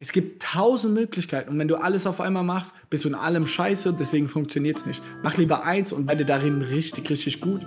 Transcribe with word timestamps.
Es 0.00 0.12
gibt 0.12 0.40
tausend 0.40 0.94
Möglichkeiten 0.94 1.50
und 1.50 1.58
wenn 1.58 1.66
du 1.66 1.74
alles 1.74 2.06
auf 2.06 2.20
einmal 2.20 2.44
machst, 2.44 2.72
bist 2.88 3.04
du 3.04 3.08
in 3.08 3.16
allem 3.16 3.48
scheiße, 3.48 3.92
deswegen 3.92 4.28
funktioniert 4.28 4.78
es 4.78 4.86
nicht. 4.86 5.02
Mach 5.24 5.36
lieber 5.36 5.64
eins 5.64 5.92
und 5.92 6.06
werde 6.06 6.24
darin 6.24 6.62
richtig, 6.62 7.10
richtig 7.10 7.40
gut. 7.40 7.66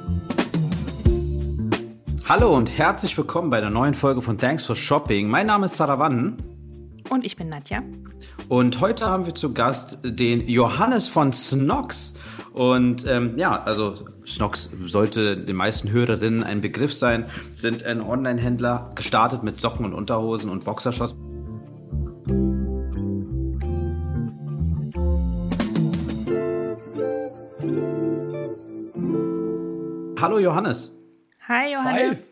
Hallo 2.29 2.55
und 2.55 2.67
herzlich 2.77 3.17
willkommen 3.17 3.49
bei 3.49 3.59
der 3.59 3.69
neuen 3.69 3.93
Folge 3.93 4.21
von 4.21 4.37
Thanks 4.37 4.63
for 4.63 4.77
Shopping. 4.77 5.27
Mein 5.27 5.47
Name 5.47 5.65
ist 5.65 5.75
Saravan. 5.75 6.37
Und 7.09 7.25
ich 7.25 7.35
bin 7.35 7.49
Nadja. 7.49 7.83
Und 8.47 8.79
heute 8.79 9.07
haben 9.07 9.25
wir 9.25 9.35
zu 9.35 9.53
Gast 9.53 9.99
den 10.01 10.47
Johannes 10.47 11.09
von 11.09 11.33
Snox. 11.33 12.13
Und 12.53 13.05
ähm, 13.07 13.37
ja, 13.37 13.61
also 13.61 14.05
Snox 14.25 14.69
sollte 14.85 15.35
den 15.35 15.57
meisten 15.57 15.91
Hörerinnen 15.91 16.43
ein 16.43 16.61
Begriff 16.61 16.93
sein, 16.93 17.25
sind 17.51 17.83
ein 17.83 17.99
Online-Händler 17.99 18.91
gestartet 18.95 19.43
mit 19.43 19.57
Socken 19.57 19.83
und 19.83 19.93
Unterhosen 19.93 20.49
und 20.49 20.63
Boxershorts. 20.63 21.17
Hallo 30.21 30.37
Johannes. 30.37 30.91
Hi 31.47 31.73
Johannes. 31.73 32.29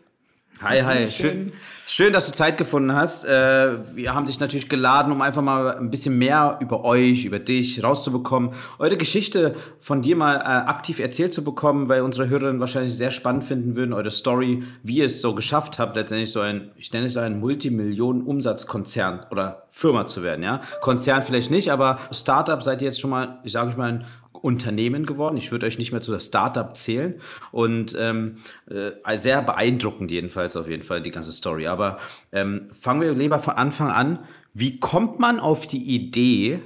Hi, 0.62 0.80
hi. 0.82 1.08
Schön, 1.08 1.52
schön, 1.86 2.12
dass 2.12 2.26
du 2.26 2.32
Zeit 2.32 2.56
gefunden 2.56 2.94
hast. 2.94 3.24
Äh, 3.24 3.96
wir 3.96 4.14
haben 4.14 4.26
dich 4.26 4.38
natürlich 4.38 4.68
geladen, 4.68 5.10
um 5.10 5.22
einfach 5.22 5.42
mal 5.42 5.76
ein 5.76 5.90
bisschen 5.90 6.16
mehr 6.16 6.58
über 6.60 6.84
euch, 6.84 7.24
über 7.24 7.40
dich 7.40 7.82
rauszubekommen. 7.82 8.52
Eure 8.78 8.96
Geschichte 8.96 9.56
von 9.80 10.02
dir 10.02 10.14
mal 10.14 10.36
äh, 10.36 10.68
aktiv 10.68 11.00
erzählt 11.00 11.34
zu 11.34 11.42
bekommen, 11.42 11.88
weil 11.88 12.02
unsere 12.02 12.28
Hörerinnen 12.28 12.60
wahrscheinlich 12.60 12.94
sehr 12.94 13.10
spannend 13.10 13.42
finden 13.42 13.74
würden, 13.74 13.92
eure 13.92 14.12
Story, 14.12 14.62
wie 14.84 14.98
ihr 14.98 15.06
es 15.06 15.20
so 15.20 15.34
geschafft 15.34 15.80
habt, 15.80 15.96
letztendlich 15.96 16.30
so 16.30 16.40
ein, 16.40 16.70
ich 16.76 16.92
nenne 16.92 17.06
es 17.06 17.16
ein 17.16 17.40
Multimillionen-Umsatzkonzern 17.40 19.26
oder 19.32 19.66
Firma 19.70 20.06
zu 20.06 20.22
werden, 20.22 20.44
ja. 20.44 20.60
Konzern 20.80 21.22
vielleicht 21.22 21.50
nicht, 21.50 21.72
aber 21.72 21.98
Startup 22.12 22.62
seid 22.62 22.82
ihr 22.82 22.86
jetzt 22.86 23.00
schon 23.00 23.10
mal, 23.10 23.40
ich 23.42 23.52
sage 23.52 23.70
ich 23.70 23.76
mal, 23.76 23.88
ein 23.92 24.04
Unternehmen 24.42 25.06
geworden. 25.06 25.36
Ich 25.36 25.52
würde 25.52 25.66
euch 25.66 25.78
nicht 25.78 25.92
mehr 25.92 26.00
zu 26.00 26.12
der 26.12 26.20
Startup 26.20 26.76
zählen. 26.76 27.20
Und 27.52 27.96
ähm, 27.98 28.36
äh, 28.68 29.16
sehr 29.16 29.42
beeindruckend 29.42 30.10
jedenfalls 30.10 30.56
auf 30.56 30.68
jeden 30.68 30.82
Fall 30.82 31.02
die 31.02 31.10
ganze 31.10 31.32
Story. 31.32 31.66
Aber 31.66 31.98
ähm, 32.32 32.70
fangen 32.78 33.00
wir 33.00 33.12
lieber 33.14 33.40
von 33.40 33.54
Anfang 33.54 33.90
an. 33.90 34.20
Wie 34.52 34.80
kommt 34.80 35.18
man 35.18 35.38
auf 35.40 35.66
die 35.66 35.94
Idee, 35.94 36.60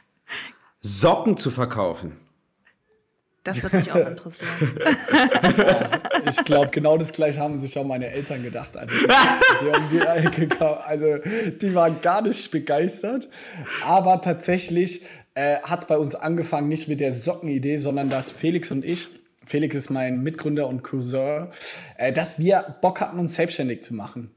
Socken 0.80 1.36
zu 1.36 1.50
verkaufen? 1.50 2.16
Das 3.44 3.60
würde 3.60 3.78
mich 3.78 3.90
auch 3.90 4.06
interessieren. 4.06 4.50
ich 6.28 6.44
glaube, 6.44 6.70
genau 6.70 6.96
das 6.96 7.10
gleiche 7.10 7.40
haben 7.40 7.58
sich 7.58 7.76
auch 7.76 7.84
meine 7.84 8.06
Eltern 8.06 8.44
gedacht. 8.44 8.76
Also 8.76 8.94
die, 8.94 10.46
die, 10.46 10.60
also 10.60 11.18
die 11.60 11.74
waren 11.74 12.00
gar 12.00 12.22
nicht 12.22 12.52
begeistert. 12.52 13.28
Aber 13.84 14.20
tatsächlich 14.20 15.04
äh, 15.34 15.58
hat 15.62 15.80
es 15.80 15.86
bei 15.86 15.98
uns 15.98 16.14
angefangen, 16.14 16.68
nicht 16.68 16.88
mit 16.88 17.00
der 17.00 17.14
Sockenidee, 17.14 17.78
sondern 17.78 18.10
dass 18.10 18.30
Felix 18.30 18.70
und 18.70 18.84
ich, 18.84 19.08
Felix 19.46 19.74
ist 19.74 19.90
mein 19.90 20.22
Mitgründer 20.22 20.68
und 20.68 20.82
Cousin, 20.82 21.48
äh, 21.96 22.12
dass 22.12 22.38
wir 22.38 22.76
Bock 22.80 23.00
hatten, 23.00 23.18
uns 23.18 23.34
selbstständig 23.34 23.82
zu 23.82 23.94
machen. 23.94 24.34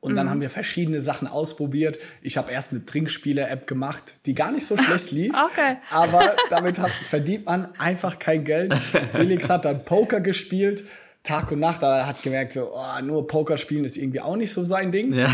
Und 0.00 0.12
mhm. 0.12 0.16
dann 0.16 0.30
haben 0.30 0.40
wir 0.40 0.50
verschiedene 0.50 1.00
Sachen 1.00 1.28
ausprobiert. 1.28 1.98
Ich 2.22 2.38
habe 2.38 2.50
erst 2.50 2.72
eine 2.72 2.84
Trinkspiele-App 2.86 3.66
gemacht, 3.66 4.14
die 4.26 4.34
gar 4.34 4.50
nicht 4.50 4.66
so 4.66 4.76
schlecht 4.76 5.10
lief. 5.10 5.32
okay. 5.34 5.76
Aber 5.90 6.36
damit 6.48 6.78
hat, 6.78 6.90
verdient 6.90 7.46
man 7.46 7.68
einfach 7.78 8.18
kein 8.18 8.44
Geld. 8.44 8.74
Felix 9.12 9.50
hat 9.50 9.66
dann 9.66 9.84
Poker 9.84 10.20
gespielt. 10.20 10.84
Tag 11.22 11.52
und 11.52 11.60
Nacht, 11.60 11.84
aber 11.84 11.96
er 11.96 12.06
hat 12.06 12.22
gemerkt, 12.22 12.54
so, 12.54 12.70
oh, 12.72 13.02
nur 13.02 13.26
Poker 13.26 13.58
spielen 13.58 13.84
ist 13.84 13.98
irgendwie 13.98 14.20
auch 14.20 14.36
nicht 14.36 14.52
so 14.52 14.64
sein 14.64 14.90
Ding. 14.90 15.12
Ja. 15.12 15.28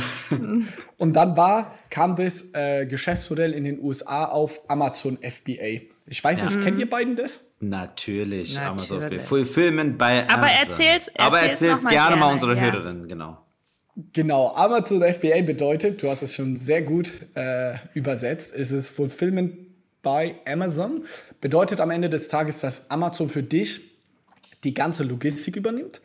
und 0.99 1.15
dann 1.15 1.37
war, 1.37 1.75
kam 1.91 2.17
das 2.17 2.47
äh, 2.55 2.87
Geschäftsmodell 2.87 3.53
in 3.53 3.65
den 3.65 3.81
USA 3.81 4.25
auf 4.25 4.61
Amazon 4.69 5.17
FBA. 5.19 5.83
Ich 6.07 6.23
weiß 6.23 6.41
ja. 6.41 6.47
nicht, 6.47 6.61
kennt 6.63 6.79
ihr 6.81 6.91
beiden 6.91 7.15
das? 7.15 7.53
Natürlich, 7.61 8.55
Natürlich. 8.55 8.61
Amazon 8.61 9.03
FBA. 9.03 9.19
Fulfillment 9.21 9.99
bei 9.99 10.23
Amazon. 10.29 10.39
Aber 10.39 10.49
erzähl's, 10.49 11.07
erzähl's 11.09 11.19
Aber 11.19 11.41
erzähl's 11.41 11.81
gerne, 11.83 11.97
gerne 11.97 12.17
mal 12.17 12.33
unsere 12.33 12.57
ja. 12.57 12.63
Hörerinnen, 12.63 13.07
genau. 13.07 13.39
Genau, 14.13 14.53
Amazon 14.55 15.03
FBA 15.03 15.41
bedeutet, 15.43 16.03
du 16.03 16.11
hast 16.11 16.23
es 16.23 16.35
schon 16.35 16.57
sehr 16.57 16.83
gut 16.83 17.13
äh, 17.35 17.77
übersetzt, 17.95 18.55
ist 18.55 18.73
es 18.73 18.91
Fulfillment 18.91 19.55
by 20.03 20.35
Amazon. 20.47 21.05
Bedeutet 21.41 21.81
am 21.81 21.91
Ende 21.91 22.11
des 22.11 22.29
Tages, 22.29 22.61
dass 22.61 22.91
Amazon 22.91 23.29
für 23.29 23.43
dich 23.43 23.96
die 24.65 24.75
ganze 24.75 25.03
Logistik 25.03 25.57
übernimmt. 25.57 26.01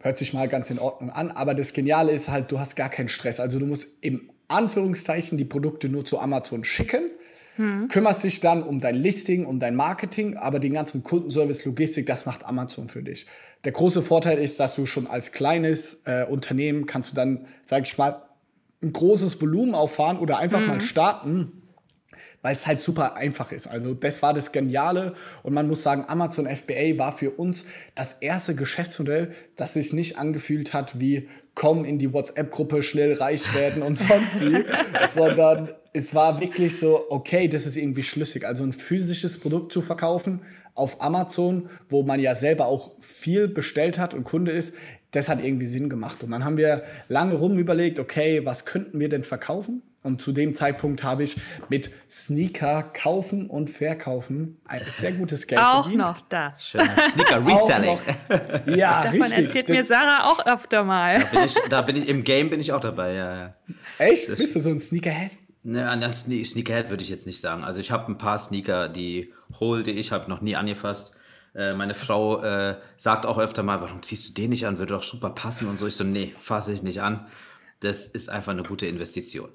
Hört 0.00 0.16
sich 0.16 0.32
mal 0.32 0.48
ganz 0.48 0.70
in 0.70 0.78
Ordnung 0.78 1.10
an, 1.10 1.30
aber 1.30 1.54
das 1.54 1.72
Geniale 1.72 2.12
ist 2.12 2.28
halt, 2.28 2.50
du 2.50 2.58
hast 2.58 2.74
gar 2.74 2.88
keinen 2.88 3.08
Stress. 3.08 3.38
Also 3.38 3.58
du 3.58 3.66
musst 3.66 3.98
im 4.00 4.30
Anführungszeichen 4.48 5.36
die 5.36 5.44
Produkte 5.44 5.88
nur 5.88 6.04
zu 6.04 6.18
Amazon 6.18 6.64
schicken, 6.64 7.10
hm. 7.56 7.88
kümmerst 7.88 8.24
dich 8.24 8.40
dann 8.40 8.62
um 8.62 8.80
dein 8.80 8.96
Listing, 8.96 9.44
um 9.44 9.60
dein 9.60 9.76
Marketing, 9.76 10.36
aber 10.36 10.58
den 10.58 10.72
ganzen 10.72 11.04
Kundenservice, 11.04 11.64
Logistik, 11.64 12.06
das 12.06 12.24
macht 12.24 12.46
Amazon 12.46 12.88
für 12.88 13.02
dich. 13.02 13.26
Der 13.64 13.72
große 13.72 14.00
Vorteil 14.00 14.38
ist, 14.38 14.58
dass 14.58 14.74
du 14.74 14.86
schon 14.86 15.06
als 15.06 15.32
kleines 15.32 16.00
äh, 16.06 16.24
Unternehmen 16.24 16.86
kannst 16.86 17.12
du 17.12 17.16
dann, 17.16 17.46
sag 17.64 17.86
ich 17.86 17.98
mal, 17.98 18.22
ein 18.82 18.94
großes 18.94 19.40
Volumen 19.42 19.74
auffahren 19.74 20.18
oder 20.18 20.38
einfach 20.38 20.60
hm. 20.60 20.66
mal 20.66 20.80
starten 20.80 21.59
weil 22.42 22.54
es 22.54 22.66
halt 22.66 22.80
super 22.80 23.16
einfach 23.16 23.52
ist. 23.52 23.66
Also 23.66 23.94
das 23.94 24.22
war 24.22 24.34
das 24.34 24.52
Geniale 24.52 25.14
und 25.42 25.52
man 25.52 25.68
muss 25.68 25.82
sagen, 25.82 26.04
Amazon 26.08 26.46
FBA 26.46 26.98
war 26.98 27.12
für 27.12 27.30
uns 27.30 27.64
das 27.94 28.14
erste 28.14 28.54
Geschäftsmodell, 28.54 29.32
das 29.56 29.74
sich 29.74 29.92
nicht 29.92 30.18
angefühlt 30.18 30.72
hat 30.72 31.00
wie 31.00 31.28
komm 31.54 31.84
in 31.84 31.98
die 31.98 32.12
WhatsApp-Gruppe, 32.12 32.82
schnell 32.82 33.14
reich 33.14 33.54
werden 33.54 33.82
und 33.82 33.96
sonst 33.96 34.40
wie, 34.40 34.64
sondern 35.14 35.70
es 35.92 36.14
war 36.14 36.40
wirklich 36.40 36.78
so, 36.78 37.06
okay, 37.10 37.48
das 37.48 37.66
ist 37.66 37.76
irgendwie 37.76 38.04
schlüssig. 38.04 38.46
Also 38.46 38.62
ein 38.62 38.72
physisches 38.72 39.38
Produkt 39.38 39.72
zu 39.72 39.82
verkaufen 39.82 40.40
auf 40.74 41.02
Amazon, 41.02 41.68
wo 41.88 42.02
man 42.02 42.20
ja 42.20 42.34
selber 42.34 42.66
auch 42.66 42.92
viel 43.00 43.48
bestellt 43.48 43.98
hat 43.98 44.14
und 44.14 44.24
Kunde 44.24 44.52
ist, 44.52 44.74
das 45.10 45.28
hat 45.28 45.44
irgendwie 45.44 45.66
Sinn 45.66 45.88
gemacht. 45.88 46.22
Und 46.22 46.30
dann 46.30 46.44
haben 46.44 46.56
wir 46.56 46.84
lange 47.08 47.34
rum 47.34 47.58
überlegt, 47.58 47.98
okay, 47.98 48.44
was 48.44 48.64
könnten 48.64 49.00
wir 49.00 49.08
denn 49.08 49.24
verkaufen? 49.24 49.82
Und 50.02 50.22
zu 50.22 50.32
dem 50.32 50.54
Zeitpunkt 50.54 51.02
habe 51.04 51.24
ich 51.24 51.36
mit 51.68 51.90
Sneaker 52.10 52.82
kaufen 52.82 53.50
und 53.50 53.68
verkaufen 53.68 54.58
ein 54.64 54.80
sehr 54.94 55.12
gutes 55.12 55.46
Geld 55.46 55.60
auch 55.60 55.82
verdient. 55.82 56.02
Auch 56.02 56.08
noch 56.08 56.20
das. 56.22 56.66
Schön. 56.66 56.88
Sneaker 57.10 57.46
Reselling. 57.46 57.98
ja, 58.66 59.02
Davon 59.04 59.20
richtig. 59.20 59.44
erzählt 59.44 59.68
mir 59.68 59.84
Sarah 59.84 60.24
auch 60.30 60.46
öfter 60.46 60.84
mal. 60.84 61.20
Da 61.20 61.26
bin 61.30 61.44
ich, 61.44 61.54
da 61.68 61.82
bin 61.82 61.96
ich 61.96 62.08
im 62.08 62.24
Game 62.24 62.48
bin 62.48 62.60
ich 62.60 62.72
auch 62.72 62.80
dabei, 62.80 63.12
ja. 63.12 63.36
ja. 63.36 63.54
Echt? 63.98 64.30
Das 64.30 64.38
Bist 64.38 64.56
du 64.56 64.60
so 64.60 64.70
ein 64.70 64.80
Sneakerhead? 64.80 65.32
Ne, 65.62 65.86
an 65.86 66.12
Sneakerhead 66.14 66.88
würde 66.88 67.02
ich 67.02 67.10
jetzt 67.10 67.26
nicht 67.26 67.42
sagen. 67.42 67.62
Also 67.62 67.80
ich 67.80 67.90
habe 67.90 68.10
ein 68.10 68.16
paar 68.16 68.38
Sneaker, 68.38 68.88
die 68.88 69.34
holte 69.58 69.90
ich, 69.90 70.12
habe 70.12 70.30
noch 70.30 70.40
nie 70.40 70.56
angefasst. 70.56 71.14
Äh, 71.54 71.74
meine 71.74 71.94
Frau 71.94 72.42
äh, 72.42 72.76
sagt 72.96 73.26
auch 73.26 73.38
öfter 73.38 73.62
mal, 73.62 73.82
warum 73.82 74.02
ziehst 74.02 74.30
du 74.30 74.32
den 74.40 74.50
nicht 74.50 74.66
an? 74.66 74.78
Würde 74.78 74.94
doch 74.94 75.02
super 75.02 75.30
passen 75.30 75.68
und 75.68 75.78
so. 75.78 75.86
Ich 75.86 75.96
so, 75.96 76.04
nee, 76.04 76.32
fasse 76.40 76.72
ich 76.72 76.82
nicht 76.82 77.02
an. 77.02 77.26
Das 77.80 78.06
ist 78.06 78.30
einfach 78.30 78.52
eine 78.52 78.62
gute 78.62 78.86
Investition. 78.86 79.50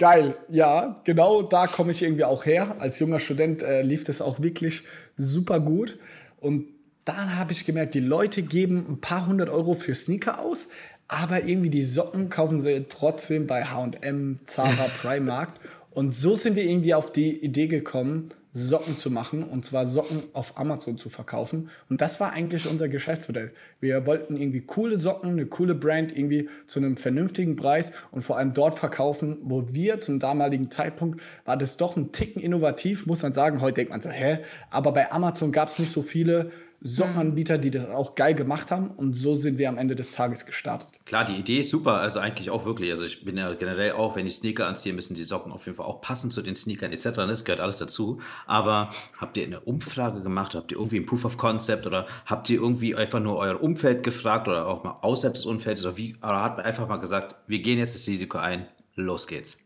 Geil, 0.00 0.34
ja, 0.48 0.94
genau 1.04 1.42
da 1.42 1.66
komme 1.66 1.90
ich 1.90 2.02
irgendwie 2.02 2.24
auch 2.24 2.46
her. 2.46 2.76
Als 2.78 2.98
junger 3.00 3.18
Student 3.18 3.62
äh, 3.62 3.82
lief 3.82 4.02
das 4.02 4.22
auch 4.22 4.40
wirklich 4.40 4.84
super 5.18 5.60
gut. 5.60 5.98
Und 6.40 6.68
dann 7.04 7.36
habe 7.36 7.52
ich 7.52 7.66
gemerkt, 7.66 7.92
die 7.92 8.00
Leute 8.00 8.40
geben 8.40 8.86
ein 8.88 9.02
paar 9.02 9.26
hundert 9.26 9.50
Euro 9.50 9.74
für 9.74 9.94
Sneaker 9.94 10.38
aus, 10.40 10.68
aber 11.06 11.44
irgendwie 11.44 11.68
die 11.68 11.84
Socken 11.84 12.30
kaufen 12.30 12.62
sie 12.62 12.86
trotzdem 12.88 13.46
bei 13.46 13.66
HM, 13.66 14.38
Zara, 14.46 14.88
Primark. 15.02 15.52
Und 15.90 16.14
so 16.14 16.34
sind 16.34 16.56
wir 16.56 16.64
irgendwie 16.64 16.94
auf 16.94 17.12
die 17.12 17.44
Idee 17.44 17.66
gekommen, 17.66 18.30
Socken 18.52 18.98
zu 18.98 19.10
machen 19.10 19.44
und 19.44 19.64
zwar 19.64 19.86
Socken 19.86 20.22
auf 20.32 20.58
Amazon 20.58 20.98
zu 20.98 21.08
verkaufen. 21.08 21.70
Und 21.88 22.00
das 22.00 22.18
war 22.18 22.32
eigentlich 22.32 22.66
unser 22.66 22.88
Geschäftsmodell. 22.88 23.52
Wir 23.80 24.06
wollten 24.06 24.36
irgendwie 24.36 24.62
coole 24.62 24.96
Socken, 24.96 25.30
eine 25.30 25.46
coole 25.46 25.74
Brand 25.74 26.16
irgendwie 26.16 26.48
zu 26.66 26.80
einem 26.80 26.96
vernünftigen 26.96 27.56
Preis 27.56 27.92
und 28.10 28.22
vor 28.22 28.38
allem 28.38 28.52
dort 28.52 28.78
verkaufen, 28.78 29.38
wo 29.42 29.72
wir 29.72 30.00
zum 30.00 30.18
damaligen 30.18 30.70
Zeitpunkt 30.70 31.20
war 31.44 31.56
das 31.56 31.76
doch 31.76 31.96
ein 31.96 32.12
Ticken 32.12 32.42
innovativ, 32.42 33.06
muss 33.06 33.22
man 33.22 33.32
sagen. 33.32 33.60
Heute 33.60 33.74
denkt 33.74 33.92
man 33.92 34.00
so, 34.00 34.10
hä? 34.10 34.40
Aber 34.70 34.92
bei 34.92 35.12
Amazon 35.12 35.52
gab 35.52 35.68
es 35.68 35.78
nicht 35.78 35.92
so 35.92 36.02
viele 36.02 36.50
Sockenanbieter, 36.82 37.58
die 37.58 37.70
das 37.70 37.86
auch 37.90 38.14
geil 38.14 38.34
gemacht 38.34 38.70
haben. 38.70 38.90
Und 38.90 39.14
so 39.14 39.36
sind 39.36 39.58
wir 39.58 39.68
am 39.68 39.76
Ende 39.76 39.94
des 39.94 40.12
Tages 40.12 40.46
gestartet. 40.46 41.00
Klar, 41.04 41.24
die 41.24 41.34
Idee 41.34 41.58
ist 41.58 41.70
super. 41.70 41.94
Also 41.94 42.20
eigentlich 42.20 42.50
auch 42.50 42.64
wirklich. 42.64 42.90
Also 42.90 43.04
ich 43.04 43.24
bin 43.24 43.36
ja 43.36 43.52
generell 43.54 43.92
auch, 43.92 44.16
wenn 44.16 44.26
ich 44.26 44.36
Sneaker 44.36 44.66
anziehe, 44.66 44.94
müssen 44.94 45.14
die 45.14 45.22
Socken 45.22 45.52
auf 45.52 45.66
jeden 45.66 45.76
Fall 45.76 45.86
auch 45.86 46.00
passen 46.00 46.30
zu 46.30 46.40
den 46.40 46.56
Sneakern 46.56 46.92
etc. 46.92 47.10
Das 47.16 47.44
gehört 47.44 47.60
alles 47.60 47.76
dazu. 47.76 48.20
Aber 48.46 48.90
habt 49.18 49.36
ihr 49.36 49.44
eine 49.44 49.60
Umfrage 49.60 50.22
gemacht? 50.22 50.54
Habt 50.54 50.72
ihr 50.72 50.78
irgendwie 50.78 51.00
ein 51.00 51.06
Proof 51.06 51.24
of 51.26 51.36
Concept? 51.36 51.86
Oder 51.86 52.06
habt 52.24 52.48
ihr 52.48 52.60
irgendwie 52.60 52.94
einfach 52.94 53.20
nur 53.20 53.36
euer 53.36 53.62
Umfeld 53.62 54.02
gefragt 54.02 54.48
oder 54.48 54.66
auch 54.66 54.82
mal 54.82 54.98
außerhalb 55.02 55.34
des 55.34 55.44
Umfelds? 55.44 55.84
Oder, 55.84 55.98
wie, 55.98 56.16
oder 56.16 56.42
hat 56.42 56.56
man 56.56 56.64
einfach 56.64 56.88
mal 56.88 56.96
gesagt, 56.96 57.34
wir 57.46 57.60
gehen 57.60 57.78
jetzt 57.78 57.94
das 57.94 58.06
Risiko 58.06 58.38
ein, 58.38 58.66
los 58.94 59.26
geht's? 59.26 59.58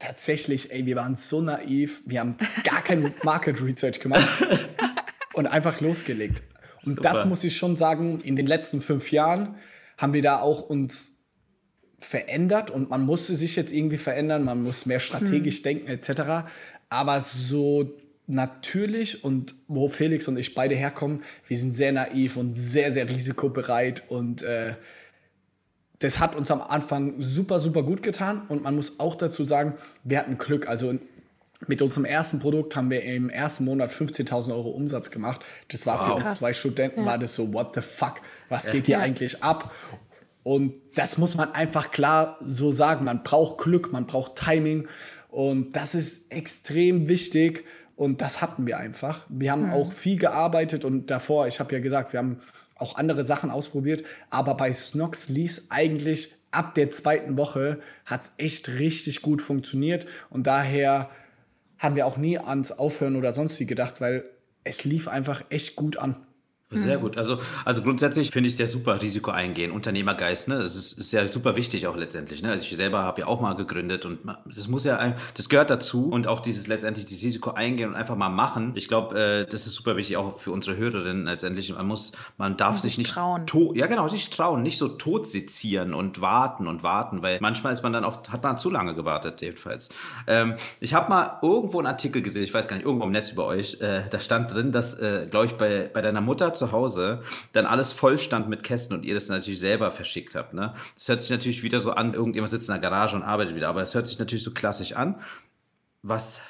Tatsächlich, 0.00 0.72
ey, 0.72 0.84
wir 0.84 0.96
waren 0.96 1.14
so 1.14 1.40
naiv. 1.40 2.02
Wir 2.06 2.18
haben 2.18 2.36
gar 2.64 2.82
kein 2.82 3.14
Market 3.22 3.62
Research 3.62 4.00
gemacht. 4.00 4.26
Und 5.34 5.46
einfach 5.46 5.80
losgelegt. 5.80 6.42
Und 6.84 6.96
Super. 6.96 7.02
das 7.02 7.24
muss 7.26 7.44
ich 7.44 7.56
schon 7.56 7.76
sagen, 7.76 8.20
in 8.20 8.36
den 8.36 8.46
letzten 8.46 8.80
fünf 8.80 9.12
Jahren 9.12 9.56
haben 9.98 10.14
wir 10.14 10.22
da 10.22 10.40
auch 10.40 10.62
uns 10.62 11.12
verändert 11.98 12.70
und 12.70 12.90
man 12.90 13.02
musste 13.02 13.36
sich 13.36 13.54
jetzt 13.54 13.72
irgendwie 13.72 13.96
verändern, 13.96 14.44
man 14.44 14.62
muss 14.62 14.86
mehr 14.86 14.98
strategisch 14.98 15.58
hm. 15.58 15.62
denken 15.62 15.86
etc. 15.86 16.48
Aber 16.88 17.20
so 17.20 17.94
natürlich 18.26 19.22
und 19.24 19.54
wo 19.68 19.88
Felix 19.88 20.26
und 20.26 20.36
ich 20.36 20.54
beide 20.54 20.74
herkommen, 20.74 21.22
wir 21.46 21.56
sind 21.56 21.72
sehr 21.72 21.92
naiv 21.92 22.36
und 22.36 22.54
sehr, 22.54 22.92
sehr 22.92 23.08
risikobereit 23.08 24.02
und 24.08 24.42
äh, 24.42 24.74
das 26.00 26.18
hat 26.18 26.34
uns 26.34 26.50
am 26.50 26.60
Anfang 26.60 27.14
super, 27.18 27.60
super 27.60 27.84
gut 27.84 28.02
getan 28.02 28.42
und 28.48 28.64
man 28.64 28.74
muss 28.74 28.98
auch 28.98 29.14
dazu 29.14 29.44
sagen, 29.44 29.74
wir 30.02 30.18
hatten 30.18 30.36
Glück. 30.36 30.68
Also 30.68 30.98
mit 31.68 31.82
unserem 31.82 32.04
ersten 32.04 32.38
Produkt 32.38 32.76
haben 32.76 32.90
wir 32.90 33.02
im 33.02 33.30
ersten 33.30 33.64
Monat 33.64 33.90
15.000 33.90 34.52
Euro 34.52 34.70
Umsatz 34.70 35.10
gemacht. 35.10 35.44
Das 35.68 35.86
war 35.86 35.98
wow. 35.98 36.06
für 36.06 36.14
uns 36.14 36.38
zwei 36.38 36.52
Studenten, 36.52 37.00
ja. 37.00 37.06
war 37.06 37.18
das 37.18 37.34
so, 37.34 37.52
what 37.52 37.74
the 37.74 37.80
fuck, 37.80 38.20
was 38.48 38.70
geht 38.70 38.86
hier 38.86 38.98
ja. 38.98 39.02
eigentlich 39.02 39.42
ab? 39.42 39.72
Und 40.42 40.74
das 40.94 41.18
muss 41.18 41.36
man 41.36 41.54
einfach 41.54 41.90
klar 41.92 42.38
so 42.46 42.72
sagen. 42.72 43.04
Man 43.04 43.22
braucht 43.22 43.58
Glück, 43.58 43.92
man 43.92 44.06
braucht 44.06 44.36
Timing 44.36 44.88
und 45.28 45.76
das 45.76 45.94
ist 45.94 46.32
extrem 46.32 47.08
wichtig. 47.08 47.64
Und 47.94 48.20
das 48.20 48.40
hatten 48.40 48.66
wir 48.66 48.78
einfach. 48.78 49.26
Wir 49.28 49.52
haben 49.52 49.66
mhm. 49.66 49.72
auch 49.72 49.92
viel 49.92 50.18
gearbeitet 50.18 50.84
und 50.84 51.10
davor, 51.10 51.46
ich 51.46 51.60
habe 51.60 51.74
ja 51.74 51.80
gesagt, 51.80 52.12
wir 52.12 52.18
haben 52.18 52.38
auch 52.74 52.96
andere 52.96 53.22
Sachen 53.22 53.50
ausprobiert, 53.50 54.02
aber 54.30 54.56
bei 54.56 54.72
Snox 54.72 55.28
lief 55.28 55.52
es 55.52 55.70
eigentlich 55.70 56.34
ab 56.50 56.74
der 56.74 56.90
zweiten 56.90 57.36
Woche, 57.36 57.78
hat 58.04 58.22
es 58.22 58.32
echt 58.38 58.68
richtig 58.68 59.22
gut 59.22 59.40
funktioniert 59.40 60.06
und 60.30 60.46
daher 60.46 61.10
haben 61.82 61.96
wir 61.96 62.06
auch 62.06 62.16
nie 62.16 62.38
ans 62.38 62.70
Aufhören 62.70 63.16
oder 63.16 63.32
sonst 63.32 63.58
wie 63.58 63.66
gedacht, 63.66 64.00
weil 64.00 64.24
es 64.62 64.84
lief 64.84 65.08
einfach 65.08 65.44
echt 65.50 65.74
gut 65.74 65.96
an. 65.96 66.26
Sehr 66.78 66.98
gut. 66.98 67.16
Also, 67.16 67.38
also 67.64 67.82
grundsätzlich 67.82 68.30
finde 68.30 68.48
ich 68.48 68.54
es 68.54 68.56
sehr 68.56 68.68
super, 68.68 69.00
Risiko 69.00 69.30
eingehen, 69.30 69.70
Unternehmergeist, 69.70 70.48
ne? 70.48 70.58
Das 70.58 70.76
ist, 70.76 70.98
ist 70.98 71.12
ja 71.12 71.26
super 71.28 71.56
wichtig 71.56 71.86
auch 71.86 71.96
letztendlich. 71.96 72.42
Ne? 72.42 72.50
Also 72.50 72.64
ich 72.64 72.76
selber 72.76 73.02
habe 73.02 73.22
ja 73.22 73.26
auch 73.26 73.40
mal 73.40 73.54
gegründet 73.54 74.04
und 74.04 74.20
das 74.44 74.68
muss 74.68 74.84
ja, 74.84 75.14
das 75.36 75.48
gehört 75.48 75.70
dazu 75.70 76.10
und 76.10 76.26
auch 76.26 76.40
dieses 76.40 76.66
letztendlich 76.66 77.06
dieses 77.06 77.24
Risiko 77.24 77.50
eingehen 77.50 77.90
und 77.90 77.94
einfach 77.94 78.16
mal 78.16 78.28
machen. 78.28 78.72
Ich 78.74 78.88
glaube, 78.88 79.18
äh, 79.18 79.46
das 79.46 79.66
ist 79.66 79.74
super 79.74 79.96
wichtig 79.96 80.16
auch 80.16 80.38
für 80.38 80.50
unsere 80.50 80.76
Hörerinnen 80.76 81.24
letztendlich. 81.24 81.72
Man 81.74 81.86
muss, 81.86 82.12
man 82.38 82.56
darf 82.56 82.78
sich 82.78 82.98
nicht 82.98 83.10
trauen. 83.10 83.46
ja, 83.74 83.86
genau, 83.86 84.06
nicht 84.08 84.32
trauen, 84.34 84.62
nicht 84.62 84.78
so 84.78 84.88
tot 84.88 85.26
sezieren 85.26 85.94
und 85.94 86.20
warten 86.20 86.66
und 86.66 86.82
warten, 86.82 87.22
weil 87.22 87.38
manchmal 87.40 87.72
ist 87.72 87.82
man 87.82 87.92
dann 87.92 88.04
auch, 88.04 88.28
hat 88.28 88.42
man 88.42 88.56
zu 88.56 88.70
lange 88.70 88.94
gewartet, 88.94 89.40
jedenfalls. 89.40 89.90
Ähm, 90.26 90.54
ich 90.80 90.94
habe 90.94 91.10
mal 91.10 91.38
irgendwo 91.42 91.78
einen 91.78 91.86
Artikel 91.86 92.22
gesehen, 92.22 92.44
ich 92.44 92.54
weiß 92.54 92.68
gar 92.68 92.76
nicht, 92.76 92.86
irgendwo 92.86 93.06
im 93.06 93.12
Netz 93.12 93.30
über 93.30 93.46
euch, 93.46 93.80
äh, 93.80 94.02
da 94.10 94.20
stand 94.20 94.52
drin, 94.52 94.72
dass, 94.72 94.98
äh, 95.00 95.26
glaube 95.30 95.46
ich, 95.46 95.52
bei, 95.52 95.90
bei 95.92 96.00
deiner 96.00 96.20
Mutter 96.20 96.54
zu 96.54 96.61
Hause 96.70 97.22
dann 97.52 97.66
alles 97.66 97.90
voll 97.90 98.18
stand 98.18 98.48
mit 98.48 98.62
Kästen 98.62 98.96
und 98.96 99.04
ihr 99.04 99.14
das 99.14 99.28
natürlich 99.28 99.58
selber 99.58 99.90
verschickt 99.90 100.36
habt. 100.36 100.54
Ne? 100.54 100.74
Das 100.94 101.08
hört 101.08 101.20
sich 101.20 101.30
natürlich 101.30 101.62
wieder 101.64 101.80
so 101.80 101.92
an, 101.92 102.14
irgendjemand 102.14 102.50
sitzt 102.50 102.68
in 102.68 102.74
der 102.74 102.80
Garage 102.80 103.16
und 103.16 103.24
arbeitet 103.24 103.56
wieder, 103.56 103.68
aber 103.68 103.82
es 103.82 103.94
hört 103.94 104.06
sich 104.06 104.18
natürlich 104.18 104.44
so 104.44 104.52
klassisch 104.52 104.92
an. 104.92 105.20
Was, 106.02 106.40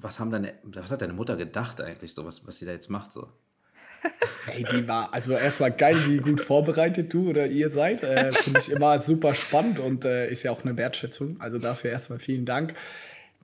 was, 0.00 0.20
haben 0.20 0.30
deine, 0.30 0.54
was 0.62 0.92
hat 0.92 1.02
deine 1.02 1.14
Mutter 1.14 1.36
gedacht 1.36 1.80
eigentlich, 1.80 2.14
so, 2.14 2.24
was, 2.24 2.46
was 2.46 2.58
sie 2.58 2.66
da 2.66 2.72
jetzt 2.72 2.90
macht? 2.90 3.12
So? 3.12 3.28
Ey, 4.46 4.64
die 4.64 4.86
war 4.86 5.12
also 5.12 5.32
erstmal 5.32 5.72
geil, 5.72 5.96
wie 6.06 6.18
gut 6.18 6.40
vorbereitet 6.40 7.12
du 7.12 7.30
oder 7.30 7.46
ihr 7.46 7.70
seid. 7.70 8.02
Äh, 8.02 8.32
Finde 8.32 8.60
ich 8.60 8.70
immer 8.70 8.98
super 9.00 9.34
spannend 9.34 9.80
und 9.80 10.04
äh, 10.04 10.30
ist 10.30 10.42
ja 10.42 10.50
auch 10.52 10.64
eine 10.64 10.76
Wertschätzung. 10.76 11.40
Also 11.40 11.58
dafür 11.58 11.90
erstmal 11.90 12.18
vielen 12.18 12.44
Dank. 12.44 12.74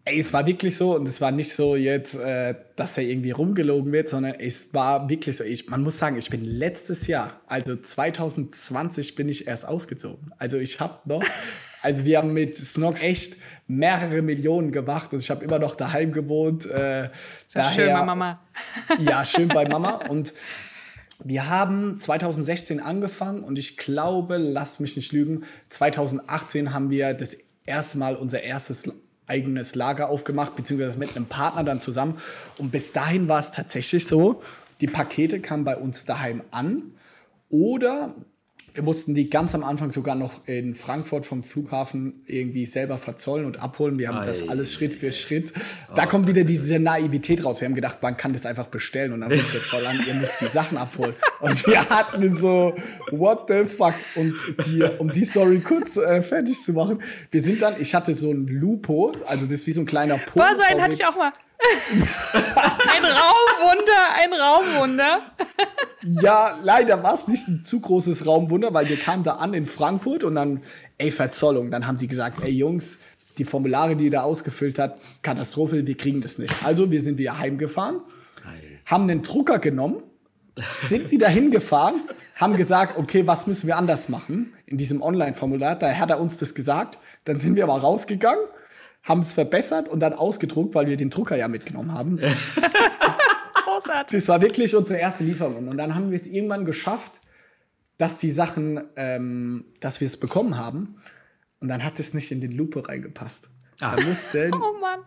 Ey, 0.05 0.19
es 0.19 0.33
war 0.33 0.45
wirklich 0.47 0.77
so 0.77 0.97
und 0.97 1.07
es 1.07 1.21
war 1.21 1.31
nicht 1.31 1.55
so 1.55 1.77
jetzt, 1.77 2.17
äh, 2.17 2.57
dass 2.75 2.99
er 2.99 3.05
irgendwie 3.05 3.31
rumgelogen 3.31 3.93
wird, 3.93 4.09
sondern 4.09 4.35
es 4.35 4.75
war 4.75 5.09
wirklich 5.09 5.37
so. 5.37 5.45
Ich, 5.45 5.69
man 5.69 5.83
muss 5.83 5.99
sagen, 5.99 6.19
ich 6.19 6.29
bin 6.29 6.45
letztes 6.45 7.07
Jahr, 7.07 7.41
also 7.47 7.77
2020, 7.77 9.15
bin 9.15 9.29
ich 9.29 9.47
erst 9.47 9.67
ausgezogen. 9.69 10.33
Also 10.39 10.57
ich 10.57 10.81
habe 10.81 10.99
noch, 11.05 11.23
also 11.83 12.05
wir 12.05 12.19
haben 12.19 12.33
mit 12.33 12.57
Snox 12.57 13.01
echt 13.01 13.37
mehrere 13.69 14.23
Millionen 14.23 14.73
gemacht 14.73 15.13
und 15.13 15.21
ich 15.21 15.31
habe 15.31 15.45
immer 15.45 15.61
noch 15.61 15.77
daheim 15.77 16.11
gewohnt. 16.11 16.67
Äh, 16.67 17.11
daher, 17.55 17.73
schön 17.73 17.93
bei 17.93 18.05
Mama. 18.05 18.41
ja, 18.99 19.25
schön 19.25 19.47
bei 19.47 19.69
Mama 19.69 20.01
und 20.09 20.33
wir 21.23 21.49
haben 21.49 22.01
2016 22.01 22.81
angefangen 22.81 23.45
und 23.45 23.57
ich 23.57 23.77
glaube, 23.77 24.39
lass 24.39 24.81
mich 24.81 24.97
nicht 24.97 25.13
lügen, 25.13 25.45
2018 25.69 26.75
haben 26.75 26.91
wir 26.91 27.15
das 27.15 27.37
erste 27.65 27.99
Mal 27.99 28.17
unser 28.17 28.43
erstes 28.43 28.87
eigenes 29.33 29.75
Lager 29.75 30.11
aufgemacht, 30.11 30.55
beziehungsweise 30.55 30.99
mit 30.99 31.17
einem 31.17 31.27
Partner 31.27 31.65
dann 31.65 31.81
zusammen. 31.81 32.19
Und 32.59 32.71
bis 32.71 32.93
dahin 32.93 33.29
war 33.29 33.41
es 33.41 33.51
tatsächlich 33.51 34.07
so, 34.07 34.43
die 34.83 34.87
Pakete 34.87 35.41
kamen 35.41 35.65
bei 35.65 35.77
uns 35.77 36.05
daheim 36.05 36.43
an 36.51 36.83
oder 37.49 38.15
wir 38.75 38.83
mussten 38.83 39.15
die 39.15 39.29
ganz 39.29 39.55
am 39.55 39.65
Anfang 39.65 39.91
sogar 39.91 40.15
noch 40.15 40.47
in 40.47 40.75
Frankfurt 40.75 41.27
vom 41.27 41.43
Flughafen 41.43 42.23
irgendwie 42.27 42.65
selber 42.67 42.97
verzollen 42.97 43.45
und 43.45 43.63
abholen. 43.63 43.99
Wir 43.99 44.09
haben 44.09 44.19
Ei. 44.19 44.27
das 44.27 44.49
alles 44.49 44.73
Schritt 44.73 44.95
für 44.95 45.13
Schritt. 45.13 45.53
Da 45.95 46.05
oh. 46.05 46.07
kommt 46.07 46.27
wieder 46.27 46.45
diese 46.45 46.79
Naivität 46.79 47.45
raus. 47.45 47.61
Wir 47.61 47.69
haben 47.69 47.75
gedacht, 47.75 48.03
man 48.03 48.17
kann 48.17 48.33
das 48.33 48.47
einfach 48.47 48.69
bestellen 48.69 49.13
und 49.13 49.21
dann 49.21 49.33
ruft 49.33 49.53
der 49.53 49.63
Zoll 49.63 49.85
an, 49.87 50.01
ihr 50.07 50.15
müsst 50.15 50.41
die 50.41 50.47
Sachen 50.47 50.79
abholen. 50.79 51.15
Und 51.41 51.67
wir 51.67 51.89
hatten 51.89 52.33
so, 52.33 52.75
what 53.11 53.45
the 53.49 53.65
fuck? 53.65 53.95
Und 54.17 54.37
die, 54.67 54.83
um 54.99 55.11
die 55.11 55.25
Story 55.25 55.61
kurz 55.61 55.97
äh, 55.97 56.23
fertig 56.23 56.59
zu 56.63 56.73
machen, 56.73 57.03
wir 57.31 57.43
sind 57.43 57.61
dann, 57.61 57.81
ich 57.81 57.95
hatte 57.95 58.15
so 58.15 58.31
ein 58.31 58.47
Lupo, 58.47 59.13
also 59.27 59.45
das 59.45 59.53
ist 59.53 59.67
wie 59.67 59.73
so 59.73 59.81
ein 59.81 59.87
kleiner 59.87 60.17
Po. 60.17 60.39
Boah, 60.39 60.55
so 60.55 60.63
einen 60.63 60.81
hatte 60.81 60.95
ich 60.95 61.05
auch 61.05 61.17
mal. 61.17 61.33
Ein 61.93 63.05
Raumwunder, 63.05 63.93
ein 64.15 64.33
Raumwunder. 64.33 65.21
ja, 66.03 66.59
leider 66.63 67.03
war 67.03 67.15
es 67.15 67.29
nicht 67.29 67.49
ein 67.49 67.65
zu 67.65 67.81
großes 67.81 68.27
Raumwunder, 68.27 68.75
weil 68.75 68.89
wir 68.89 68.99
kamen 68.99 69.23
da 69.23 69.33
an 69.35 69.55
in 69.55 69.67
Frankfurt 69.67 70.25
und 70.25 70.35
dann, 70.35 70.63
ey, 70.99 71.11
Verzollung. 71.11 71.71
Dann 71.71 71.87
haben 71.87 71.99
die 71.99 72.09
gesagt, 72.09 72.43
ey 72.45 72.51
Jungs, 72.51 72.99
die 73.39 73.45
Formulare, 73.45 73.97
die 73.97 74.07
ihr 74.07 74.11
da 74.11 74.23
ausgefüllt 74.23 74.79
hat, 74.79 74.99
Katastrophe, 75.23 75.87
wir 75.87 75.97
kriegen 75.97 76.21
das 76.21 76.39
nicht. 76.39 76.55
Also 76.65 76.91
wir 76.91 77.01
sind 77.01 77.19
wieder 77.19 77.39
heimgefahren, 77.39 78.01
haben 78.87 79.05
einen 79.05 79.23
Drucker 79.23 79.59
genommen, 79.59 80.03
sind 80.87 81.11
wieder 81.11 81.29
hingefahren, 81.29 82.03
haben 82.37 82.57
gesagt, 82.57 82.99
okay, 82.99 83.27
was 83.27 83.47
müssen 83.47 83.67
wir 83.67 83.77
anders 83.77 84.09
machen 84.09 84.53
in 84.67 84.77
diesem 84.77 85.01
Online-Formular. 85.01 85.77
Da 85.77 85.95
hat 85.95 86.11
er 86.11 86.21
uns 86.21 86.39
das 86.39 86.55
gesagt. 86.55 86.99
Dann 87.25 87.39
sind 87.39 87.57
wir 87.57 87.65
aber 87.65 87.79
rausgegangen 87.79 88.45
haben 89.03 89.21
es 89.21 89.33
verbessert 89.33 89.89
und 89.89 90.01
dann 90.01 90.13
ausgedruckt, 90.13 90.75
weil 90.75 90.87
wir 90.87 90.97
den 90.97 91.11
Drucker 91.11 91.37
ja 91.37 91.49
mitgenommen 91.49 91.93
haben. 91.93 92.19
Großartig. 93.65 94.19
Das 94.19 94.29
war 94.29 94.41
wirklich 94.41 94.75
unsere 94.77 94.99
erste 94.99 95.25
Lieferung. 95.25 95.69
Und 95.69 95.77
dann 95.77 95.95
haben 95.95 96.11
wir 96.11 96.17
es 96.17 96.27
irgendwann 96.27 96.65
geschafft, 96.65 97.21
dass 97.99 98.19
die 98.19 98.31
Sachen, 98.31 98.83
ähm, 98.97 99.65
dass 99.81 100.01
wir 100.01 100.07
es 100.07 100.17
bekommen 100.17 100.57
haben. 100.57 100.97
Und 101.61 101.69
dann 101.69 101.85
hat 101.85 101.99
es 101.99 102.15
nicht 102.15 102.31
in 102.33 102.41
den 102.41 102.53
Lupe 102.53 102.89
reingepasst. 102.89 103.49
Ah. 103.81 103.97
Da 103.97 104.03
mussten, 104.03 104.53
oh 104.55 104.81
Mann. 104.81 105.01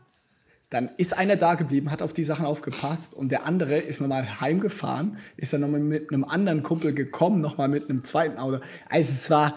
Dann 0.70 0.90
ist 0.98 1.18
einer 1.18 1.36
da 1.36 1.56
geblieben, 1.56 1.92
hat 1.92 2.02
auf 2.02 2.12
die 2.12 2.24
Sachen 2.24 2.46
aufgepasst 2.46 3.14
und 3.14 3.30
der 3.30 3.46
andere 3.46 3.78
ist 3.78 4.02
nochmal 4.02 4.42
heimgefahren, 4.42 5.20
ist 5.38 5.54
dann 5.54 5.62
nochmal 5.62 5.80
mit 5.80 6.12
einem 6.12 6.24
anderen 6.24 6.64
Kumpel 6.64 6.94
gekommen, 6.94 7.40
nochmal 7.40 7.70
mit 7.70 7.90
einem 7.90 8.04
zweiten 8.04 8.40
Auto. 8.40 8.60
Also 8.90 9.12
es 9.12 9.30
war 9.30 9.56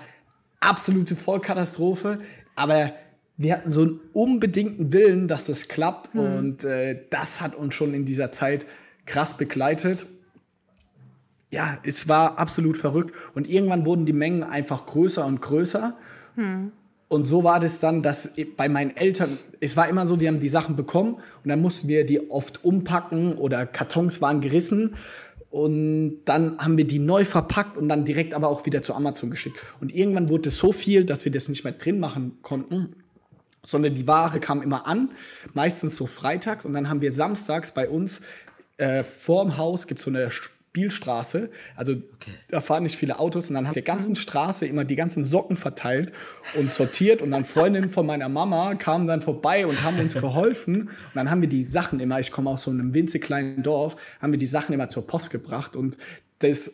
absolute 0.60 1.16
Vollkatastrophe, 1.16 2.18
aber 2.56 2.92
wir 3.38 3.54
hatten 3.54 3.71
so 3.71 3.83
einen 3.83 4.00
unbedingten 4.12 4.92
Willen, 4.92 5.28
dass 5.28 5.47
das 5.47 5.68
klappt. 5.68 6.14
Mhm. 6.14 6.21
Und 6.21 6.64
äh, 6.64 7.00
das 7.09 7.40
hat 7.40 7.54
uns 7.54 7.73
schon 7.73 7.95
in 7.95 8.04
dieser 8.04 8.33
Zeit 8.33 8.66
krass 9.07 9.37
begleitet. 9.37 10.07
Ja, 11.50 11.78
es 11.85 12.09
war 12.09 12.38
absolut 12.38 12.76
verrückt. 12.76 13.14
Und 13.35 13.49
irgendwann 13.49 13.87
wurden 13.87 14.04
die 14.04 14.12
Mengen 14.12 14.42
einfach 14.42 14.85
größer 14.85 15.25
und 15.25 15.40
größer. 15.40 15.97
Mhm. 16.35 16.73
Und 17.07 17.26
so 17.26 17.42
war 17.42 17.59
das 17.59 17.80
dann, 17.80 18.02
dass 18.02 18.30
bei 18.57 18.68
meinen 18.68 18.95
Eltern, 18.95 19.38
es 19.61 19.78
war 19.78 19.88
immer 19.88 20.04
so, 20.04 20.16
die 20.16 20.28
haben 20.28 20.40
die 20.40 20.50
Sachen 20.50 20.76
bekommen 20.76 21.14
und 21.14 21.49
dann 21.49 21.62
mussten 21.62 21.88
wir 21.88 22.04
die 22.04 22.30
oft 22.30 22.64
umpacken 22.64 23.33
oder 23.33 23.64
Kartons 23.64 24.21
waren 24.21 24.42
gerissen. 24.42 24.97
Und 25.49 26.18
dann 26.26 26.59
haben 26.59 26.76
wir 26.76 26.87
die 26.87 26.99
neu 26.99 27.25
verpackt 27.25 27.78
und 27.78 27.88
dann 27.88 28.04
direkt 28.04 28.35
aber 28.35 28.49
auch 28.49 28.66
wieder 28.66 28.83
zu 28.83 28.92
Amazon 28.95 29.30
geschickt. 29.30 29.57
Und 29.80 29.95
irgendwann 29.95 30.28
wurde 30.28 30.50
es 30.50 30.59
so 30.59 30.73
viel, 30.73 31.07
dass 31.07 31.25
wir 31.25 31.33
das 31.33 31.49
nicht 31.49 31.64
mehr 31.64 31.73
drin 31.73 32.00
machen 32.00 32.38
konnten 32.42 32.95
sondern 33.64 33.94
die 33.94 34.06
Ware 34.06 34.40
kam 34.40 34.62
immer 34.62 34.86
an, 34.86 35.10
meistens 35.54 35.96
so 35.96 36.06
freitags. 36.06 36.64
Und 36.64 36.72
dann 36.72 36.88
haben 36.88 37.00
wir 37.00 37.12
samstags 37.12 37.72
bei 37.72 37.88
uns 37.88 38.20
äh, 38.78 39.04
vorm 39.04 39.56
Haus 39.56 39.86
gibt 39.86 39.98
es 39.98 40.04
so 40.04 40.10
eine 40.10 40.30
Spielstraße, 40.30 41.50
also 41.74 41.92
okay. 41.92 42.30
da 42.48 42.60
fahren 42.60 42.84
nicht 42.84 42.96
viele 42.96 43.18
Autos. 43.18 43.48
Und 43.48 43.54
dann 43.54 43.66
haben 43.66 43.74
wir 43.74 43.82
der 43.82 43.92
ganzen 43.92 44.14
Straße 44.16 44.66
immer 44.66 44.84
die 44.84 44.96
ganzen 44.96 45.24
Socken 45.24 45.56
verteilt 45.56 46.12
und 46.54 46.72
sortiert. 46.72 47.20
Und 47.20 47.32
dann 47.32 47.44
Freundinnen 47.44 47.90
von 47.90 48.06
meiner 48.06 48.28
Mama 48.28 48.74
kamen 48.76 49.06
dann 49.06 49.20
vorbei 49.20 49.66
und 49.66 49.82
haben 49.82 49.98
uns 49.98 50.14
geholfen. 50.14 50.82
Und 50.82 50.90
dann 51.14 51.30
haben 51.30 51.40
wir 51.40 51.48
die 51.48 51.64
Sachen 51.64 51.98
immer, 52.00 52.20
ich 52.20 52.30
komme 52.30 52.50
aus 52.50 52.62
so 52.62 52.70
einem 52.70 52.94
winzig 52.94 53.22
kleinen 53.22 53.62
Dorf, 53.62 53.96
haben 54.20 54.32
wir 54.32 54.38
die 54.38 54.46
Sachen 54.46 54.72
immer 54.72 54.88
zur 54.88 55.06
Post 55.06 55.30
gebracht. 55.30 55.74
Und 55.74 55.96
das 56.38 56.70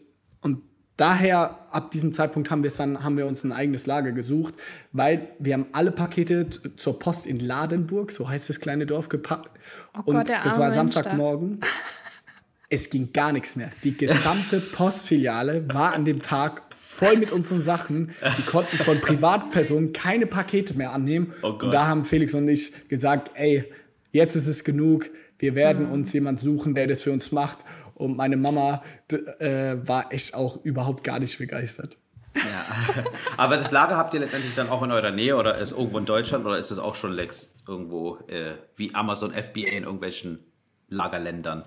daher, 0.96 1.58
ab 1.70 1.90
diesem 1.90 2.12
Zeitpunkt 2.12 2.50
haben, 2.50 2.62
dann, 2.62 3.02
haben 3.02 3.16
wir 3.16 3.26
uns 3.26 3.44
ein 3.44 3.52
eigenes 3.52 3.86
Lager 3.86 4.12
gesucht, 4.12 4.54
weil 4.92 5.28
wir 5.38 5.54
haben 5.54 5.66
alle 5.72 5.90
Pakete 5.90 6.48
zur 6.76 6.98
Post 6.98 7.26
in 7.26 7.40
Ladenburg, 7.40 8.12
so 8.12 8.28
heißt 8.28 8.48
das 8.48 8.60
kleine 8.60 8.86
Dorf, 8.86 9.08
gepackt. 9.08 9.50
Oh 9.94 10.02
Gott, 10.02 10.14
und 10.14 10.28
das 10.28 10.58
war 10.58 10.72
Samstagmorgen. 10.72 11.60
es 12.70 12.90
ging 12.90 13.12
gar 13.12 13.32
nichts 13.32 13.56
mehr. 13.56 13.70
Die 13.82 13.96
gesamte 13.96 14.60
Postfiliale 14.60 15.66
war 15.72 15.94
an 15.94 16.04
dem 16.04 16.20
Tag 16.20 16.62
voll 16.74 17.16
mit 17.16 17.32
unseren 17.32 17.62
Sachen. 17.62 18.12
Die 18.38 18.42
konnten 18.42 18.76
von 18.78 19.00
Privatpersonen 19.00 19.92
keine 19.92 20.26
Pakete 20.26 20.74
mehr 20.74 20.92
annehmen. 20.92 21.32
Oh 21.42 21.50
und 21.50 21.70
da 21.70 21.86
haben 21.86 22.04
Felix 22.04 22.34
und 22.34 22.48
ich 22.48 22.88
gesagt, 22.88 23.32
ey, 23.34 23.64
jetzt 24.12 24.36
ist 24.36 24.46
es 24.46 24.64
genug. 24.64 25.10
Wir 25.38 25.54
werden 25.54 25.86
uns 25.86 26.12
jemand 26.12 26.40
suchen, 26.40 26.74
der 26.74 26.86
das 26.86 27.02
für 27.02 27.12
uns 27.12 27.32
macht. 27.32 27.58
Und 27.94 28.16
meine 28.16 28.36
Mama 28.36 28.82
äh, 29.08 29.76
war 29.86 30.12
echt 30.12 30.34
auch 30.34 30.64
überhaupt 30.64 31.04
gar 31.04 31.18
nicht 31.18 31.38
begeistert. 31.38 31.96
Ja. 32.34 33.04
Aber 33.36 33.56
das 33.56 33.70
Lager 33.70 33.96
habt 33.96 34.14
ihr 34.14 34.20
letztendlich 34.20 34.54
dann 34.54 34.68
auch 34.68 34.82
in 34.82 34.90
eurer 34.90 35.12
Nähe 35.12 35.36
oder 35.36 35.58
ist 35.58 35.70
irgendwo 35.70 35.98
in 35.98 36.06
Deutschland 36.06 36.44
oder 36.44 36.58
ist 36.58 36.70
das 36.70 36.78
auch 36.78 36.96
schon 36.96 37.12
Lex 37.12 37.54
irgendwo 37.68 38.18
äh, 38.26 38.54
wie 38.76 38.94
Amazon 38.94 39.32
FBA 39.32 39.68
in 39.68 39.84
irgendwelchen 39.84 40.40
Lagerländern? 40.88 41.62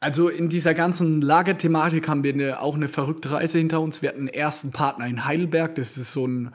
Also 0.00 0.28
in 0.28 0.48
dieser 0.48 0.72
ganzen 0.74 1.20
Lagerthematik 1.20 2.08
haben 2.08 2.24
wir 2.24 2.32
eine, 2.32 2.60
auch 2.60 2.74
eine 2.74 2.88
verrückte 2.88 3.32
Reise 3.32 3.58
hinter 3.58 3.80
uns. 3.80 4.00
Wir 4.00 4.10
hatten 4.10 4.20
einen 4.20 4.28
ersten 4.28 4.70
Partner 4.70 5.06
in 5.06 5.26
Heidelberg. 5.26 5.74
Das 5.74 5.98
ist 5.98 6.12
so 6.12 6.26
ein, 6.26 6.52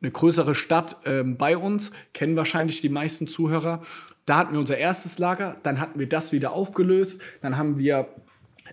eine 0.00 0.12
größere 0.12 0.54
Stadt 0.54 0.96
ähm, 1.04 1.36
bei 1.36 1.56
uns. 1.56 1.90
Kennen 2.12 2.36
wahrscheinlich 2.36 2.80
die 2.80 2.88
meisten 2.88 3.26
Zuhörer. 3.26 3.82
Da 4.26 4.38
hatten 4.38 4.52
wir 4.52 4.60
unser 4.60 4.76
erstes 4.76 5.18
Lager. 5.18 5.56
Dann 5.62 5.80
hatten 5.80 5.98
wir 5.98 6.08
das 6.08 6.32
wieder 6.32 6.52
aufgelöst. 6.52 7.20
Dann 7.42 7.56
haben 7.56 7.78
wir 7.78 8.08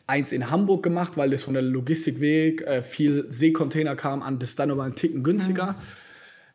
eins 0.08 0.32
in 0.32 0.50
Hamburg 0.50 0.84
gemacht, 0.84 1.16
weil 1.16 1.30
das 1.30 1.44
von 1.44 1.54
der 1.54 1.64
Logistikweg 1.64 2.62
äh, 2.64 2.84
viel 2.84 3.30
Seekontainer 3.30 3.96
kam 3.96 4.22
an. 4.24 4.40
Das 4.40 4.56
dann 4.56 4.72
aber 4.72 4.84
einen 4.84 4.96
Ticken 4.96 5.24
günstiger. 5.24 5.76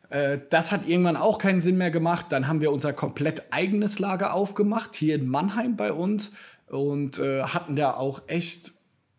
Äh, 0.09 0.39
Das 0.49 0.71
hat 0.71 0.87
irgendwann 0.87 1.15
auch 1.15 1.37
keinen 1.37 1.61
Sinn 1.61 1.77
mehr 1.77 1.91
gemacht. 1.91 2.27
Dann 2.29 2.47
haben 2.47 2.59
wir 2.61 2.71
unser 2.71 2.91
komplett 2.91 3.43
eigenes 3.51 3.99
Lager 3.99 4.33
aufgemacht, 4.33 4.95
hier 4.95 5.15
in 5.15 5.29
Mannheim 5.29 5.77
bei 5.77 5.93
uns. 5.93 6.31
Und 6.67 7.19
äh, 7.19 7.43
hatten 7.43 7.77
da 7.77 7.93
auch 7.93 8.23
echt, 8.27 8.73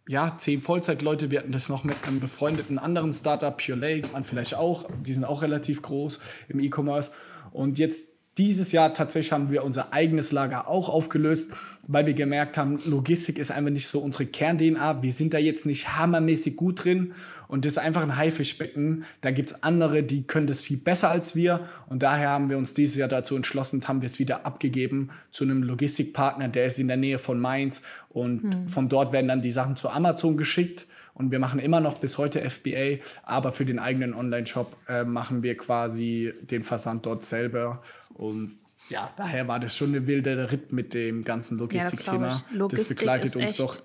ja, 0.06 0.36
zehn 0.36 0.60
Vollzeitleute. 0.60 1.30
Wir 1.30 1.38
hatten 1.38 1.52
das 1.52 1.70
noch 1.70 1.84
mit 1.84 1.96
einem 2.06 2.20
befreundeten 2.20 2.78
anderen 2.78 3.14
Startup, 3.14 3.56
Pure 3.56 3.78
Lake, 3.78 4.08
man 4.12 4.24
vielleicht 4.24 4.54
auch. 4.54 4.86
Die 5.04 5.14
sind 5.14 5.24
auch 5.24 5.40
relativ 5.40 5.80
groß 5.80 6.20
im 6.48 6.60
E-Commerce. 6.60 7.10
Und 7.50 7.78
jetzt 7.78 8.09
dieses 8.40 8.72
Jahr 8.72 8.94
tatsächlich 8.94 9.32
haben 9.32 9.50
wir 9.50 9.62
unser 9.64 9.92
eigenes 9.92 10.32
Lager 10.32 10.66
auch 10.66 10.88
aufgelöst, 10.88 11.50
weil 11.86 12.06
wir 12.06 12.14
gemerkt 12.14 12.56
haben, 12.56 12.80
Logistik 12.86 13.38
ist 13.38 13.50
einfach 13.50 13.70
nicht 13.70 13.86
so 13.86 14.00
unsere 14.00 14.24
Kern-DNA. 14.24 15.02
Wir 15.02 15.12
sind 15.12 15.34
da 15.34 15.38
jetzt 15.38 15.66
nicht 15.66 15.98
hammermäßig 15.98 16.56
gut 16.56 16.84
drin 16.84 17.12
und 17.50 17.64
das 17.64 17.72
ist 17.72 17.78
einfach 17.78 18.02
ein 18.02 18.16
Haifischbecken. 18.16 19.04
Da 19.20 19.32
gibt 19.32 19.50
es 19.50 19.62
andere, 19.64 20.02
die 20.02 20.22
können 20.22 20.46
das 20.46 20.62
viel 20.62 20.76
besser 20.76 21.10
als 21.10 21.34
wir 21.34 21.68
und 21.88 22.02
daher 22.02 22.30
haben 22.30 22.48
wir 22.48 22.56
uns 22.56 22.74
dieses 22.74 22.96
Jahr 22.96 23.08
dazu 23.08 23.34
entschlossen 23.34 23.76
und 23.76 23.88
haben 23.88 24.00
wir 24.00 24.06
es 24.06 24.18
wieder 24.18 24.46
abgegeben 24.46 25.10
zu 25.30 25.44
einem 25.44 25.62
Logistikpartner, 25.62 26.48
der 26.48 26.66
ist 26.66 26.78
in 26.78 26.88
der 26.88 26.96
Nähe 26.96 27.18
von 27.18 27.40
Mainz 27.40 27.82
und 28.08 28.70
von 28.70 28.88
dort 28.88 29.12
werden 29.12 29.28
dann 29.28 29.42
die 29.42 29.50
Sachen 29.50 29.76
zu 29.76 29.88
Amazon 29.90 30.36
geschickt. 30.36 30.86
Und 31.14 31.32
wir 31.32 31.38
machen 31.38 31.60
immer 31.60 31.80
noch 31.80 31.98
bis 31.98 32.16
heute 32.16 32.48
FBA, 32.48 33.02
aber 33.24 33.52
für 33.52 33.66
den 33.66 33.78
eigenen 33.78 34.14
Online-Shop 34.14 34.74
äh, 34.88 35.04
machen 35.04 35.42
wir 35.42 35.54
quasi 35.56 36.32
den 36.40 36.62
Versand 36.62 37.04
dort 37.04 37.22
selber. 37.22 37.82
Und 38.14 38.58
ja, 38.88 39.12
daher 39.16 39.46
war 39.46 39.60
das 39.60 39.76
schon 39.76 39.88
eine 39.88 40.06
wilde 40.06 40.50
Ritt 40.50 40.72
mit 40.72 40.94
dem 40.94 41.24
ganzen 41.24 41.58
Logistikthema. 41.58 42.28
glaub 42.28 42.42
ich. 42.50 42.56
Logistik 42.56 42.88
das 42.88 42.96
begleitet 42.96 43.36
uns 43.36 43.44
echt 43.44 43.60
doch 43.60 43.76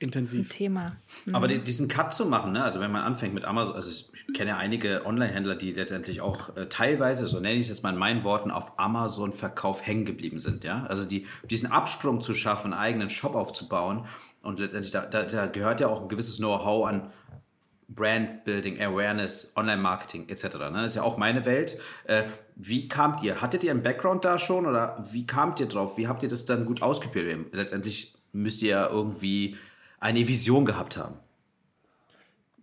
Ein 0.00 0.06
intensiv. 0.06 0.48
Thema. 0.48 0.96
Aber 1.32 1.46
die, 1.46 1.58
diesen 1.58 1.88
Cut 1.88 2.14
zu 2.14 2.24
machen, 2.24 2.52
ne? 2.52 2.64
also 2.64 2.80
wenn 2.80 2.90
man 2.90 3.02
anfängt 3.02 3.34
mit 3.34 3.44
Amazon, 3.44 3.74
also 3.74 3.90
ich 3.90 4.08
kenne 4.32 4.50
ja 4.50 4.56
einige 4.56 5.04
Online-Händler, 5.04 5.56
die 5.56 5.72
letztendlich 5.72 6.22
auch 6.22 6.56
äh, 6.56 6.66
teilweise, 6.66 7.26
so 7.26 7.38
nenne 7.38 7.56
ich 7.56 7.62
es 7.62 7.68
jetzt 7.68 7.82
mal 7.82 7.90
in 7.90 7.98
meinen 7.98 8.24
Worten, 8.24 8.50
auf 8.50 8.78
Amazon-Verkauf 8.78 9.86
hängen 9.86 10.06
geblieben 10.06 10.38
sind. 10.38 10.64
Ja? 10.64 10.84
Also 10.84 11.04
die, 11.04 11.26
diesen 11.50 11.70
Absprung 11.70 12.22
zu 12.22 12.32
schaffen, 12.32 12.72
einen 12.72 12.80
eigenen 12.80 13.10
Shop 13.10 13.34
aufzubauen 13.34 14.06
und 14.42 14.58
letztendlich, 14.58 14.90
da, 14.90 15.04
da, 15.04 15.24
da 15.24 15.46
gehört 15.46 15.80
ja 15.80 15.88
auch 15.88 16.00
ein 16.00 16.08
gewisses 16.08 16.38
Know-how 16.38 16.86
an 16.86 17.12
Brand 17.88 18.44
Building, 18.44 18.80
Awareness, 18.80 19.52
Online-Marketing 19.56 20.28
etc. 20.28 20.44
Ne? 20.44 20.70
Das 20.74 20.86
ist 20.86 20.94
ja 20.94 21.02
auch 21.02 21.18
meine 21.18 21.44
Welt. 21.44 21.78
Äh, 22.04 22.22
wie 22.56 22.88
kamt 22.88 23.22
ihr? 23.22 23.42
Hattet 23.42 23.64
ihr 23.64 23.70
einen 23.70 23.82
Background 23.82 24.24
da 24.24 24.38
schon 24.38 24.64
oder 24.64 25.04
wie 25.10 25.26
kamt 25.26 25.60
ihr 25.60 25.66
drauf? 25.66 25.98
Wie 25.98 26.08
habt 26.08 26.22
ihr 26.22 26.28
das 26.30 26.46
dann 26.46 26.64
gut 26.64 26.80
ausgebildet? 26.80 27.52
Letztendlich 27.52 28.14
müsst 28.32 28.62
ihr 28.62 28.70
ja 28.70 28.88
irgendwie 28.88 29.56
eine 30.00 30.26
Vision 30.26 30.64
gehabt 30.64 30.96
haben. 30.96 31.16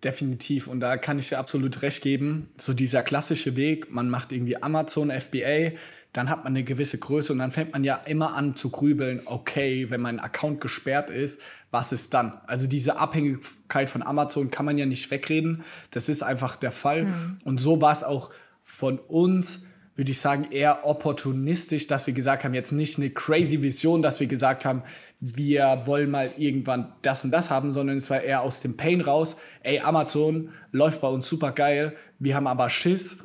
Definitiv. 0.04 0.68
Und 0.68 0.80
da 0.80 0.98
kann 0.98 1.18
ich 1.18 1.30
dir 1.30 1.40
absolut 1.40 1.82
recht 1.82 2.04
geben. 2.04 2.50
So 2.58 2.74
dieser 2.74 3.02
klassische 3.02 3.56
Weg, 3.56 3.92
man 3.92 4.10
macht 4.10 4.32
irgendwie 4.32 4.62
Amazon, 4.62 5.10
FBA, 5.10 5.72
dann 6.14 6.30
hat 6.30 6.44
man 6.44 6.54
eine 6.54 6.64
gewisse 6.64 6.98
Größe 6.98 7.34
und 7.34 7.40
dann 7.40 7.52
fängt 7.52 7.74
man 7.74 7.84
ja 7.84 7.96
immer 7.96 8.36
an 8.36 8.56
zu 8.56 8.70
grübeln, 8.70 9.22
okay, 9.26 9.90
wenn 9.90 10.02
mein 10.02 10.20
Account 10.20 10.62
gesperrt 10.62 11.10
ist, 11.10 11.42
was 11.72 11.92
ist 11.92 12.14
dann? 12.14 12.40
Also 12.48 12.68
diese 12.68 12.98
Abhängigkeit 12.98 13.90
von 13.90 14.04
Amazon 14.04 14.50
kann 14.50 14.66
man 14.66 14.78
ja 14.78 14.86
nicht 14.86 15.10
wegreden. 15.12 15.64
Das 15.92 16.10
ist 16.10 16.24
einfach 16.24 16.56
der 16.56 16.72
Fall. 16.72 17.08
Und 17.44 17.60
so 17.60 17.82
war 17.82 17.92
es 17.92 18.04
auch 18.04 18.32
von 18.64 19.00
uns, 19.00 19.62
würde 19.98 20.12
ich 20.12 20.22
sagen, 20.22 20.48
eher 20.52 20.86
opportunistisch, 20.86 21.88
dass 21.88 22.08
wir 22.08 22.14
gesagt 22.14 22.44
haben, 22.44 22.54
jetzt 22.54 22.72
nicht 22.72 22.98
eine 22.98 23.10
crazy 23.10 23.62
Vision, 23.62 24.02
dass 24.02 24.20
wir 24.20 24.28
gesagt 24.28 24.64
haben, 24.64 24.84
wir 25.20 25.82
wollen 25.86 26.12
mal 26.12 26.30
irgendwann 26.38 26.94
das 27.02 27.24
und 27.24 27.32
das 27.32 27.50
haben, 27.50 27.74
sondern 27.74 27.98
es 27.98 28.10
war 28.10 28.22
eher 28.22 28.44
aus 28.44 28.62
dem 28.62 28.78
Pain 28.78 29.02
raus, 29.02 29.38
ey, 29.64 29.80
Amazon 29.80 30.52
läuft 30.72 31.02
bei 31.02 31.08
uns 31.08 31.28
super 31.28 31.52
geil, 31.52 31.96
wir 32.20 32.36
haben 32.36 32.46
aber 32.48 32.70
Schiss, 32.70 33.18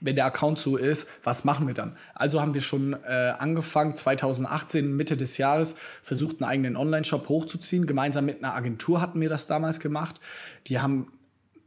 wenn 0.00 0.16
der 0.16 0.24
Account 0.24 0.58
so 0.58 0.78
ist, 0.78 1.06
was 1.22 1.44
machen 1.44 1.66
wir 1.66 1.74
dann? 1.74 1.94
Also 2.14 2.40
haben 2.40 2.54
wir 2.54 2.62
schon 2.62 2.94
äh, 3.04 3.34
angefangen, 3.38 3.94
2018, 3.94 4.96
Mitte 4.96 5.18
des 5.18 5.36
Jahres, 5.36 5.76
versucht, 6.00 6.40
einen 6.40 6.50
eigenen 6.50 6.76
Online-Shop 6.76 7.28
hochzuziehen. 7.28 7.86
Gemeinsam 7.86 8.24
mit 8.24 8.42
einer 8.42 8.54
Agentur 8.54 9.02
hatten 9.02 9.20
wir 9.20 9.28
das 9.28 9.44
damals 9.44 9.78
gemacht. 9.78 10.18
Die 10.68 10.80
haben 10.80 11.12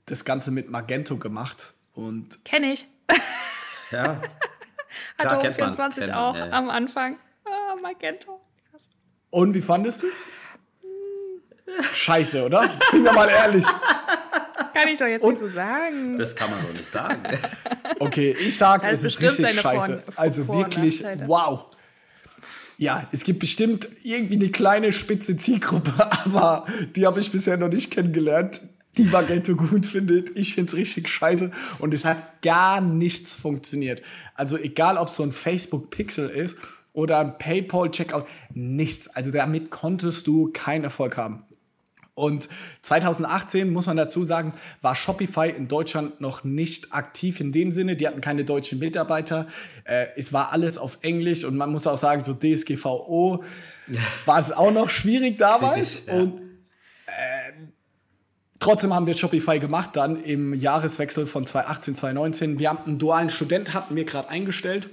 das 0.08 0.25
Ganze 0.25 0.50
mit 0.50 0.72
Magento 0.72 1.18
gemacht. 1.18 1.74
Und 1.94 2.44
Kenne 2.44 2.74
ich. 2.74 2.88
Ja. 3.93 4.21
Hatte 5.19 5.35
man, 5.43 5.53
24 5.53 6.03
kennt 6.03 6.15
man, 6.15 6.17
auch 6.23 6.35
ja, 6.38 6.45
ja. 6.47 6.51
am 6.51 6.69
Anfang. 6.69 7.17
Ah, 7.45 7.75
Magento. 7.81 8.41
Krass. 8.69 8.89
Und 9.29 9.53
wie 9.53 9.62
fandest 9.62 10.03
du 10.03 10.07
es? 10.07 10.25
Scheiße, 11.95 12.45
oder? 12.45 12.69
Sind 12.91 13.03
wir 13.03 13.13
mal 13.13 13.29
ehrlich. 13.29 13.65
Kann 14.73 14.88
ich 14.88 15.00
doch 15.00 15.05
jetzt 15.07 15.23
nicht 15.25 15.38
so 15.39 15.50
sagen. 15.50 16.17
Das 16.17 16.35
kann 16.35 16.50
man 16.50 16.62
so 16.62 16.67
nicht 16.69 16.85
sagen. 16.85 17.23
Okay, 18.00 18.35
ich 18.38 18.57
sag's, 18.57 18.85
Das 18.88 19.03
es 19.03 19.15
ist 19.15 19.21
richtig 19.21 19.62
scheiße. 19.62 20.03
Vor- 20.05 20.13
also 20.21 20.43
Vor- 20.45 20.55
und 20.55 20.62
wirklich, 20.75 21.05
wow. 21.27 21.65
Ja, 22.77 23.07
es 23.13 23.23
gibt 23.23 23.39
bestimmt 23.39 23.88
irgendwie 24.03 24.35
eine 24.35 24.50
kleine 24.50 24.91
spitze 24.91 25.38
Zielgruppe, 25.38 25.93
aber 26.25 26.65
die 26.95 27.05
habe 27.05 27.19
ich 27.21 27.31
bisher 27.31 27.55
noch 27.55 27.69
nicht 27.69 27.91
kennengelernt, 27.91 28.62
die 28.97 29.05
Magento 29.05 29.55
gut 29.55 29.85
findet. 29.85 30.35
Ich 30.38 30.55
find's 30.55 30.75
richtig 30.75 31.09
scheiße 31.09 31.51
und 31.79 31.93
es 31.93 32.05
hat 32.05 32.41
gar 32.41 32.81
nichts 32.81 33.35
funktioniert. 33.35 34.01
Also 34.35 34.57
egal, 34.57 34.97
ob 34.97 35.09
so 35.09 35.23
ein 35.23 35.31
Facebook-Pixel 35.31 36.29
ist 36.29 36.57
oder 36.93 37.19
ein 37.19 37.38
PayPal-Checkout, 37.38 38.25
nichts. 38.53 39.07
Also 39.07 39.31
damit 39.31 39.71
konntest 39.71 40.27
du 40.27 40.51
keinen 40.53 40.83
Erfolg 40.83 41.17
haben. 41.17 41.43
Und 42.15 42.47
2018, 42.83 43.73
muss 43.73 43.88
man 43.88 43.97
dazu 43.97 44.23
sagen, 44.23 44.53
war 44.83 44.95
Shopify 44.95 45.50
in 45.50 45.67
Deutschland 45.67 46.21
noch 46.21 46.43
nicht 46.43 46.93
aktiv 46.93 47.39
in 47.39 47.51
dem 47.51 47.71
Sinne. 47.71 47.95
Die 47.95 48.07
hatten 48.07 48.21
keine 48.21 48.45
deutschen 48.45 48.77
Mitarbeiter. 48.77 49.47
Äh, 49.83 50.07
es 50.15 50.31
war 50.31 50.51
alles 50.53 50.77
auf 50.77 51.00
Englisch 51.01 51.43
und 51.43 51.57
man 51.57 51.71
muss 51.71 51.88
auch 51.88 51.97
sagen, 51.97 52.23
so 52.23 52.35
DSGVO 52.35 53.43
war 54.25 54.39
es 54.39 54.51
auch 54.51 54.71
noch 54.71 54.91
schwierig 54.91 55.39
damals. 55.39 55.73
Kritisch, 55.73 56.01
ja. 56.05 56.13
Und 56.13 56.39
äh, 57.07 57.53
trotzdem 58.63 58.93
haben 58.93 59.05
wir 59.05 59.15
Shopify 59.15 59.60
gemacht 59.60 59.91
dann 59.93 60.24
im 60.24 60.53
Jahreswechsel 60.53 61.25
von 61.25 61.46
2018, 61.46 61.96
2019. 61.96 62.60
Wir 62.60 62.70
haben 62.70 62.79
einen 62.86 63.00
dualen 63.00 63.29
Student, 63.29 63.74
hatten 63.74 63.96
wir 63.96 64.05
gerade 64.05 64.29
eingestellt 64.29 64.89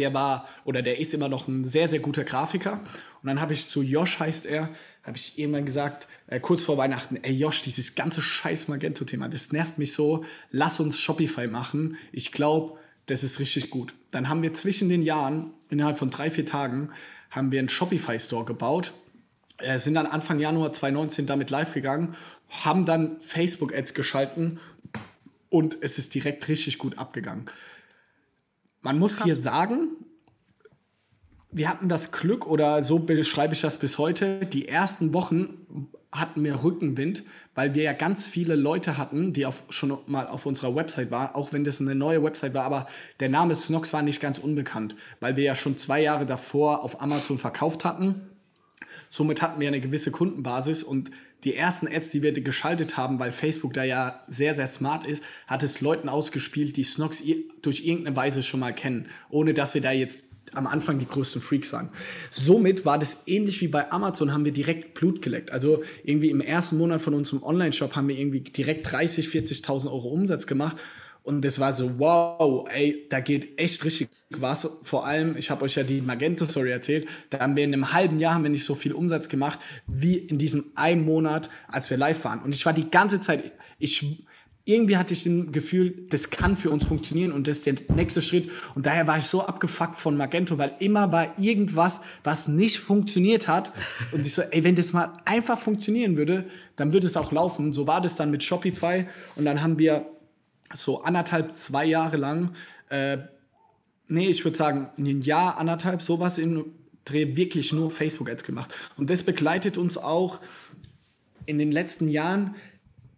der 0.00 0.14
war 0.14 0.48
oder 0.64 0.82
der 0.82 0.98
ist 0.98 1.14
immer 1.14 1.28
noch 1.28 1.46
ein 1.46 1.64
sehr, 1.64 1.88
sehr 1.88 2.00
guter 2.00 2.24
Grafiker. 2.24 2.80
Und 3.22 3.26
dann 3.26 3.40
habe 3.40 3.52
ich 3.52 3.68
zu 3.68 3.82
Josh, 3.82 4.18
heißt 4.18 4.46
er, 4.46 4.70
habe 5.04 5.16
ich 5.16 5.38
irgendwann 5.38 5.66
gesagt, 5.66 6.08
äh, 6.26 6.40
kurz 6.40 6.62
vor 6.62 6.78
Weihnachten, 6.78 7.16
ey 7.22 7.32
Josh, 7.32 7.62
dieses 7.62 7.94
ganze 7.94 8.22
scheiß 8.22 8.68
Magento-Thema, 8.68 9.28
das 9.28 9.52
nervt 9.52 9.78
mich 9.78 9.92
so, 9.92 10.24
lass 10.50 10.80
uns 10.80 10.98
Shopify 10.98 11.46
machen. 11.46 11.96
Ich 12.12 12.32
glaube, 12.32 12.78
das 13.06 13.22
ist 13.22 13.40
richtig 13.40 13.70
gut. 13.70 13.94
Dann 14.10 14.28
haben 14.28 14.42
wir 14.42 14.54
zwischen 14.54 14.88
den 14.88 15.02
Jahren, 15.02 15.52
innerhalb 15.68 15.98
von 15.98 16.10
drei, 16.10 16.30
vier 16.30 16.46
Tagen, 16.46 16.90
haben 17.30 17.52
wir 17.52 17.58
einen 17.58 17.68
Shopify-Store 17.68 18.44
gebaut. 18.44 18.92
Äh, 19.62 19.78
sind 19.78 19.94
dann 19.94 20.06
Anfang 20.06 20.38
Januar 20.38 20.72
2019 20.72 21.26
damit 21.26 21.50
live 21.50 21.72
gegangen, 21.72 22.14
haben 22.48 22.84
dann 22.84 23.20
Facebook-Ads 23.20 23.94
geschalten 23.94 24.60
und 25.48 25.78
es 25.80 25.98
ist 25.98 26.14
direkt 26.14 26.48
richtig 26.48 26.78
gut 26.78 26.98
abgegangen. 26.98 27.46
Man 28.82 28.98
muss 28.98 29.22
hier 29.22 29.36
sagen, 29.36 29.88
wir 31.52 31.68
hatten 31.68 31.88
das 31.88 32.12
Glück, 32.12 32.46
oder 32.46 32.82
so 32.82 32.98
beschreibe 32.98 33.54
ich 33.54 33.60
das 33.60 33.78
bis 33.78 33.98
heute, 33.98 34.46
die 34.46 34.68
ersten 34.68 35.12
Wochen 35.12 35.88
hatten 36.12 36.42
wir 36.42 36.62
Rückenwind, 36.64 37.22
weil 37.54 37.74
wir 37.74 37.84
ja 37.84 37.92
ganz 37.92 38.26
viele 38.26 38.56
Leute 38.56 38.98
hatten, 38.98 39.32
die 39.32 39.46
auf, 39.46 39.64
schon 39.68 39.98
mal 40.06 40.26
auf 40.26 40.46
unserer 40.46 40.74
Website 40.74 41.10
waren, 41.10 41.34
auch 41.34 41.52
wenn 41.52 41.64
das 41.64 41.80
eine 41.80 41.94
neue 41.94 42.22
Website 42.22 42.54
war, 42.54 42.64
aber 42.64 42.86
der 43.20 43.28
Name 43.28 43.54
Snox 43.54 43.92
war 43.92 44.02
nicht 44.02 44.20
ganz 44.20 44.38
unbekannt, 44.38 44.96
weil 45.20 45.36
wir 45.36 45.44
ja 45.44 45.54
schon 45.54 45.76
zwei 45.76 46.02
Jahre 46.02 46.26
davor 46.26 46.82
auf 46.82 47.00
Amazon 47.00 47.38
verkauft 47.38 47.84
hatten. 47.84 48.29
Somit 49.12 49.42
hatten 49.42 49.60
wir 49.60 49.66
eine 49.66 49.80
gewisse 49.80 50.12
Kundenbasis 50.12 50.84
und 50.84 51.10
die 51.42 51.56
ersten 51.56 51.88
Ads, 51.88 52.12
die 52.12 52.22
wir 52.22 52.32
geschaltet 52.32 52.96
haben, 52.96 53.18
weil 53.18 53.32
Facebook 53.32 53.74
da 53.74 53.82
ja 53.82 54.22
sehr, 54.28 54.54
sehr 54.54 54.68
smart 54.68 55.04
ist, 55.04 55.24
hat 55.48 55.64
es 55.64 55.80
Leuten 55.80 56.08
ausgespielt, 56.08 56.76
die 56.76 56.84
Snox 56.84 57.20
durch 57.60 57.84
irgendeine 57.84 58.14
Weise 58.16 58.44
schon 58.44 58.60
mal 58.60 58.72
kennen, 58.72 59.06
ohne 59.28 59.52
dass 59.52 59.74
wir 59.74 59.80
da 59.80 59.90
jetzt 59.90 60.26
am 60.54 60.66
Anfang 60.66 60.98
die 60.98 61.06
größten 61.06 61.40
Freaks 61.40 61.72
waren. 61.72 61.90
Somit 62.30 62.84
war 62.84 62.98
das 62.98 63.18
ähnlich 63.26 63.60
wie 63.60 63.68
bei 63.68 63.90
Amazon, 63.90 64.32
haben 64.32 64.44
wir 64.44 64.52
direkt 64.52 64.94
Blut 64.94 65.22
geleckt. 65.22 65.50
Also 65.50 65.82
irgendwie 66.04 66.30
im 66.30 66.40
ersten 66.40 66.76
Monat 66.76 67.02
von 67.02 67.14
unserem 67.14 67.42
Online-Shop 67.42 67.96
haben 67.96 68.08
wir 68.08 68.18
irgendwie 68.18 68.40
direkt 68.40 68.90
30, 68.90 69.26
40.000 69.28 69.86
Euro 69.86 70.08
Umsatz 70.08 70.46
gemacht. 70.46 70.76
Und 71.22 71.44
das 71.44 71.60
war 71.60 71.72
so, 71.72 71.98
wow, 71.98 72.66
ey, 72.70 73.06
da 73.10 73.20
geht 73.20 73.58
echt 73.58 73.84
richtig 73.84 74.08
was. 74.30 74.68
Vor 74.82 75.06
allem, 75.06 75.36
ich 75.36 75.50
habe 75.50 75.64
euch 75.64 75.74
ja 75.74 75.82
die 75.82 76.00
Magento-Story 76.00 76.70
erzählt, 76.70 77.06
da 77.28 77.40
haben 77.40 77.56
wir 77.56 77.64
in 77.64 77.74
einem 77.74 77.92
halben 77.92 78.18
Jahr 78.18 78.34
haben 78.34 78.42
wir 78.42 78.50
nicht 78.50 78.64
so 78.64 78.74
viel 78.74 78.92
Umsatz 78.92 79.28
gemacht, 79.28 79.58
wie 79.86 80.16
in 80.16 80.38
diesem 80.38 80.66
einen 80.76 81.04
Monat, 81.04 81.50
als 81.68 81.90
wir 81.90 81.96
live 81.96 82.24
waren. 82.24 82.40
Und 82.40 82.54
ich 82.54 82.64
war 82.64 82.72
die 82.72 82.90
ganze 82.90 83.20
Zeit, 83.20 83.52
ich, 83.78 84.24
irgendwie 84.64 84.96
hatte 84.96 85.12
ich 85.14 85.26
ein 85.26 85.52
Gefühl, 85.52 86.06
das 86.10 86.30
kann 86.30 86.56
für 86.56 86.70
uns 86.70 86.84
funktionieren 86.84 87.32
und 87.32 87.48
das 87.48 87.58
ist 87.58 87.66
der 87.66 87.74
nächste 87.94 88.22
Schritt. 88.22 88.50
Und 88.74 88.86
daher 88.86 89.06
war 89.06 89.18
ich 89.18 89.24
so 89.24 89.44
abgefuckt 89.44 89.96
von 89.96 90.16
Magento, 90.16 90.56
weil 90.58 90.74
immer 90.78 91.12
war 91.12 91.38
irgendwas, 91.38 92.00
was 92.24 92.48
nicht 92.48 92.78
funktioniert 92.78 93.46
hat. 93.46 93.72
Und 94.12 94.24
ich 94.24 94.34
so, 94.34 94.42
ey, 94.42 94.64
wenn 94.64 94.76
das 94.76 94.92
mal 94.92 95.12
einfach 95.24 95.58
funktionieren 95.58 96.16
würde, 96.16 96.46
dann 96.76 96.92
würde 96.92 97.06
es 97.06 97.16
auch 97.16 97.32
laufen. 97.32 97.72
So 97.72 97.86
war 97.86 98.00
das 98.00 98.16
dann 98.16 98.30
mit 98.30 98.42
Shopify. 98.42 99.06
Und 99.36 99.44
dann 99.44 99.62
haben 99.62 99.78
wir 99.78 100.06
so 100.74 101.02
anderthalb, 101.02 101.54
zwei 101.56 101.84
Jahre 101.84 102.16
lang, 102.16 102.52
äh, 102.88 103.18
nee, 104.08 104.28
ich 104.28 104.44
würde 104.44 104.56
sagen, 104.56 104.90
ein 104.98 105.22
Jahr, 105.22 105.58
anderthalb, 105.58 106.02
sowas 106.02 106.38
im 106.38 106.72
Dreh 107.04 107.36
wirklich 107.36 107.72
nur 107.72 107.90
Facebook-Ads 107.90 108.44
gemacht. 108.44 108.74
Und 108.96 109.10
das 109.10 109.22
begleitet 109.22 109.78
uns 109.78 109.96
auch 109.96 110.40
in 111.46 111.58
den 111.58 111.72
letzten 111.72 112.08
Jahren. 112.08 112.54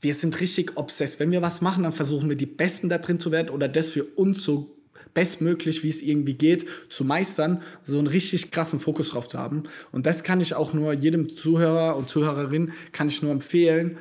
Wir 0.00 0.14
sind 0.14 0.40
richtig 0.40 0.76
obsessed. 0.76 1.21
Wenn 1.21 1.30
wir 1.30 1.42
was 1.42 1.61
machen, 1.61 1.82
dann 1.82 1.92
versuchen 1.92 2.28
wir 2.28 2.37
die 2.37 2.47
Besten 2.47 2.88
da 2.88 2.99
drin 2.99 3.21
zu 3.21 3.30
werden 3.30 3.50
oder 3.50 3.68
das 3.68 3.88
für 3.88 4.04
uns 4.04 4.44
so 4.44 4.76
bestmöglich, 5.14 5.82
wie 5.82 5.88
es 5.88 6.00
irgendwie 6.00 6.35
geht, 6.35 6.66
zu 6.88 7.04
meistern, 7.04 7.62
so 7.85 7.99
einen 7.99 8.06
richtig 8.06 8.50
krassen 8.50 8.80
Fokus 8.80 9.11
drauf 9.11 9.28
zu 9.28 9.38
haben. 9.38 9.64
Und 9.90 10.06
das 10.06 10.25
kann 10.25 10.40
ich 10.40 10.54
auch 10.54 10.73
nur 10.73 10.92
jedem 10.94 11.37
Zuhörer 11.37 11.97
und 11.97 12.09
Zuhörerin, 12.09 12.73
kann 12.92 13.09
ich 13.09 13.21
nur 13.23 13.32
empfehlen, 13.32 13.99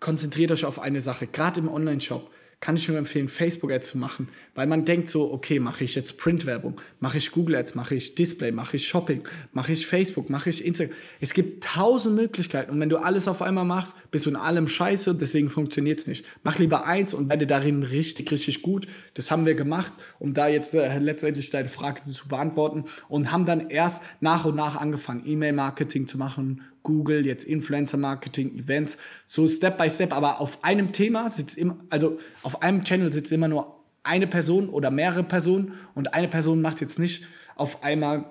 konzentriert 0.00 0.50
euch 0.50 0.64
auf 0.64 0.80
eine 0.80 1.00
Sache. 1.00 1.26
Gerade 1.26 1.60
im 1.60 1.68
Online-Shop 1.68 2.30
kann 2.60 2.76
ich 2.76 2.86
nur 2.88 2.98
empfehlen, 2.98 3.28
Facebook-Ads 3.28 3.88
zu 3.88 3.98
machen, 3.98 4.28
weil 4.54 4.66
man 4.66 4.84
denkt 4.84 5.08
so, 5.08 5.32
okay, 5.32 5.58
mache 5.58 5.82
ich 5.82 5.94
jetzt 5.94 6.18
Print-Werbung, 6.18 6.78
mache 7.00 7.16
ich 7.16 7.32
Google-Ads, 7.32 7.74
mache 7.74 7.94
ich 7.94 8.14
Display, 8.14 8.52
mache 8.52 8.76
ich 8.76 8.86
Shopping, 8.86 9.22
mache 9.52 9.72
ich 9.72 9.86
Facebook, 9.86 10.28
mache 10.28 10.50
ich 10.50 10.64
Instagram. 10.64 10.94
Es 11.20 11.32
gibt 11.32 11.64
tausend 11.64 12.16
Möglichkeiten 12.16 12.70
und 12.70 12.78
wenn 12.78 12.90
du 12.90 12.98
alles 12.98 13.28
auf 13.28 13.40
einmal 13.40 13.64
machst, 13.64 13.96
bist 14.10 14.26
du 14.26 14.30
in 14.30 14.36
allem 14.36 14.68
scheiße, 14.68 15.14
deswegen 15.14 15.48
funktioniert 15.48 16.00
es 16.00 16.06
nicht. 16.06 16.26
Mach 16.42 16.58
lieber 16.58 16.86
eins 16.86 17.14
und 17.14 17.30
werde 17.30 17.46
darin 17.46 17.82
richtig, 17.82 18.30
richtig 18.30 18.60
gut. 18.60 18.86
Das 19.14 19.30
haben 19.30 19.46
wir 19.46 19.54
gemacht, 19.54 19.94
um 20.18 20.34
da 20.34 20.46
jetzt 20.46 20.74
äh, 20.74 20.98
letztendlich 20.98 21.48
deine 21.48 21.68
Frage 21.68 22.02
zu 22.02 22.28
beantworten 22.28 22.84
und 23.08 23.32
haben 23.32 23.46
dann 23.46 23.70
erst 23.70 24.02
nach 24.20 24.44
und 24.44 24.56
nach 24.56 24.76
angefangen, 24.76 25.22
E-Mail-Marketing 25.24 26.06
zu 26.06 26.18
machen, 26.18 26.60
Google, 26.82 27.26
jetzt 27.26 27.44
Influencer 27.44 27.96
Marketing, 27.96 28.56
Events, 28.58 28.98
so 29.26 29.48
Step 29.48 29.78
by 29.78 29.90
Step, 29.90 30.12
aber 30.12 30.40
auf 30.40 30.64
einem 30.64 30.92
Thema 30.92 31.28
sitzt 31.30 31.58
immer, 31.58 31.78
also 31.90 32.18
auf 32.42 32.62
einem 32.62 32.84
Channel 32.84 33.12
sitzt 33.12 33.32
immer 33.32 33.48
nur 33.48 33.80
eine 34.02 34.26
Person 34.26 34.68
oder 34.68 34.90
mehrere 34.90 35.22
Personen 35.22 35.74
und 35.94 36.14
eine 36.14 36.28
Person 36.28 36.62
macht 36.62 36.80
jetzt 36.80 36.98
nicht 36.98 37.24
auf 37.56 37.82
einmal 37.82 38.24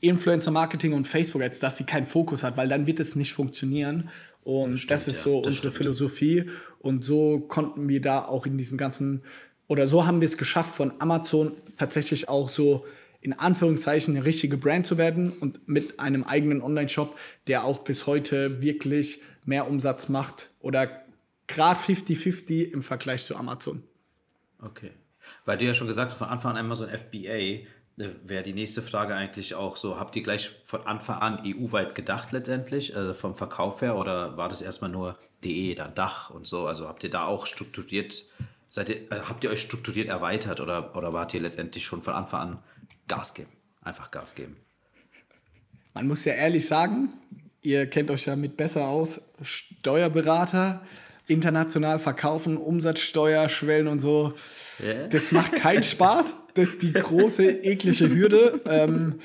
Influencer 0.00 0.50
Marketing 0.50 0.92
und 0.92 1.06
Facebook 1.08 1.42
als 1.42 1.58
dass 1.58 1.76
sie 1.78 1.84
keinen 1.84 2.06
Fokus 2.06 2.42
hat, 2.42 2.56
weil 2.56 2.68
dann 2.68 2.86
wird 2.86 3.00
es 3.00 3.16
nicht 3.16 3.32
funktionieren. 3.32 4.10
Und 4.44 4.72
das, 4.72 4.80
stimmt, 4.80 4.90
das 4.90 5.08
ist 5.08 5.22
so 5.22 5.30
ja, 5.30 5.36
das 5.38 5.46
unsere 5.46 5.56
stimmt. 5.56 5.74
Philosophie. 5.74 6.50
Und 6.80 7.04
so 7.04 7.40
konnten 7.40 7.88
wir 7.88 8.00
da 8.00 8.24
auch 8.24 8.46
in 8.46 8.58
diesem 8.58 8.78
ganzen, 8.78 9.22
oder 9.66 9.86
so 9.86 10.06
haben 10.06 10.20
wir 10.20 10.26
es 10.26 10.38
geschafft, 10.38 10.74
von 10.74 10.92
Amazon 11.00 11.52
tatsächlich 11.76 12.28
auch 12.28 12.48
so 12.48 12.84
in 13.26 13.32
Anführungszeichen 13.32 14.16
eine 14.16 14.24
richtige 14.24 14.56
Brand 14.56 14.86
zu 14.86 14.98
werden 14.98 15.32
und 15.32 15.66
mit 15.66 15.98
einem 15.98 16.22
eigenen 16.22 16.62
Online-Shop, 16.62 17.18
der 17.48 17.64
auch 17.64 17.80
bis 17.80 18.06
heute 18.06 18.62
wirklich 18.62 19.20
mehr 19.44 19.68
Umsatz 19.68 20.08
macht 20.08 20.50
oder 20.60 21.02
gerade 21.48 21.80
50-50 21.80 22.70
im 22.70 22.84
Vergleich 22.84 23.24
zu 23.24 23.34
Amazon. 23.34 23.82
Okay. 24.62 24.92
Weil 25.44 25.58
du 25.58 25.64
ja 25.64 25.74
schon 25.74 25.88
gesagt 25.88 26.12
hast, 26.12 26.18
von 26.18 26.28
Anfang 26.28 26.52
an 26.52 26.58
Amazon 26.58 26.88
FBA, 26.88 27.34
äh, 27.34 27.64
wäre 27.96 28.44
die 28.44 28.52
nächste 28.52 28.80
Frage 28.80 29.16
eigentlich 29.16 29.56
auch 29.56 29.74
so, 29.74 29.98
habt 29.98 30.14
ihr 30.14 30.22
gleich 30.22 30.52
von 30.62 30.86
Anfang 30.86 31.18
an 31.18 31.42
EU-weit 31.44 31.96
gedacht 31.96 32.30
letztendlich, 32.30 32.96
also 32.96 33.12
vom 33.12 33.34
Verkauf 33.34 33.82
her, 33.82 33.96
oder 33.96 34.36
war 34.36 34.48
das 34.48 34.62
erstmal 34.62 34.90
nur 34.90 35.18
DE, 35.42 35.74
dann 35.74 35.96
Dach 35.96 36.30
und 36.30 36.46
so? 36.46 36.68
Also 36.68 36.86
habt 36.86 37.02
ihr 37.02 37.10
da 37.10 37.24
auch 37.24 37.46
strukturiert, 37.46 38.24
seid 38.68 38.88
ihr, 38.90 39.10
äh, 39.10 39.22
habt 39.28 39.42
ihr 39.42 39.50
euch 39.50 39.62
strukturiert 39.62 40.06
erweitert 40.06 40.60
oder, 40.60 40.94
oder 40.96 41.12
wart 41.12 41.34
ihr 41.34 41.40
letztendlich 41.40 41.84
schon 41.84 42.02
von 42.02 42.14
Anfang 42.14 42.40
an 42.40 42.58
Gas 43.08 43.34
geben. 43.34 43.50
Einfach 43.82 44.10
Gas 44.10 44.34
geben. 44.34 44.56
Man 45.94 46.08
muss 46.08 46.24
ja 46.24 46.34
ehrlich 46.34 46.66
sagen, 46.66 47.14
ihr 47.62 47.88
kennt 47.88 48.10
euch 48.10 48.24
damit 48.24 48.56
besser 48.56 48.88
aus. 48.88 49.20
Steuerberater, 49.42 50.82
international 51.26 51.98
verkaufen, 51.98 52.56
Umsatzsteuer, 52.56 53.48
Schwellen 53.48 53.88
und 53.88 54.00
so. 54.00 54.34
Yeah. 54.82 55.08
Das 55.08 55.32
macht 55.32 55.52
keinen 55.52 55.82
Spaß. 55.94 56.36
Das 56.54 56.70
ist 56.70 56.82
die 56.82 56.92
große, 56.92 57.50
eklige 57.50 58.08
Hürde. 58.08 58.60
Ähm, 58.66 59.20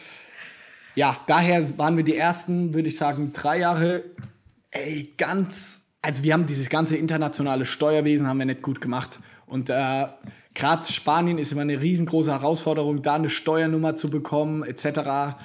ja, 0.95 1.19
daher 1.27 1.77
waren 1.77 1.97
wir 1.97 2.03
die 2.03 2.17
ersten, 2.17 2.73
würde 2.73 2.89
ich 2.89 2.97
sagen, 2.97 3.31
drei 3.33 3.59
Jahre, 3.59 4.03
ey, 4.71 5.13
ganz, 5.17 5.81
also 6.01 6.23
wir 6.23 6.33
haben 6.33 6.45
dieses 6.45 6.69
ganze 6.69 6.97
internationale 6.97 7.65
Steuerwesen 7.65 8.27
haben 8.27 8.39
wir 8.39 8.45
nicht 8.45 8.61
gut 8.61 8.81
gemacht. 8.81 9.19
Und 9.45 9.69
äh, 9.69 10.07
Gerade 10.53 10.91
Spanien 10.91 11.37
ist 11.37 11.51
immer 11.51 11.61
eine 11.61 11.79
riesengroße 11.79 12.31
Herausforderung, 12.31 13.01
da 13.01 13.15
eine 13.15 13.29
Steuernummer 13.29 13.95
zu 13.95 14.09
bekommen, 14.09 14.63
etc. 14.63 15.37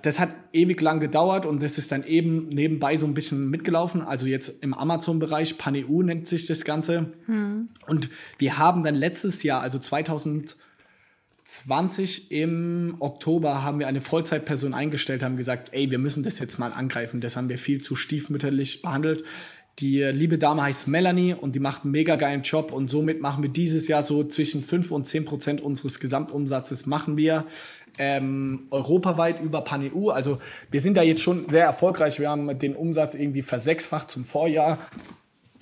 Das 0.00 0.18
hat 0.18 0.34
ewig 0.54 0.80
lang 0.80 1.00
gedauert 1.00 1.44
und 1.44 1.62
das 1.62 1.76
ist 1.76 1.92
dann 1.92 2.02
eben 2.02 2.48
nebenbei 2.48 2.96
so 2.96 3.06
ein 3.06 3.12
bisschen 3.12 3.50
mitgelaufen. 3.50 4.00
Also 4.00 4.24
jetzt 4.24 4.62
im 4.62 4.72
Amazon-Bereich, 4.72 5.58
PanEU 5.58 6.02
nennt 6.02 6.26
sich 6.26 6.46
das 6.46 6.64
Ganze. 6.64 7.10
Hm. 7.26 7.66
Und 7.86 8.08
wir 8.38 8.56
haben 8.56 8.84
dann 8.84 8.94
letztes 8.94 9.42
Jahr, 9.42 9.60
also 9.60 9.78
2020 9.78 12.32
im 12.32 12.96
Oktober, 13.00 13.64
haben 13.64 13.78
wir 13.78 13.86
eine 13.86 14.00
Vollzeitperson 14.00 14.72
eingestellt, 14.72 15.22
haben 15.22 15.36
gesagt, 15.36 15.68
ey, 15.72 15.90
wir 15.90 15.98
müssen 15.98 16.22
das 16.22 16.38
jetzt 16.38 16.58
mal 16.58 16.72
angreifen. 16.72 17.20
Das 17.20 17.36
haben 17.36 17.50
wir 17.50 17.58
viel 17.58 17.82
zu 17.82 17.96
stiefmütterlich 17.96 18.80
behandelt. 18.80 19.24
Die 19.78 20.02
liebe 20.02 20.38
Dame 20.38 20.62
heißt 20.62 20.88
Melanie 20.88 21.34
und 21.34 21.54
die 21.54 21.60
macht 21.60 21.84
einen 21.84 21.92
mega 21.92 22.16
geilen 22.16 22.42
Job 22.42 22.72
und 22.72 22.90
somit 22.90 23.20
machen 23.20 23.42
wir 23.42 23.50
dieses 23.50 23.88
Jahr 23.88 24.02
so 24.02 24.24
zwischen 24.24 24.62
5 24.62 24.90
und 24.90 25.06
10 25.06 25.26
Prozent 25.26 25.60
unseres 25.60 26.00
Gesamtumsatzes 26.00 26.86
machen 26.86 27.18
wir 27.18 27.44
ähm, 27.98 28.68
europaweit 28.70 29.42
über 29.42 29.60
PanEU. 29.60 30.08
Also 30.08 30.38
wir 30.70 30.80
sind 30.80 30.96
da 30.96 31.02
jetzt 31.02 31.20
schon 31.20 31.46
sehr 31.46 31.64
erfolgreich. 31.64 32.18
Wir 32.18 32.30
haben 32.30 32.58
den 32.58 32.74
Umsatz 32.74 33.14
irgendwie 33.14 33.42
versechsfacht 33.42 34.10
zum 34.10 34.24
Vorjahr. 34.24 34.78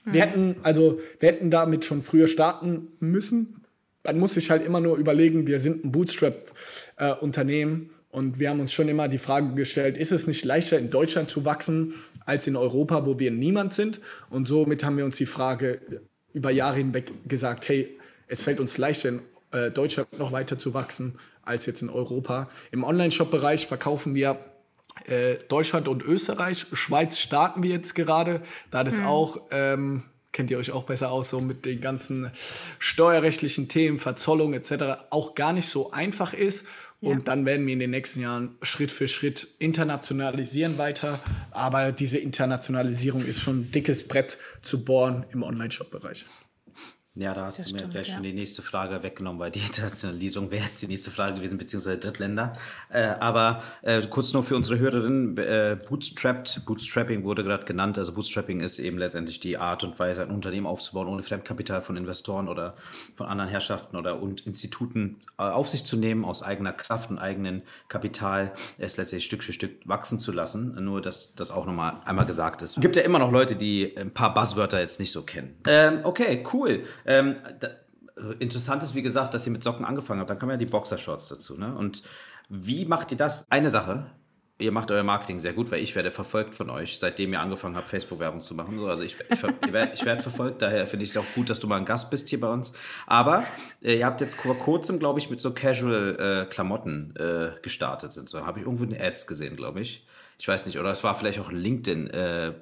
Wir 0.04 0.22
hätten, 0.22 0.56
also, 0.62 1.00
wir 1.18 1.30
hätten 1.30 1.50
damit 1.50 1.84
schon 1.84 2.02
früher 2.02 2.26
starten 2.26 2.88
müssen. 3.00 3.64
Man 4.04 4.18
muss 4.18 4.34
sich 4.34 4.50
halt 4.50 4.64
immer 4.64 4.80
nur 4.80 4.96
überlegen, 4.96 5.46
wir 5.46 5.60
sind 5.60 5.84
ein 5.84 5.92
Bootstrap-Unternehmen 5.92 7.90
äh, 7.90 8.16
und 8.16 8.38
wir 8.38 8.50
haben 8.50 8.60
uns 8.60 8.72
schon 8.72 8.88
immer 8.88 9.08
die 9.08 9.18
Frage 9.18 9.54
gestellt, 9.54 9.96
ist 9.96 10.12
es 10.12 10.26
nicht 10.26 10.44
leichter 10.44 10.78
in 10.78 10.90
Deutschland 10.90 11.30
zu 11.30 11.46
wachsen 11.46 11.94
als 12.26 12.46
in 12.46 12.56
Europa, 12.56 13.06
wo 13.06 13.18
wir 13.18 13.30
niemand 13.30 13.72
sind. 13.72 14.00
Und 14.30 14.48
somit 14.48 14.84
haben 14.84 14.96
wir 14.96 15.04
uns 15.04 15.16
die 15.16 15.26
Frage 15.26 15.80
über 16.32 16.50
Jahre 16.50 16.76
hinweg 16.76 17.12
gesagt, 17.28 17.68
hey, 17.68 17.98
es 18.26 18.42
fällt 18.42 18.60
uns 18.60 18.78
leichter 18.78 19.10
in 19.10 19.20
äh, 19.52 19.70
Deutschland 19.70 20.18
noch 20.18 20.32
weiter 20.32 20.58
zu 20.58 20.74
wachsen 20.74 21.18
als 21.42 21.66
jetzt 21.66 21.82
in 21.82 21.90
Europa. 21.90 22.48
Im 22.72 22.84
Online-Shop-Bereich 22.84 23.66
verkaufen 23.66 24.14
wir 24.14 24.38
äh, 25.06 25.36
Deutschland 25.48 25.88
und 25.88 26.02
Österreich. 26.02 26.66
Schweiz 26.72 27.18
starten 27.18 27.62
wir 27.62 27.70
jetzt 27.70 27.94
gerade, 27.94 28.40
da 28.70 28.84
das 28.84 28.98
mhm. 28.98 29.06
auch, 29.06 29.40
ähm, 29.50 30.02
kennt 30.32 30.50
ihr 30.50 30.58
euch 30.58 30.72
auch 30.72 30.84
besser 30.84 31.10
aus, 31.10 31.30
so 31.30 31.40
mit 31.40 31.64
den 31.64 31.80
ganzen 31.80 32.30
steuerrechtlichen 32.78 33.68
Themen, 33.68 33.98
Verzollung 33.98 34.54
etc. 34.54 35.06
auch 35.10 35.34
gar 35.34 35.52
nicht 35.52 35.68
so 35.68 35.92
einfach 35.92 36.32
ist. 36.32 36.66
Und 37.04 37.28
dann 37.28 37.46
werden 37.46 37.66
wir 37.66 37.72
in 37.72 37.78
den 37.78 37.90
nächsten 37.90 38.20
Jahren 38.20 38.56
Schritt 38.62 38.90
für 38.90 39.08
Schritt 39.08 39.46
internationalisieren 39.58 40.78
weiter. 40.78 41.20
Aber 41.50 41.92
diese 41.92 42.18
Internationalisierung 42.18 43.24
ist 43.24 43.40
schon 43.40 43.60
ein 43.60 43.72
dickes 43.72 44.08
Brett 44.08 44.38
zu 44.62 44.84
bohren 44.84 45.24
im 45.32 45.42
Online-Shop-Bereich. 45.42 46.26
Ja, 47.16 47.32
da 47.32 47.44
hast 47.44 47.60
Das 47.60 47.66
du 47.66 47.74
mir 47.74 47.78
stimmt, 47.78 47.92
gleich 47.92 48.08
ja. 48.08 48.14
schon 48.14 48.24
die 48.24 48.32
nächste 48.32 48.60
Frage 48.60 49.04
weggenommen, 49.04 49.38
weil 49.38 49.52
die 49.52 49.60
Internationalisierung 49.66 50.50
wäre 50.50 50.64
jetzt 50.64 50.82
die 50.82 50.88
nächste 50.88 51.12
Frage 51.12 51.36
gewesen, 51.36 51.58
beziehungsweise 51.58 51.98
Drittländer. 51.98 52.52
Äh, 52.88 53.04
aber 53.20 53.62
äh, 53.82 54.02
kurz 54.08 54.32
nur 54.32 54.42
für 54.42 54.56
unsere 54.56 54.80
Hörerinnen, 54.80 55.38
äh, 55.38 55.78
Bootstrapped, 55.88 56.62
Bootstrapping 56.66 57.22
wurde 57.22 57.44
gerade 57.44 57.66
genannt. 57.66 57.98
Also 57.98 58.12
Bootstrapping 58.14 58.60
ist 58.60 58.80
eben 58.80 58.98
letztendlich 58.98 59.38
die 59.38 59.58
Art 59.58 59.84
und 59.84 59.96
Weise, 60.00 60.22
ein 60.22 60.30
Unternehmen 60.30 60.66
aufzubauen, 60.66 61.06
ohne 61.06 61.22
Fremdkapital 61.22 61.82
von 61.82 61.96
Investoren 61.96 62.48
oder 62.48 62.74
von 63.14 63.26
anderen 63.26 63.48
Herrschaften 63.48 63.96
oder 63.96 64.20
und 64.20 64.44
Instituten 64.44 65.18
äh, 65.38 65.42
auf 65.42 65.68
sich 65.68 65.84
zu 65.84 65.96
nehmen, 65.96 66.24
aus 66.24 66.42
eigener 66.42 66.72
Kraft 66.72 67.10
und 67.10 67.18
eigenem 67.18 67.62
Kapital 67.86 68.52
es 68.78 68.96
letztendlich 68.96 69.26
Stück 69.26 69.44
für 69.44 69.52
Stück 69.52 69.70
wachsen 69.84 70.18
zu 70.18 70.32
lassen. 70.32 70.84
Nur, 70.84 71.00
dass 71.00 71.36
das 71.36 71.52
auch 71.52 71.64
nochmal 71.64 71.98
einmal 72.06 72.26
gesagt 72.26 72.62
ist. 72.62 72.76
Es 72.76 72.82
gibt 72.82 72.96
ja 72.96 73.02
immer 73.02 73.20
noch 73.20 73.30
Leute, 73.30 73.54
die 73.54 73.96
ein 73.96 74.10
paar 74.10 74.34
Buzzwörter 74.34 74.80
jetzt 74.80 74.98
nicht 74.98 75.12
so 75.12 75.22
kennen. 75.22 75.54
Ähm, 75.68 76.00
okay, 76.02 76.44
cool. 76.52 76.82
Ähm, 77.06 77.36
da, 77.60 77.68
interessant 78.38 78.82
ist, 78.82 78.94
wie 78.94 79.02
gesagt, 79.02 79.34
dass 79.34 79.46
ihr 79.46 79.52
mit 79.52 79.64
Socken 79.64 79.84
angefangen 79.84 80.20
habt. 80.20 80.30
Dann 80.30 80.38
kommen 80.38 80.52
ja 80.52 80.56
die 80.56 80.66
Boxershorts 80.66 81.28
dazu. 81.28 81.58
Ne? 81.58 81.74
Und 81.74 82.02
wie 82.48 82.84
macht 82.84 83.10
ihr 83.12 83.18
das? 83.18 83.50
Eine 83.50 83.70
Sache. 83.70 84.06
Ihr 84.58 84.70
macht 84.70 84.92
euer 84.92 85.02
Marketing 85.02 85.40
sehr 85.40 85.52
gut, 85.52 85.72
weil 85.72 85.80
ich 85.80 85.96
werde 85.96 86.12
verfolgt 86.12 86.54
von 86.54 86.70
euch, 86.70 87.00
seitdem 87.00 87.32
ihr 87.32 87.40
angefangen 87.40 87.74
habt, 87.74 87.88
Facebook-Werbung 87.88 88.40
zu 88.40 88.54
machen. 88.54 88.78
So, 88.78 88.86
also 88.86 89.02
ich, 89.02 89.16
ich, 89.28 89.42
ich 89.42 89.72
werde 89.72 90.06
werd 90.06 90.22
verfolgt, 90.22 90.62
daher 90.62 90.86
finde 90.86 91.02
ich 91.02 91.10
es 91.10 91.16
auch 91.16 91.24
gut, 91.34 91.50
dass 91.50 91.58
du 91.58 91.66
mal 91.66 91.76
ein 91.76 91.84
Gast 91.84 92.08
bist 92.08 92.28
hier 92.28 92.38
bei 92.38 92.46
uns. 92.46 92.72
Aber 93.08 93.44
äh, 93.82 93.98
ihr 93.98 94.06
habt 94.06 94.20
jetzt 94.20 94.36
vor 94.36 94.56
kurzem, 94.56 95.00
glaube 95.00 95.18
ich, 95.18 95.28
mit 95.28 95.40
so 95.40 95.52
Casual-Klamotten 95.52 97.16
äh, 97.16 97.60
gestartet. 97.62 98.12
Sind 98.12 98.28
so. 98.28 98.46
Habe 98.46 98.60
ich 98.60 98.64
irgendwo 98.64 98.84
in 98.84 98.90
den 98.90 99.02
Ads 99.02 99.26
gesehen, 99.26 99.56
glaube 99.56 99.80
ich. 99.80 100.06
Ich 100.38 100.48
weiß 100.48 100.66
nicht, 100.66 100.78
oder 100.78 100.90
es 100.90 101.04
war 101.04 101.14
vielleicht 101.14 101.38
auch 101.38 101.52
LinkedIn. 101.52 102.08
Äh, 102.10 102.52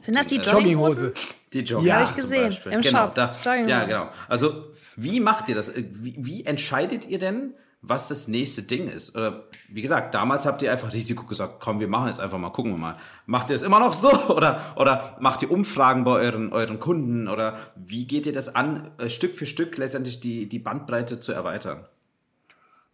Sind 0.00 0.16
das 0.16 0.26
die 0.26 0.36
äh, 0.36 0.42
Jogginghosen? 0.42 1.06
Jogginghose. 1.06 1.12
die 1.52 1.58
Jogginghose 1.60 1.88
Ja, 1.88 2.00
hab 2.00 2.08
ich 2.08 2.14
gesehen, 2.14 2.58
im 2.70 2.82
genau, 2.82 3.06
Shop. 3.06 3.14
Da, 3.14 3.54
ja, 3.54 3.84
genau. 3.84 4.08
Also, 4.28 4.66
wie 4.96 5.20
macht 5.20 5.48
ihr 5.48 5.54
das? 5.54 5.68
Äh, 5.68 5.84
Wie, 5.90 6.16
wie 6.18 6.44
entscheidet 6.44 7.08
ihr 7.08 7.18
denn, 7.18 7.54
was 7.82 8.08
das 8.08 8.28
nächste 8.28 8.62
Ding 8.62 8.88
ist? 8.88 9.16
Oder, 9.16 9.44
wie 9.68 9.82
gesagt, 9.82 10.14
damals 10.14 10.46
habt 10.46 10.62
ihr 10.62 10.70
einfach 10.70 10.92
Risiko 10.92 11.26
gesagt, 11.26 11.54
komm, 11.58 11.80
wir 11.80 11.88
machen 11.88 12.08
jetzt 12.08 12.20
einfach 12.20 12.38
mal, 12.38 12.50
gucken 12.50 12.72
wir 12.72 12.78
mal. 12.78 12.96
Macht 13.26 13.50
ihr 13.50 13.56
es 13.56 13.62
immer 13.62 13.80
noch 13.80 13.92
so? 13.92 14.10
Oder, 14.28 14.60
oder 14.76 15.16
macht 15.20 15.42
ihr 15.42 15.50
Umfragen 15.50 16.04
bei 16.04 16.12
euren, 16.12 16.52
euren 16.52 16.78
Kunden? 16.78 17.28
Oder 17.28 17.58
wie 17.74 18.06
geht 18.06 18.26
ihr 18.26 18.32
das 18.32 18.54
an, 18.54 18.92
äh, 18.98 19.10
Stück 19.10 19.34
für 19.34 19.46
Stück 19.46 19.76
letztendlich 19.76 20.20
die, 20.20 20.48
die 20.48 20.58
Bandbreite 20.60 21.18
zu 21.18 21.32
erweitern? 21.32 21.84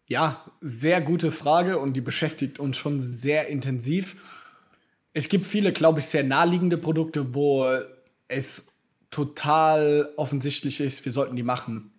Ja, 0.08 0.42
sehr 0.62 1.02
gute 1.02 1.30
Frage 1.30 1.78
und 1.78 1.92
die 1.92 2.00
beschäftigt 2.00 2.58
uns 2.58 2.78
schon 2.78 2.98
sehr 2.98 3.48
intensiv. 3.48 4.16
Es 5.12 5.28
gibt 5.28 5.44
viele, 5.44 5.70
glaube 5.70 6.00
ich, 6.00 6.06
sehr 6.06 6.24
naheliegende 6.24 6.78
Produkte, 6.78 7.34
wo 7.34 7.66
es 8.26 8.68
total 9.10 10.08
offensichtlich 10.16 10.80
ist, 10.80 11.04
wir 11.04 11.12
sollten 11.12 11.36
die 11.36 11.42
machen. 11.42 11.92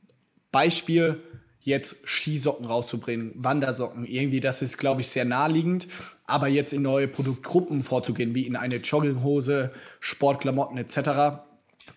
Beispiel, 0.51 1.21
jetzt 1.59 2.07
Skisocken 2.07 2.65
rauszubringen, 2.65 3.31
Wandersocken, 3.35 4.05
irgendwie, 4.05 4.39
das 4.39 4.63
ist, 4.63 4.79
glaube 4.79 5.01
ich, 5.01 5.07
sehr 5.07 5.25
naheliegend. 5.25 5.87
Aber 6.25 6.47
jetzt 6.47 6.73
in 6.73 6.81
neue 6.81 7.07
Produktgruppen 7.07 7.83
vorzugehen, 7.83 8.33
wie 8.33 8.47
in 8.47 8.55
eine 8.55 8.77
Jogginghose, 8.77 9.71
Sportklamotten 9.99 10.77
etc., 10.79 11.43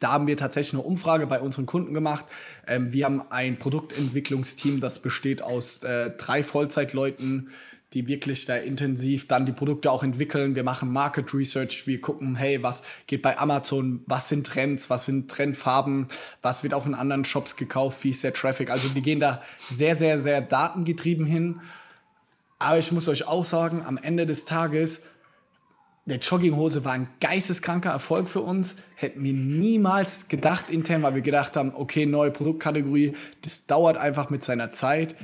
da 0.02 0.12
haben 0.12 0.26
wir 0.26 0.36
tatsächlich 0.36 0.74
eine 0.74 0.82
Umfrage 0.82 1.26
bei 1.26 1.40
unseren 1.40 1.66
Kunden 1.66 1.94
gemacht. 1.94 2.24
Ähm, 2.66 2.92
wir 2.92 3.04
haben 3.04 3.22
ein 3.30 3.58
Produktentwicklungsteam, 3.58 4.80
das 4.80 4.98
besteht 4.98 5.42
aus 5.42 5.84
äh, 5.84 6.10
drei 6.16 6.42
Vollzeitleuten, 6.42 7.50
die 7.92 8.08
wirklich 8.08 8.46
da 8.46 8.56
intensiv 8.56 9.28
dann 9.28 9.44
die 9.44 9.52
Produkte 9.52 9.90
auch 9.90 10.02
entwickeln. 10.02 10.54
Wir 10.54 10.64
machen 10.64 10.90
Market 10.90 11.34
Research, 11.34 11.86
wir 11.86 12.00
gucken, 12.00 12.36
hey, 12.36 12.62
was 12.62 12.82
geht 13.06 13.22
bei 13.22 13.38
Amazon, 13.38 14.02
was 14.06 14.28
sind 14.28 14.46
Trends, 14.46 14.88
was 14.88 15.04
sind 15.04 15.30
Trendfarben, 15.30 16.08
was 16.40 16.62
wird 16.62 16.74
auch 16.74 16.86
in 16.86 16.94
anderen 16.94 17.24
Shops 17.24 17.56
gekauft, 17.56 18.02
wie 18.04 18.10
ist 18.10 18.24
der 18.24 18.32
Traffic. 18.32 18.70
Also 18.70 18.94
wir 18.94 19.02
gehen 19.02 19.20
da 19.20 19.42
sehr, 19.70 19.94
sehr, 19.96 20.20
sehr 20.20 20.40
datengetrieben 20.40 21.26
hin. 21.26 21.60
Aber 22.58 22.78
ich 22.78 22.92
muss 22.92 23.08
euch 23.08 23.26
auch 23.26 23.44
sagen, 23.44 23.82
am 23.84 23.98
Ende 23.98 24.24
des 24.24 24.44
Tages, 24.44 25.02
der 26.04 26.18
Jogginghose 26.18 26.84
war 26.84 26.92
ein 26.92 27.08
geisteskranker 27.20 27.90
Erfolg 27.90 28.28
für 28.28 28.40
uns. 28.40 28.76
Hätten 28.96 29.22
wir 29.22 29.32
niemals 29.32 30.28
gedacht 30.28 30.68
intern, 30.68 31.02
weil 31.02 31.14
wir 31.14 31.22
gedacht 31.22 31.56
haben, 31.56 31.72
okay, 31.74 32.06
neue 32.06 32.32
Produktkategorie, 32.32 33.14
das 33.42 33.66
dauert 33.66 33.96
einfach 33.96 34.28
mit 34.28 34.42
seiner 34.42 34.72
Zeit. 34.72 35.14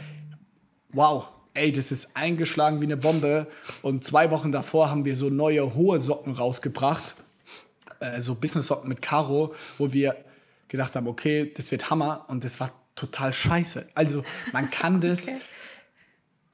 Wow, 0.90 1.28
ey, 1.54 1.72
das 1.72 1.90
ist 1.90 2.16
eingeschlagen 2.16 2.80
wie 2.80 2.84
eine 2.84 2.96
Bombe. 2.96 3.48
Und 3.82 4.04
zwei 4.04 4.30
Wochen 4.30 4.52
davor 4.52 4.88
haben 4.88 5.04
wir 5.04 5.16
so 5.16 5.30
neue 5.30 5.74
hohe 5.74 5.98
Socken 5.98 6.32
rausgebracht. 6.32 7.16
Äh, 7.98 8.22
so 8.22 8.36
Business-Socken 8.36 8.88
mit 8.88 9.02
Karo, 9.02 9.54
wo 9.78 9.92
wir 9.92 10.16
gedacht 10.68 10.94
haben, 10.94 11.08
okay, 11.08 11.52
das 11.56 11.72
wird 11.72 11.90
Hammer. 11.90 12.24
Und 12.28 12.44
das 12.44 12.60
war 12.60 12.70
total 12.94 13.32
scheiße. 13.32 13.86
Also 13.96 14.22
man 14.52 14.70
kann 14.70 15.00
das 15.00 15.26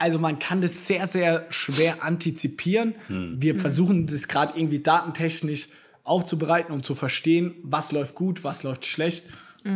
also 0.04 0.18
man 0.18 0.38
kann 0.38 0.60
das 0.60 0.86
sehr, 0.86 1.06
sehr 1.06 1.46
schwer 1.48 2.04
antizipieren. 2.04 2.94
Wir 3.08 3.56
versuchen 3.58 4.06
das 4.06 4.28
gerade 4.28 4.52
irgendwie 4.54 4.80
datentechnisch 4.80 5.68
aufzubereiten 6.02 6.74
und 6.74 6.84
zu 6.84 6.94
verstehen, 6.94 7.54
was 7.62 7.90
läuft 7.90 8.14
gut, 8.14 8.44
was 8.44 8.64
läuft 8.64 8.84
schlecht. 8.84 9.24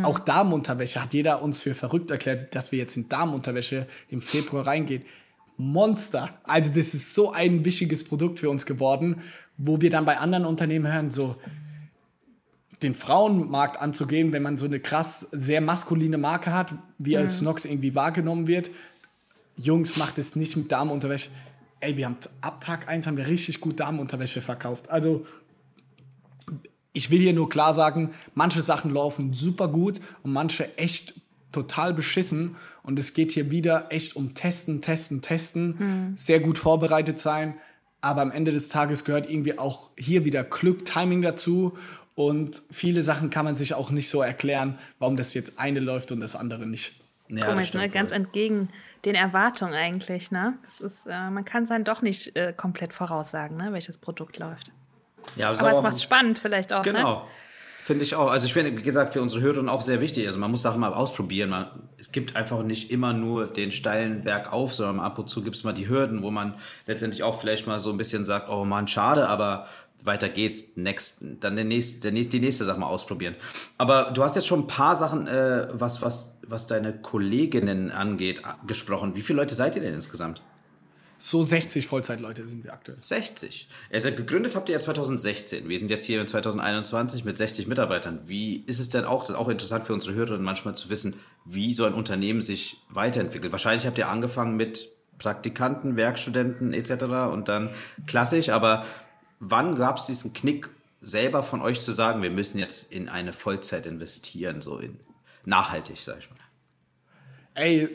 Auch 0.03 0.19
Damenunterwäsche 0.19 1.01
hat 1.01 1.15
jeder 1.15 1.41
uns 1.41 1.57
für 1.57 1.73
verrückt 1.73 2.11
erklärt, 2.11 2.53
dass 2.53 2.71
wir 2.71 2.77
jetzt 2.77 2.95
in 2.95 3.09
Damenunterwäsche 3.09 3.87
im 4.09 4.21
Februar 4.21 4.67
reingehen. 4.67 5.01
Monster. 5.57 6.29
Also 6.43 6.69
das 6.69 6.93
ist 6.93 7.15
so 7.15 7.31
ein 7.31 7.65
wichtiges 7.65 8.03
Produkt 8.03 8.39
für 8.39 8.51
uns 8.51 8.67
geworden, 8.67 9.23
wo 9.57 9.81
wir 9.81 9.89
dann 9.89 10.05
bei 10.05 10.19
anderen 10.19 10.45
Unternehmen 10.45 10.93
hören, 10.93 11.09
so 11.09 11.37
den 12.83 12.93
Frauenmarkt 12.93 13.81
anzugehen, 13.81 14.31
wenn 14.31 14.43
man 14.43 14.57
so 14.57 14.65
eine 14.65 14.79
krass 14.79 15.27
sehr 15.31 15.59
maskuline 15.59 16.19
Marke 16.19 16.53
hat, 16.53 16.75
wie 16.99 17.17
als 17.17 17.39
Snox 17.39 17.65
irgendwie 17.65 17.95
wahrgenommen 17.95 18.47
wird. 18.47 18.69
Jungs, 19.61 19.97
macht 19.97 20.17
es 20.17 20.35
nicht 20.35 20.55
mit 20.55 20.71
Damenunterwäsche. 20.71 21.29
Ey, 21.81 21.97
wir 21.97 22.05
haben 22.05 22.17
ab 22.41 22.61
Tag 22.61 22.87
1 22.87 23.07
haben 23.07 23.17
wir 23.17 23.27
richtig 23.27 23.61
gut 23.61 23.79
Damenunterwäsche 23.79 24.41
verkauft. 24.41 24.89
Also, 24.89 25.25
ich 26.93 27.11
will 27.11 27.19
hier 27.19 27.33
nur 27.33 27.49
klar 27.49 27.73
sagen, 27.73 28.11
manche 28.35 28.61
Sachen 28.61 28.93
laufen 28.93 29.33
super 29.33 29.67
gut 29.67 29.99
und 30.23 30.33
manche 30.33 30.77
echt 30.77 31.13
total 31.51 31.93
beschissen. 31.93 32.55
Und 32.83 32.99
es 32.99 33.13
geht 33.13 33.31
hier 33.31 33.51
wieder 33.51 33.91
echt 33.91 34.15
um 34.15 34.33
Testen, 34.33 34.81
Testen, 34.81 35.21
Testen. 35.21 36.13
Sehr 36.15 36.39
gut 36.39 36.57
vorbereitet 36.57 37.19
sein. 37.19 37.55
Aber 38.01 38.21
am 38.21 38.31
Ende 38.31 38.51
des 38.51 38.69
Tages 38.69 39.03
gehört 39.03 39.29
irgendwie 39.29 39.59
auch 39.59 39.89
hier 39.97 40.25
wieder 40.25 40.43
Glück, 40.43 40.85
Timing 40.85 41.21
dazu. 41.21 41.77
Und 42.15 42.61
viele 42.71 43.03
Sachen 43.03 43.29
kann 43.29 43.45
man 43.45 43.55
sich 43.55 43.73
auch 43.73 43.91
nicht 43.91 44.09
so 44.09 44.21
erklären, 44.21 44.77
warum 44.99 45.15
das 45.15 45.33
jetzt 45.33 45.59
eine 45.59 45.79
läuft 45.79 46.11
und 46.11 46.19
das 46.19 46.35
andere 46.35 46.65
nicht. 46.65 47.01
Ja, 47.29 47.45
Komisch, 47.45 47.73
ne? 47.73 47.89
Ganz 47.89 48.11
entgegen 48.11 48.69
den 49.05 49.15
Erwartungen 49.15 49.73
eigentlich, 49.73 50.31
ne? 50.31 50.57
Das 50.63 50.81
ist, 50.81 51.07
äh, 51.07 51.29
man 51.29 51.45
kann 51.45 51.63
es 51.63 51.69
dann 51.69 51.83
doch 51.83 52.01
nicht 52.01 52.35
äh, 52.35 52.53
komplett 52.55 52.93
voraussagen, 52.93 53.57
ne? 53.57 53.71
welches 53.71 53.97
Produkt 53.97 54.37
läuft. 54.39 54.71
Ja, 55.35 55.51
ist 55.51 55.59
Aber 55.59 55.71
es 55.71 55.81
macht 55.81 56.01
spannend 56.01 56.39
vielleicht 56.39 56.73
auch, 56.73 56.85
ne? 56.85 56.93
Genau. 56.93 57.27
Finde 57.83 58.03
ich 58.03 58.13
auch. 58.13 58.29
Also 58.29 58.45
ich 58.45 58.53
finde, 58.53 58.77
wie 58.77 58.83
gesagt, 58.83 59.13
für 59.13 59.21
unsere 59.21 59.41
Hörerinnen 59.41 59.67
auch 59.67 59.81
sehr 59.81 59.99
wichtig. 59.99 60.27
Also 60.27 60.37
man 60.37 60.51
muss 60.51 60.61
Sachen 60.61 60.79
mal 60.79 60.93
ausprobieren. 60.93 61.49
Man, 61.49 61.65
es 61.97 62.11
gibt 62.11 62.35
einfach 62.35 62.61
nicht 62.61 62.91
immer 62.91 63.13
nur 63.13 63.47
den 63.47 63.71
steilen 63.71 64.23
Berg 64.23 64.53
auf, 64.53 64.75
sondern 64.75 64.99
ab 65.03 65.17
und 65.17 65.27
zu 65.27 65.41
gibt 65.41 65.55
es 65.55 65.63
mal 65.63 65.73
die 65.73 65.89
Hürden, 65.89 66.21
wo 66.21 66.29
man 66.29 66.53
letztendlich 66.85 67.23
auch 67.23 67.39
vielleicht 67.39 67.65
mal 67.65 67.79
so 67.79 67.89
ein 67.89 67.97
bisschen 67.97 68.25
sagt, 68.25 68.47
oh 68.47 68.63
man, 68.63 68.87
schade, 68.87 69.27
aber 69.27 69.67
weiter 70.01 70.29
geht's, 70.29 70.75
next, 70.75 71.23
dann 71.39 71.55
der 71.55 71.65
nächste, 71.65 72.01
der 72.01 72.11
nächste, 72.11 72.31
die 72.31 72.39
nächste 72.39 72.65
Sache 72.65 72.79
mal 72.79 72.87
ausprobieren. 72.87 73.35
Aber 73.77 74.11
du 74.11 74.23
hast 74.23 74.35
jetzt 74.35 74.47
schon 74.47 74.61
ein 74.61 74.67
paar 74.67 74.95
Sachen, 74.95 75.27
äh, 75.27 75.67
was, 75.71 76.01
was, 76.01 76.39
was 76.47 76.67
deine 76.67 76.93
Kolleginnen 76.93 77.91
angeht, 77.91 78.41
gesprochen. 78.65 79.15
Wie 79.15 79.21
viele 79.21 79.37
Leute 79.37 79.55
seid 79.55 79.75
ihr 79.75 79.81
denn 79.81 79.93
insgesamt? 79.93 80.41
So 81.21 81.43
60 81.43 81.85
Vollzeitleute 81.85 82.47
sind 82.47 82.63
wir 82.63 82.71
aktuell. 82.71 82.97
60. 83.01 83.67
Also 83.91 84.09
gegründet 84.11 84.55
habt 84.55 84.69
ihr 84.69 84.73
ja 84.73 84.79
2016. 84.79 85.67
Wir 85.67 85.77
sind 85.77 85.91
jetzt 85.91 86.05
hier 86.05 86.21
in 86.21 86.27
2021 86.27 87.25
mit 87.25 87.35
60 87.35 87.67
Mitarbeitern. 87.67 88.21
Wie 88.25 88.63
ist 88.67 88.79
es 88.79 88.87
denn 88.87 89.03
auch, 89.03 89.21
das 89.21 89.31
ist 89.31 89.35
auch 89.35 89.49
interessant 89.49 89.85
für 89.85 89.93
unsere 89.93 90.13
Hörerinnen 90.13 90.43
manchmal 90.43 90.75
zu 90.75 90.89
wissen, 90.89 91.19
wie 91.43 91.73
so 91.73 91.83
ein 91.83 91.93
Unternehmen 91.93 92.39
sich 92.39 92.77
weiterentwickelt. 92.89 93.51
Wahrscheinlich 93.51 93.85
habt 93.85 93.97
ihr 93.97 94.07
angefangen 94.07 94.55
mit 94.55 94.89
Praktikanten, 95.17 95.97
Werkstudenten 95.97 96.73
etc. 96.73 97.03
und 97.33 97.49
dann 97.49 97.71
klassisch, 98.07 98.47
aber 98.49 98.85
wann 99.39 99.75
gab 99.75 99.97
es 99.97 100.05
diesen 100.05 100.33
Knick 100.33 100.69
selber 101.01 101.43
von 101.43 101.61
euch 101.61 101.81
zu 101.81 101.93
sagen, 101.93 102.21
wir 102.21 102.29
müssen 102.29 102.59
jetzt 102.59 102.91
in 102.91 103.09
eine 103.09 103.33
Vollzeit 103.33 103.85
investieren, 103.85 104.61
so 104.61 104.79
in 104.79 104.99
nachhaltig, 105.45 105.97
sag 105.97 106.19
ich 106.19 106.29
mal. 106.29 106.37
Ey, 107.55 107.89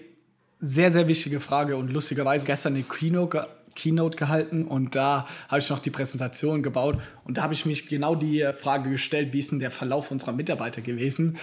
sehr, 0.61 0.91
sehr 0.91 1.09
wichtige 1.09 1.41
Frage 1.41 1.77
und 1.77 1.93
lustigerweise 1.93 2.47
gestern 2.47 2.75
eine 2.75 2.83
Keynote, 2.83 3.47
Keynote 3.75 4.17
gehalten 4.17 4.65
und 4.65 4.95
da 4.95 5.27
habe 5.49 5.59
ich 5.59 5.69
noch 5.69 5.79
die 5.79 5.91
Präsentation 5.91 6.63
gebaut 6.63 7.01
und 7.25 7.37
da 7.37 7.43
habe 7.43 7.55
ich 7.55 7.67
mich 7.67 7.87
genau 7.87 8.15
die 8.15 8.49
Frage 8.55 8.91
gestellt, 8.91 9.33
wie 9.33 9.41
ist 9.41 9.51
denn 9.51 9.59
der 9.59 9.71
Verlauf 9.71 10.11
unserer 10.11 10.33
Mitarbeiter 10.33 10.81
gewesen? 10.81 11.39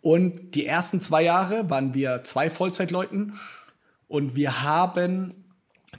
Und 0.00 0.54
die 0.54 0.66
ersten 0.66 1.00
zwei 1.00 1.22
Jahre 1.22 1.70
waren 1.70 1.94
wir 1.94 2.22
zwei 2.24 2.50
Vollzeitleuten 2.50 3.38
und 4.06 4.36
wir 4.36 4.62
haben 4.62 5.44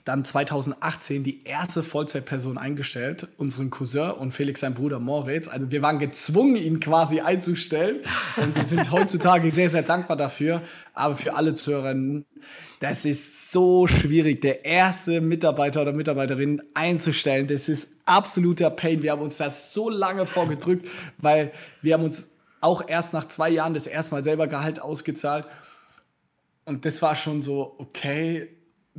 dann 0.05 0.23
2018 0.23 1.23
die 1.23 1.43
erste 1.43 1.81
Vollzeitperson 1.83 2.57
eingestellt, 2.57 3.27
unseren 3.37 3.69
Cousin 3.69 4.11
und 4.11 4.31
Felix 4.31 4.59
sein 4.59 4.73
Bruder 4.73 4.99
Moritz. 4.99 5.47
Also 5.47 5.71
wir 5.71 5.81
waren 5.81 5.99
gezwungen, 5.99 6.55
ihn 6.55 6.79
quasi 6.79 7.21
einzustellen 7.21 8.01
und 8.37 8.55
wir 8.55 8.65
sind 8.65 8.91
heutzutage 8.91 9.51
sehr, 9.51 9.69
sehr 9.69 9.81
dankbar 9.83 10.17
dafür. 10.17 10.61
Aber 10.93 11.15
für 11.15 11.35
alle 11.35 11.55
Zuhörerinnen, 11.55 12.25
das 12.79 13.03
ist 13.03 13.51
so 13.51 13.87
schwierig, 13.87 14.41
der 14.41 14.63
erste 14.63 15.21
Mitarbeiter 15.21 15.81
oder 15.81 15.93
Mitarbeiterin 15.93 16.61
einzustellen. 16.75 17.47
Das 17.47 17.67
ist 17.67 17.89
absoluter 18.05 18.69
Pain. 18.69 19.03
Wir 19.03 19.11
haben 19.11 19.21
uns 19.21 19.37
das 19.37 19.73
so 19.73 19.89
lange 19.89 20.25
vorgedrückt, 20.25 20.87
weil 21.17 21.51
wir 21.81 21.95
haben 21.95 22.03
uns 22.03 22.29
auch 22.61 22.87
erst 22.87 23.13
nach 23.13 23.25
zwei 23.25 23.49
Jahren 23.49 23.73
das 23.73 23.87
erste 23.87 24.13
Mal 24.13 24.23
selber 24.23 24.47
Gehalt 24.47 24.81
ausgezahlt. 24.81 25.45
Und 26.65 26.85
das 26.85 27.01
war 27.01 27.15
schon 27.15 27.41
so, 27.41 27.75
okay, 27.79 28.49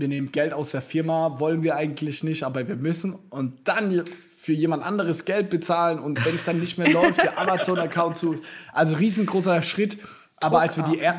wir 0.00 0.08
nehmen 0.08 0.32
Geld 0.32 0.52
aus 0.52 0.70
der 0.70 0.82
Firma, 0.82 1.38
wollen 1.38 1.62
wir 1.62 1.76
eigentlich 1.76 2.24
nicht, 2.24 2.42
aber 2.42 2.66
wir 2.66 2.76
müssen. 2.76 3.14
Und 3.30 3.52
dann 3.64 4.04
für 4.06 4.52
jemand 4.52 4.82
anderes 4.82 5.24
Geld 5.24 5.50
bezahlen 5.50 5.98
und 5.98 6.24
wenn 6.24 6.36
es 6.36 6.46
dann 6.46 6.58
nicht 6.58 6.78
mehr 6.78 6.90
läuft, 6.92 7.22
der 7.22 7.38
Amazon-Account 7.38 8.16
zu. 8.16 8.40
Also 8.72 8.96
riesengroßer 8.96 9.62
Schritt. 9.62 9.98
Aber 10.42 10.56
Druck 10.56 10.62
als 10.62 10.76
wir 10.78 10.84
die 10.84 10.98
er 10.98 11.18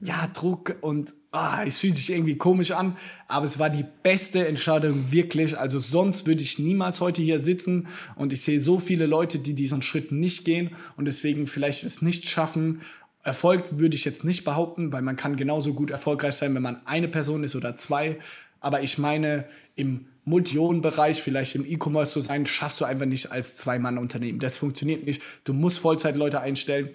ja, 0.00 0.28
Druck 0.32 0.76
und 0.80 1.12
ah, 1.32 1.64
es 1.66 1.80
fühlt 1.80 1.94
sich 1.94 2.10
irgendwie 2.10 2.36
komisch 2.36 2.70
an, 2.70 2.96
aber 3.26 3.44
es 3.44 3.58
war 3.58 3.70
die 3.70 3.84
beste 4.02 4.46
Entscheidung 4.46 5.10
wirklich. 5.10 5.58
Also 5.58 5.80
sonst 5.80 6.26
würde 6.26 6.42
ich 6.42 6.58
niemals 6.58 7.00
heute 7.00 7.22
hier 7.22 7.40
sitzen 7.40 7.88
und 8.16 8.32
ich 8.32 8.42
sehe 8.42 8.60
so 8.60 8.78
viele 8.78 9.06
Leute, 9.06 9.38
die 9.38 9.54
diesen 9.54 9.82
Schritt 9.82 10.12
nicht 10.12 10.44
gehen 10.44 10.70
und 10.96 11.06
deswegen 11.06 11.46
vielleicht 11.46 11.84
es 11.84 12.02
nicht 12.02 12.28
schaffen 12.28 12.82
Erfolg 13.22 13.78
würde 13.78 13.96
ich 13.96 14.04
jetzt 14.04 14.24
nicht 14.24 14.44
behaupten, 14.44 14.92
weil 14.92 15.02
man 15.02 15.16
kann 15.16 15.36
genauso 15.36 15.74
gut 15.74 15.90
erfolgreich 15.90 16.34
sein, 16.34 16.54
wenn 16.54 16.62
man 16.62 16.80
eine 16.86 17.08
Person 17.08 17.44
ist 17.44 17.56
oder 17.56 17.76
zwei. 17.76 18.18
Aber 18.60 18.82
ich 18.82 18.98
meine, 18.98 19.46
im 19.76 20.06
Multionenbereich, 20.24 21.22
vielleicht 21.22 21.54
im 21.54 21.64
E-Commerce 21.64 22.12
zu 22.12 22.20
sein, 22.20 22.46
schaffst 22.46 22.80
du 22.80 22.84
einfach 22.84 23.06
nicht 23.06 23.32
als 23.32 23.56
Zwei-Mann-Unternehmen. 23.56 24.38
Das 24.38 24.56
funktioniert 24.56 25.04
nicht. 25.04 25.22
Du 25.44 25.52
musst 25.52 25.78
Vollzeitleute 25.78 26.40
einstellen. 26.40 26.90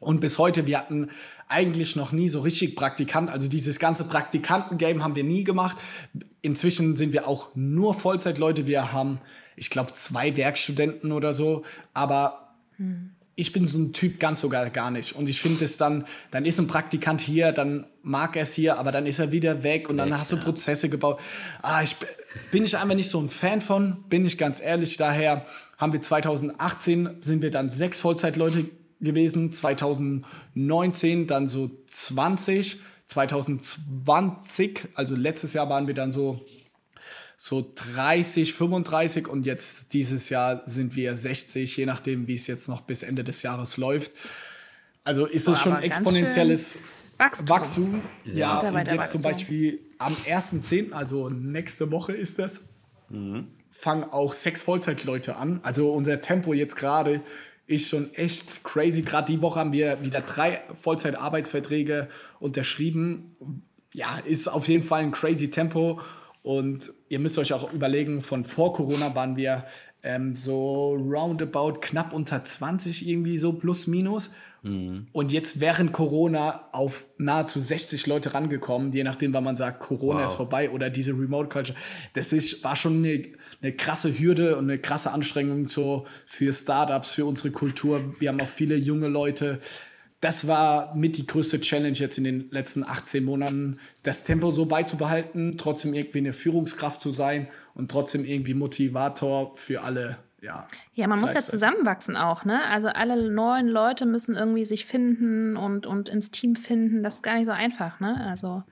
Und 0.00 0.20
bis 0.20 0.38
heute, 0.38 0.66
wir 0.66 0.78
hatten 0.78 1.10
eigentlich 1.48 1.94
noch 1.94 2.10
nie 2.10 2.28
so 2.28 2.40
richtig 2.40 2.74
Praktikant. 2.74 3.30
Also 3.30 3.46
dieses 3.46 3.78
ganze 3.78 4.04
Praktikanten-Game 4.04 5.04
haben 5.04 5.14
wir 5.14 5.22
nie 5.22 5.44
gemacht. 5.44 5.76
Inzwischen 6.40 6.96
sind 6.96 7.12
wir 7.12 7.28
auch 7.28 7.54
nur 7.54 7.94
Vollzeitleute. 7.94 8.66
Wir 8.66 8.92
haben, 8.92 9.20
ich 9.54 9.70
glaube, 9.70 9.92
zwei 9.92 10.36
Werkstudenten 10.36 11.12
oder 11.12 11.34
so. 11.34 11.62
Aber 11.94 12.54
hm 12.78 13.12
ich 13.34 13.52
bin 13.52 13.66
so 13.66 13.78
ein 13.78 13.92
Typ 13.92 14.20
ganz 14.20 14.40
sogar 14.40 14.68
gar 14.70 14.90
nicht. 14.90 15.16
Und 15.16 15.28
ich 15.28 15.40
finde 15.40 15.64
es 15.64 15.78
dann, 15.78 16.04
dann 16.30 16.44
ist 16.44 16.58
ein 16.58 16.66
Praktikant 16.66 17.20
hier, 17.20 17.52
dann 17.52 17.86
mag 18.02 18.36
er 18.36 18.42
es 18.42 18.54
hier, 18.54 18.78
aber 18.78 18.92
dann 18.92 19.06
ist 19.06 19.18
er 19.18 19.32
wieder 19.32 19.62
weg 19.62 19.88
und 19.88 19.96
dann 19.96 20.10
weg, 20.10 20.18
hast 20.18 20.32
du 20.32 20.36
Prozesse 20.36 20.88
gebaut. 20.88 21.18
Ah, 21.62 21.82
ich 21.82 21.96
bin 22.50 22.64
ich 22.64 22.76
einfach 22.76 22.94
nicht 22.94 23.08
so 23.08 23.20
ein 23.20 23.30
Fan 23.30 23.60
von, 23.60 24.04
bin 24.08 24.26
ich 24.26 24.36
ganz 24.36 24.60
ehrlich. 24.60 24.98
Daher 24.98 25.46
haben 25.78 25.92
wir 25.92 26.00
2018 26.00 27.18
sind 27.22 27.42
wir 27.42 27.50
dann 27.50 27.70
sechs 27.70 27.98
Vollzeitleute 27.98 28.66
gewesen, 29.00 29.50
2019 29.50 31.26
dann 31.26 31.48
so 31.48 31.70
20, 31.88 32.80
2020, 33.06 34.88
also 34.94 35.16
letztes 35.16 35.54
Jahr 35.54 35.68
waren 35.68 35.86
wir 35.86 35.94
dann 35.94 36.12
so 36.12 36.44
so 37.44 37.72
30, 37.74 38.54
35 38.54 39.26
und 39.26 39.46
jetzt 39.46 39.94
dieses 39.94 40.28
Jahr 40.28 40.62
sind 40.66 40.94
wir 40.94 41.16
60, 41.16 41.76
je 41.76 41.86
nachdem, 41.86 42.28
wie 42.28 42.36
es 42.36 42.46
jetzt 42.46 42.68
noch 42.68 42.82
bis 42.82 43.02
Ende 43.02 43.24
des 43.24 43.42
Jahres 43.42 43.78
läuft. 43.78 44.12
Also 45.02 45.26
ist 45.26 45.48
es 45.48 45.58
schon 45.58 45.76
exponentielles 45.82 46.78
Wachstum. 47.18 47.48
Wachstum. 47.48 48.02
Ja, 48.24 48.60
und 48.60 48.76
jetzt 48.76 48.96
Wachstum. 48.96 49.10
zum 49.10 49.22
Beispiel 49.22 49.80
am 49.98 50.12
1.10., 50.12 50.92
also 50.92 51.30
nächste 51.30 51.90
Woche 51.90 52.12
ist 52.12 52.38
das, 52.38 52.68
mhm. 53.08 53.48
fangen 53.70 54.04
auch 54.04 54.34
sechs 54.34 54.62
Vollzeitleute 54.62 55.34
an. 55.34 55.58
Also 55.64 55.92
unser 55.92 56.20
Tempo 56.20 56.52
jetzt 56.52 56.76
gerade 56.76 57.22
ist 57.66 57.88
schon 57.88 58.14
echt 58.14 58.62
crazy. 58.62 59.02
Gerade 59.02 59.32
die 59.32 59.42
Woche 59.42 59.58
haben 59.58 59.72
wir 59.72 60.00
wieder 60.04 60.20
drei 60.20 60.62
Vollzeitarbeitsverträge 60.80 62.08
unterschrieben. 62.38 63.64
Ja, 63.92 64.18
ist 64.24 64.46
auf 64.46 64.68
jeden 64.68 64.84
Fall 64.84 65.02
ein 65.02 65.10
crazy 65.10 65.50
Tempo. 65.50 66.00
Und 66.42 66.92
ihr 67.08 67.20
müsst 67.20 67.38
euch 67.38 67.52
auch 67.52 67.72
überlegen, 67.72 68.20
von 68.20 68.44
vor 68.44 68.72
Corona 68.72 69.14
waren 69.14 69.36
wir 69.36 69.64
ähm, 70.02 70.34
so 70.34 70.94
roundabout 70.94 71.74
knapp 71.80 72.12
unter 72.12 72.42
20 72.42 73.06
irgendwie 73.06 73.38
so 73.38 73.52
plus 73.52 73.86
minus. 73.86 74.32
Mhm. 74.62 75.06
Und 75.12 75.32
jetzt 75.32 75.60
während 75.60 75.92
Corona 75.92 76.68
auf 76.72 77.06
nahezu 77.18 77.60
60 77.60 78.06
Leute 78.06 78.34
rangekommen, 78.34 78.92
je 78.92 79.04
nachdem, 79.04 79.32
wann 79.32 79.44
man 79.44 79.56
sagt, 79.56 79.80
Corona 79.80 80.20
wow. 80.20 80.26
ist 80.26 80.34
vorbei 80.34 80.70
oder 80.70 80.90
diese 80.90 81.12
Remote 81.12 81.48
Culture. 81.48 81.78
Das 82.14 82.32
ist, 82.32 82.64
war 82.64 82.74
schon 82.74 83.04
eine, 83.04 83.24
eine 83.60 83.72
krasse 83.72 84.18
Hürde 84.18 84.56
und 84.56 84.64
eine 84.64 84.78
krasse 84.78 85.12
Anstrengung 85.12 85.68
so 85.68 86.06
für 86.26 86.52
Startups, 86.52 87.10
für 87.10 87.24
unsere 87.24 87.50
Kultur. 87.50 88.14
Wir 88.18 88.30
haben 88.30 88.40
auch 88.40 88.48
viele 88.48 88.76
junge 88.76 89.08
Leute, 89.08 89.60
das 90.22 90.46
war 90.46 90.94
mit 90.94 91.16
die 91.16 91.26
größte 91.26 91.60
Challenge 91.60 91.98
jetzt 91.98 92.16
in 92.16 92.22
den 92.22 92.48
letzten 92.50 92.84
18 92.84 93.24
Monaten, 93.24 93.80
das 94.04 94.22
Tempo 94.22 94.52
so 94.52 94.66
beizubehalten, 94.66 95.58
trotzdem 95.58 95.94
irgendwie 95.94 96.18
eine 96.18 96.32
Führungskraft 96.32 97.00
zu 97.00 97.12
sein 97.12 97.48
und 97.74 97.90
trotzdem 97.90 98.24
irgendwie 98.24 98.54
Motivator 98.54 99.56
für 99.56 99.82
alle. 99.82 100.18
Ja, 100.40 100.68
ja, 100.94 101.08
man 101.08 101.18
muss 101.18 101.34
ja 101.34 101.42
zusammenwachsen 101.42 102.16
auch, 102.16 102.44
ne? 102.44 102.64
Also 102.68 102.88
alle 102.88 103.30
neuen 103.30 103.66
Leute 103.66 104.06
müssen 104.06 104.36
irgendwie 104.36 104.64
sich 104.64 104.86
finden 104.86 105.56
und, 105.56 105.86
und 105.86 106.08
ins 106.08 106.30
Team 106.30 106.54
finden. 106.54 107.02
Das 107.02 107.16
ist 107.16 107.22
gar 107.22 107.34
nicht 107.34 107.46
so 107.46 107.52
einfach, 107.52 107.98
ne? 107.98 108.24
Also 108.24 108.62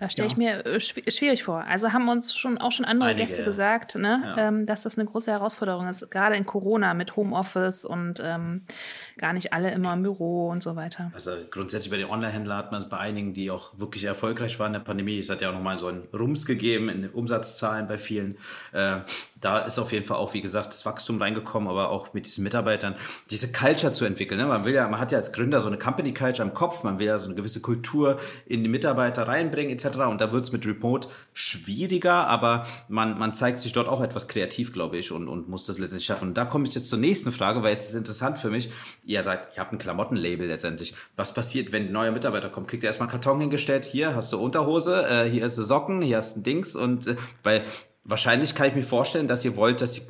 da 0.00 0.08
stelle 0.08 0.28
ich 0.28 0.36
mir 0.38 0.64
äh, 0.64 0.80
schwierig 0.80 1.44
vor. 1.44 1.62
Also 1.64 1.92
haben 1.92 2.08
uns 2.08 2.34
schon 2.34 2.56
auch 2.56 2.72
schon 2.72 2.86
andere 2.86 3.10
Einige, 3.10 3.26
Gäste 3.26 3.44
gesagt, 3.44 3.96
ne, 3.96 4.22
ja. 4.24 4.48
ähm, 4.48 4.64
dass 4.64 4.82
das 4.82 4.98
eine 4.98 5.06
große 5.06 5.30
Herausforderung 5.30 5.86
ist, 5.88 6.10
gerade 6.10 6.36
in 6.36 6.46
Corona 6.46 6.94
mit 6.94 7.16
Homeoffice 7.16 7.84
und 7.84 8.18
ähm, 8.24 8.62
gar 9.20 9.34
nicht 9.34 9.52
alle 9.52 9.70
immer 9.70 9.92
im 9.92 10.02
Büro 10.02 10.48
und 10.48 10.62
so 10.62 10.76
weiter. 10.76 11.12
Also 11.14 11.32
grundsätzlich 11.50 11.90
bei 11.90 11.98
den 11.98 12.08
Online-Händlern 12.08 12.56
hat 12.56 12.72
man 12.72 12.82
es 12.82 12.88
bei 12.88 12.96
einigen, 12.96 13.34
die 13.34 13.50
auch 13.50 13.78
wirklich 13.78 14.04
erfolgreich 14.04 14.58
waren 14.58 14.68
in 14.68 14.72
der 14.72 14.80
Pandemie. 14.80 15.18
Es 15.18 15.28
hat 15.28 15.42
ja 15.42 15.50
auch 15.50 15.54
nochmal 15.54 15.78
so 15.78 15.88
einen 15.88 16.08
Rums 16.12 16.46
gegeben 16.46 16.88
in 16.88 17.02
den 17.02 17.10
Umsatzzahlen 17.10 17.86
bei 17.86 17.98
vielen. 17.98 18.38
Äh, 18.72 19.00
da 19.40 19.58
ist 19.60 19.78
auf 19.78 19.92
jeden 19.92 20.06
Fall 20.06 20.16
auch, 20.16 20.34
wie 20.34 20.40
gesagt, 20.40 20.68
das 20.72 20.86
Wachstum 20.86 21.20
reingekommen, 21.20 21.68
aber 21.68 21.90
auch 21.90 22.14
mit 22.14 22.26
diesen 22.26 22.44
Mitarbeitern 22.44 22.94
diese 23.30 23.52
Culture 23.52 23.92
zu 23.92 24.04
entwickeln. 24.04 24.40
Ne? 24.40 24.46
Man 24.46 24.64
will 24.64 24.74
ja, 24.74 24.88
man 24.88 25.00
hat 25.00 25.12
ja 25.12 25.18
als 25.18 25.32
Gründer 25.32 25.60
so 25.60 25.68
eine 25.68 25.78
Company 25.78 26.14
Culture 26.14 26.46
im 26.46 26.54
Kopf, 26.54 26.82
man 26.82 26.98
will 26.98 27.06
ja 27.06 27.18
so 27.18 27.26
eine 27.26 27.34
gewisse 27.34 27.60
Kultur 27.60 28.18
in 28.46 28.62
die 28.62 28.68
Mitarbeiter 28.68 29.28
reinbringen 29.28 29.72
etc. 29.72 29.98
Und 30.08 30.20
da 30.20 30.32
wird 30.32 30.44
es 30.44 30.52
mit 30.52 30.66
Remote 30.66 31.08
schwieriger, 31.34 32.26
aber 32.26 32.66
man, 32.88 33.18
man 33.18 33.34
zeigt 33.34 33.58
sich 33.58 33.72
dort 33.72 33.88
auch 33.88 34.02
etwas 34.02 34.28
kreativ, 34.28 34.72
glaube 34.72 34.96
ich, 34.96 35.12
und, 35.12 35.28
und 35.28 35.48
muss 35.48 35.66
das 35.66 35.78
letztendlich 35.78 36.06
schaffen. 36.06 36.28
Und 36.28 36.36
da 36.36 36.44
komme 36.46 36.66
ich 36.66 36.74
jetzt 36.74 36.88
zur 36.88 36.98
nächsten 36.98 37.32
Frage, 37.32 37.62
weil 37.62 37.72
es 37.72 37.88
ist 37.88 37.94
interessant 37.94 38.38
für 38.38 38.50
mich 38.50 38.70
ihr 39.10 39.22
sagt, 39.22 39.56
ihr 39.56 39.60
habt 39.60 39.72
ein 39.72 39.78
Klamottenlabel 39.78 40.46
letztendlich. 40.46 40.94
Was 41.16 41.34
passiert, 41.34 41.72
wenn 41.72 41.86
ein 41.86 41.92
neuer 41.92 42.12
Mitarbeiter 42.12 42.48
kommt? 42.48 42.68
Kriegt 42.68 42.84
ihr 42.84 42.86
erstmal 42.86 43.08
einen 43.08 43.20
Karton 43.20 43.40
hingestellt? 43.40 43.84
Hier 43.84 44.14
hast 44.14 44.32
du 44.32 44.38
Unterhose, 44.38 45.06
äh, 45.08 45.28
hier 45.28 45.44
ist 45.44 45.56
Socken, 45.56 46.00
hier 46.00 46.18
hast 46.18 46.36
du 46.36 46.40
Dings. 46.42 46.76
Und 46.76 47.08
äh, 47.08 47.16
weil 47.42 47.64
wahrscheinlich 48.04 48.54
kann 48.54 48.68
ich 48.68 48.74
mir 48.74 48.84
vorstellen, 48.84 49.26
dass 49.26 49.44
ihr 49.44 49.56
wollt, 49.56 49.80
dass, 49.80 49.94
die, 49.94 50.02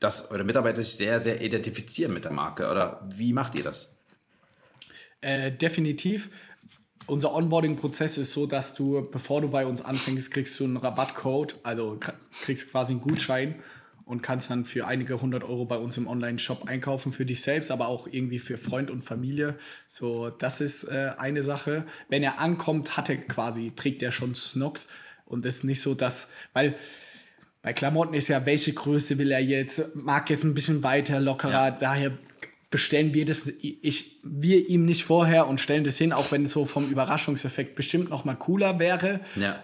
dass 0.00 0.32
eure 0.32 0.42
Mitarbeiter 0.42 0.82
sich 0.82 0.96
sehr, 0.96 1.20
sehr 1.20 1.40
identifizieren 1.42 2.12
mit 2.12 2.24
der 2.24 2.32
Marke. 2.32 2.68
Oder 2.70 3.08
wie 3.08 3.32
macht 3.32 3.54
ihr 3.54 3.62
das? 3.62 3.96
Äh, 5.20 5.52
definitiv. 5.52 6.28
Unser 7.06 7.34
Onboarding-Prozess 7.34 8.18
ist 8.18 8.32
so, 8.32 8.46
dass 8.46 8.74
du, 8.74 9.08
bevor 9.10 9.42
du 9.42 9.48
bei 9.48 9.64
uns 9.66 9.84
anfängst, 9.84 10.32
kriegst 10.32 10.58
du 10.58 10.64
einen 10.64 10.78
Rabattcode, 10.78 11.56
also 11.62 12.00
kriegst 12.42 12.70
quasi 12.70 12.94
einen 12.94 13.02
Gutschein 13.02 13.62
und 14.04 14.22
kannst 14.22 14.50
dann 14.50 14.64
für 14.64 14.86
einige 14.86 15.20
hundert 15.20 15.44
Euro 15.44 15.64
bei 15.64 15.76
uns 15.76 15.96
im 15.96 16.06
Online-Shop 16.06 16.68
einkaufen 16.68 17.12
für 17.12 17.24
dich 17.24 17.42
selbst, 17.42 17.70
aber 17.70 17.88
auch 17.88 18.06
irgendwie 18.10 18.38
für 18.38 18.56
Freund 18.56 18.90
und 18.90 19.02
Familie. 19.02 19.56
So, 19.88 20.30
das 20.30 20.60
ist 20.60 20.84
äh, 20.84 21.12
eine 21.16 21.42
Sache. 21.42 21.86
Wenn 22.08 22.22
er 22.22 22.38
ankommt, 22.38 22.96
hat 22.96 23.08
er 23.08 23.16
quasi, 23.16 23.72
trägt 23.74 24.02
er 24.02 24.12
schon 24.12 24.34
Snox 24.34 24.88
und 25.24 25.46
ist 25.46 25.64
nicht 25.64 25.80
so, 25.80 25.94
dass, 25.94 26.28
weil 26.52 26.74
bei 27.62 27.72
Klamotten 27.72 28.12
ist 28.12 28.28
ja, 28.28 28.44
welche 28.44 28.74
Größe 28.74 29.16
will 29.16 29.32
er 29.32 29.40
jetzt? 29.40 29.96
Mag 29.96 30.28
jetzt 30.28 30.44
ein 30.44 30.52
bisschen 30.52 30.82
weiter, 30.82 31.18
lockerer, 31.18 31.68
ja. 31.68 31.70
daher 31.70 32.12
bestellen 32.68 33.14
wir 33.14 33.24
das, 33.24 33.46
ich, 33.46 34.20
wir 34.22 34.68
ihm 34.68 34.84
nicht 34.84 35.04
vorher 35.04 35.46
und 35.46 35.60
stellen 35.60 35.84
das 35.84 35.96
hin, 35.96 36.12
auch 36.12 36.30
wenn 36.32 36.44
es 36.44 36.52
so 36.52 36.66
vom 36.66 36.90
Überraschungseffekt 36.90 37.74
bestimmt 37.74 38.10
noch 38.10 38.24
mal 38.24 38.34
cooler 38.34 38.78
wäre. 38.78 39.20
Ja. 39.36 39.62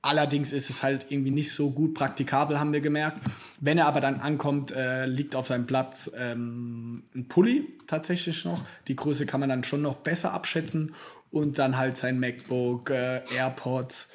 Allerdings 0.00 0.52
ist 0.52 0.70
es 0.70 0.82
halt 0.82 1.06
irgendwie 1.08 1.32
nicht 1.32 1.52
so 1.52 1.70
gut 1.70 1.94
praktikabel, 1.94 2.60
haben 2.60 2.72
wir 2.72 2.80
gemerkt. 2.80 3.18
Wenn 3.60 3.78
er 3.78 3.86
aber 3.86 4.00
dann 4.00 4.20
ankommt, 4.20 4.70
äh, 4.70 5.06
liegt 5.06 5.34
auf 5.34 5.48
seinem 5.48 5.66
Platz 5.66 6.10
ähm, 6.16 7.02
ein 7.14 7.26
Pulli 7.26 7.76
tatsächlich 7.88 8.44
noch. 8.44 8.64
Die 8.86 8.94
Größe 8.94 9.26
kann 9.26 9.40
man 9.40 9.48
dann 9.48 9.64
schon 9.64 9.82
noch 9.82 9.96
besser 9.96 10.32
abschätzen. 10.32 10.94
Und 11.30 11.58
dann 11.58 11.76
halt 11.76 11.96
sein 11.96 12.18
MacBook, 12.20 12.90
äh, 12.90 13.20
AirPods, 13.34 14.08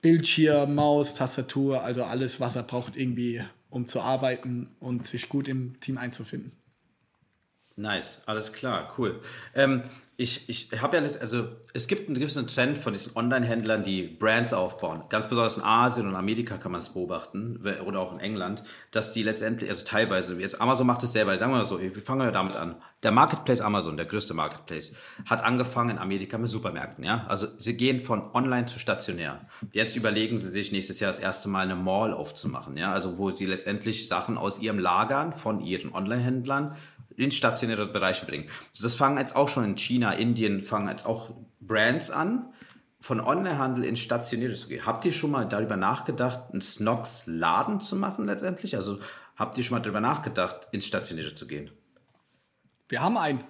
Bildschirm, 0.00 0.74
Maus, 0.74 1.14
Tastatur, 1.14 1.82
also 1.82 2.04
alles, 2.04 2.40
was 2.40 2.56
er 2.56 2.62
braucht 2.62 2.96
irgendwie, 2.96 3.42
um 3.68 3.88
zu 3.88 4.00
arbeiten 4.00 4.70
und 4.80 5.04
sich 5.04 5.28
gut 5.28 5.48
im 5.48 5.78
Team 5.80 5.98
einzufinden. 5.98 6.52
Nice, 7.76 8.22
alles 8.26 8.54
klar, 8.54 8.92
cool. 8.96 9.20
Ähm, 9.54 9.82
ich, 10.18 10.48
ich 10.48 10.70
habe 10.80 10.96
ja, 10.96 11.02
also 11.02 11.48
es 11.74 11.88
gibt 11.88 12.08
einen 12.08 12.18
gewissen 12.18 12.46
Trend 12.46 12.78
von 12.78 12.94
diesen 12.94 13.14
Online-Händlern, 13.16 13.84
die 13.84 14.02
Brands 14.02 14.54
aufbauen. 14.54 15.02
Ganz 15.10 15.28
besonders 15.28 15.58
in 15.58 15.62
Asien 15.62 16.08
und 16.08 16.16
Amerika 16.16 16.56
kann 16.56 16.72
man 16.72 16.78
es 16.78 16.88
beobachten 16.88 17.60
oder 17.84 18.00
auch 18.00 18.14
in 18.14 18.20
England, 18.20 18.62
dass 18.92 19.12
die 19.12 19.22
letztendlich, 19.22 19.68
also 19.68 19.84
teilweise, 19.84 20.40
jetzt 20.40 20.58
Amazon 20.58 20.86
macht 20.86 21.02
es 21.02 21.12
selber, 21.12 21.36
sagen 21.36 21.52
wir 21.52 21.58
mal 21.58 21.64
so, 21.66 21.78
wir 21.78 21.92
fangen 22.00 22.22
ja 22.22 22.30
damit 22.30 22.56
an. 22.56 22.76
Der 23.02 23.12
Marketplace 23.12 23.60
Amazon, 23.60 23.98
der 23.98 24.06
größte 24.06 24.32
Marketplace, 24.32 24.96
hat 25.26 25.44
angefangen 25.44 25.90
in 25.90 25.98
Amerika 25.98 26.38
mit 26.38 26.48
Supermärkten, 26.48 27.04
ja. 27.04 27.26
Also 27.28 27.46
sie 27.58 27.76
gehen 27.76 28.00
von 28.00 28.34
online 28.34 28.64
zu 28.64 28.78
stationär. 28.78 29.46
Jetzt 29.72 29.96
überlegen 29.96 30.38
sie 30.38 30.50
sich 30.50 30.72
nächstes 30.72 30.98
Jahr 30.98 31.10
das 31.10 31.20
erste 31.20 31.50
Mal 31.50 31.64
eine 31.64 31.76
Mall 31.76 32.14
aufzumachen, 32.14 32.78
ja. 32.78 32.90
Also 32.90 33.18
wo 33.18 33.32
sie 33.32 33.44
letztendlich 33.44 34.08
Sachen 34.08 34.38
aus 34.38 34.60
ihrem 34.62 34.78
Lagern 34.78 35.34
von 35.34 35.60
ihren 35.60 35.92
Online-Händlern 35.92 36.74
in 37.16 37.30
stationäre 37.30 37.86
Bereiche 37.86 38.26
bringen. 38.26 38.48
Das 38.80 38.94
fangen 38.94 39.18
jetzt 39.18 39.36
auch 39.36 39.48
schon 39.48 39.64
in 39.64 39.76
China, 39.76 40.12
Indien, 40.12 40.62
fangen 40.62 40.88
jetzt 40.88 41.06
auch 41.06 41.30
Brands 41.60 42.10
an, 42.10 42.52
von 43.00 43.20
Onlinehandel 43.20 43.84
in 43.84 43.96
stationäre 43.96 44.54
zu 44.54 44.68
gehen. 44.68 44.84
Habt 44.84 45.04
ihr 45.04 45.12
schon 45.12 45.30
mal 45.30 45.46
darüber 45.46 45.76
nachgedacht, 45.76 46.40
einen 46.52 46.60
Snox-Laden 46.60 47.80
zu 47.80 47.96
machen 47.96 48.26
letztendlich? 48.26 48.76
Also 48.76 48.98
habt 49.36 49.56
ihr 49.58 49.64
schon 49.64 49.78
mal 49.78 49.82
darüber 49.82 50.00
nachgedacht, 50.00 50.68
ins 50.72 50.86
stationäre 50.86 51.34
zu 51.34 51.46
gehen? 51.46 51.70
Wir 52.88 53.00
haben 53.00 53.16
einen. 53.16 53.44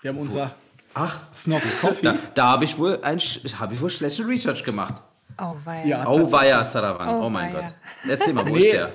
Wir 0.00 0.10
haben 0.10 0.18
unser 0.18 0.54
Ach, 0.94 1.20
Snox 1.32 1.80
Coffee. 1.80 2.02
Da, 2.02 2.14
da 2.34 2.44
habe 2.52 2.64
ich 2.64 2.78
wohl 2.78 3.00
ein, 3.02 3.18
habe 3.18 3.74
ich 3.74 3.80
wohl 3.80 3.90
schlechte 3.90 4.26
Research 4.26 4.62
gemacht. 4.62 5.02
Oh 5.38 5.54
weia. 5.64 5.86
Ja, 5.86 6.06
oh 6.06 6.30
weia, 6.30 6.62
Saravan. 6.64 7.08
Oh, 7.08 7.26
oh 7.26 7.30
mein 7.30 7.52
weia. 7.52 7.62
Gott. 7.62 7.72
Erzähl 8.08 8.32
mal, 8.32 8.46
wo 8.46 8.50
nee, 8.54 8.66
ist 8.66 8.72
der? 8.72 8.92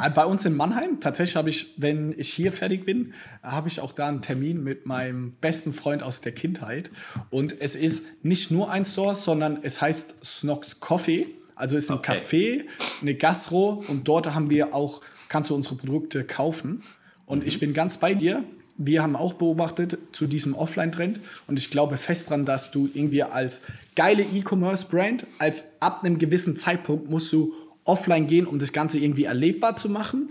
Äh, 0.00 0.10
bei 0.10 0.24
uns 0.24 0.44
in 0.44 0.56
Mannheim, 0.56 1.00
tatsächlich 1.00 1.36
habe 1.36 1.50
ich, 1.50 1.74
wenn 1.76 2.14
ich 2.16 2.32
hier 2.32 2.52
fertig 2.52 2.84
bin, 2.84 3.14
habe 3.42 3.68
ich 3.68 3.80
auch 3.80 3.92
da 3.92 4.08
einen 4.08 4.22
Termin 4.22 4.62
mit 4.62 4.86
meinem 4.86 5.32
besten 5.40 5.72
Freund 5.72 6.02
aus 6.02 6.20
der 6.20 6.32
Kindheit. 6.32 6.90
Und 7.30 7.60
es 7.60 7.74
ist 7.74 8.04
nicht 8.22 8.50
nur 8.50 8.70
ein 8.70 8.84
Store, 8.84 9.16
sondern 9.16 9.58
es 9.62 9.80
heißt 9.80 10.24
Snox 10.24 10.80
Coffee. 10.80 11.26
Also 11.54 11.78
ist 11.78 11.90
ein 11.90 11.96
okay. 11.98 12.18
Café, 12.18 12.64
eine 13.00 13.14
Gastro 13.14 13.82
und 13.88 14.06
dort 14.06 14.34
haben 14.34 14.50
wir 14.50 14.74
auch, 14.74 15.00
kannst 15.28 15.48
du 15.48 15.54
unsere 15.54 15.76
Produkte 15.76 16.22
kaufen. 16.22 16.82
Und 17.24 17.42
mhm. 17.42 17.48
ich 17.48 17.58
bin 17.58 17.72
ganz 17.72 17.96
bei 17.96 18.14
dir. 18.14 18.44
Wir 18.76 19.02
haben 19.02 19.16
auch 19.16 19.32
beobachtet 19.32 19.96
zu 20.12 20.26
diesem 20.26 20.54
Offline-Trend 20.54 21.18
und 21.46 21.58
ich 21.58 21.70
glaube 21.70 21.96
fest 21.96 22.30
daran, 22.30 22.44
dass 22.44 22.72
du 22.72 22.90
irgendwie 22.92 23.22
als 23.22 23.62
geile 23.94 24.22
E-Commerce-Brand, 24.22 25.26
als 25.38 25.64
ab 25.80 26.04
einem 26.04 26.18
gewissen 26.18 26.56
Zeitpunkt 26.56 27.08
musst 27.08 27.32
du 27.32 27.54
offline 27.86 28.26
gehen, 28.26 28.46
um 28.46 28.58
das 28.58 28.72
Ganze 28.72 28.98
irgendwie 28.98 29.24
erlebbar 29.24 29.76
zu 29.76 29.88
machen. 29.88 30.30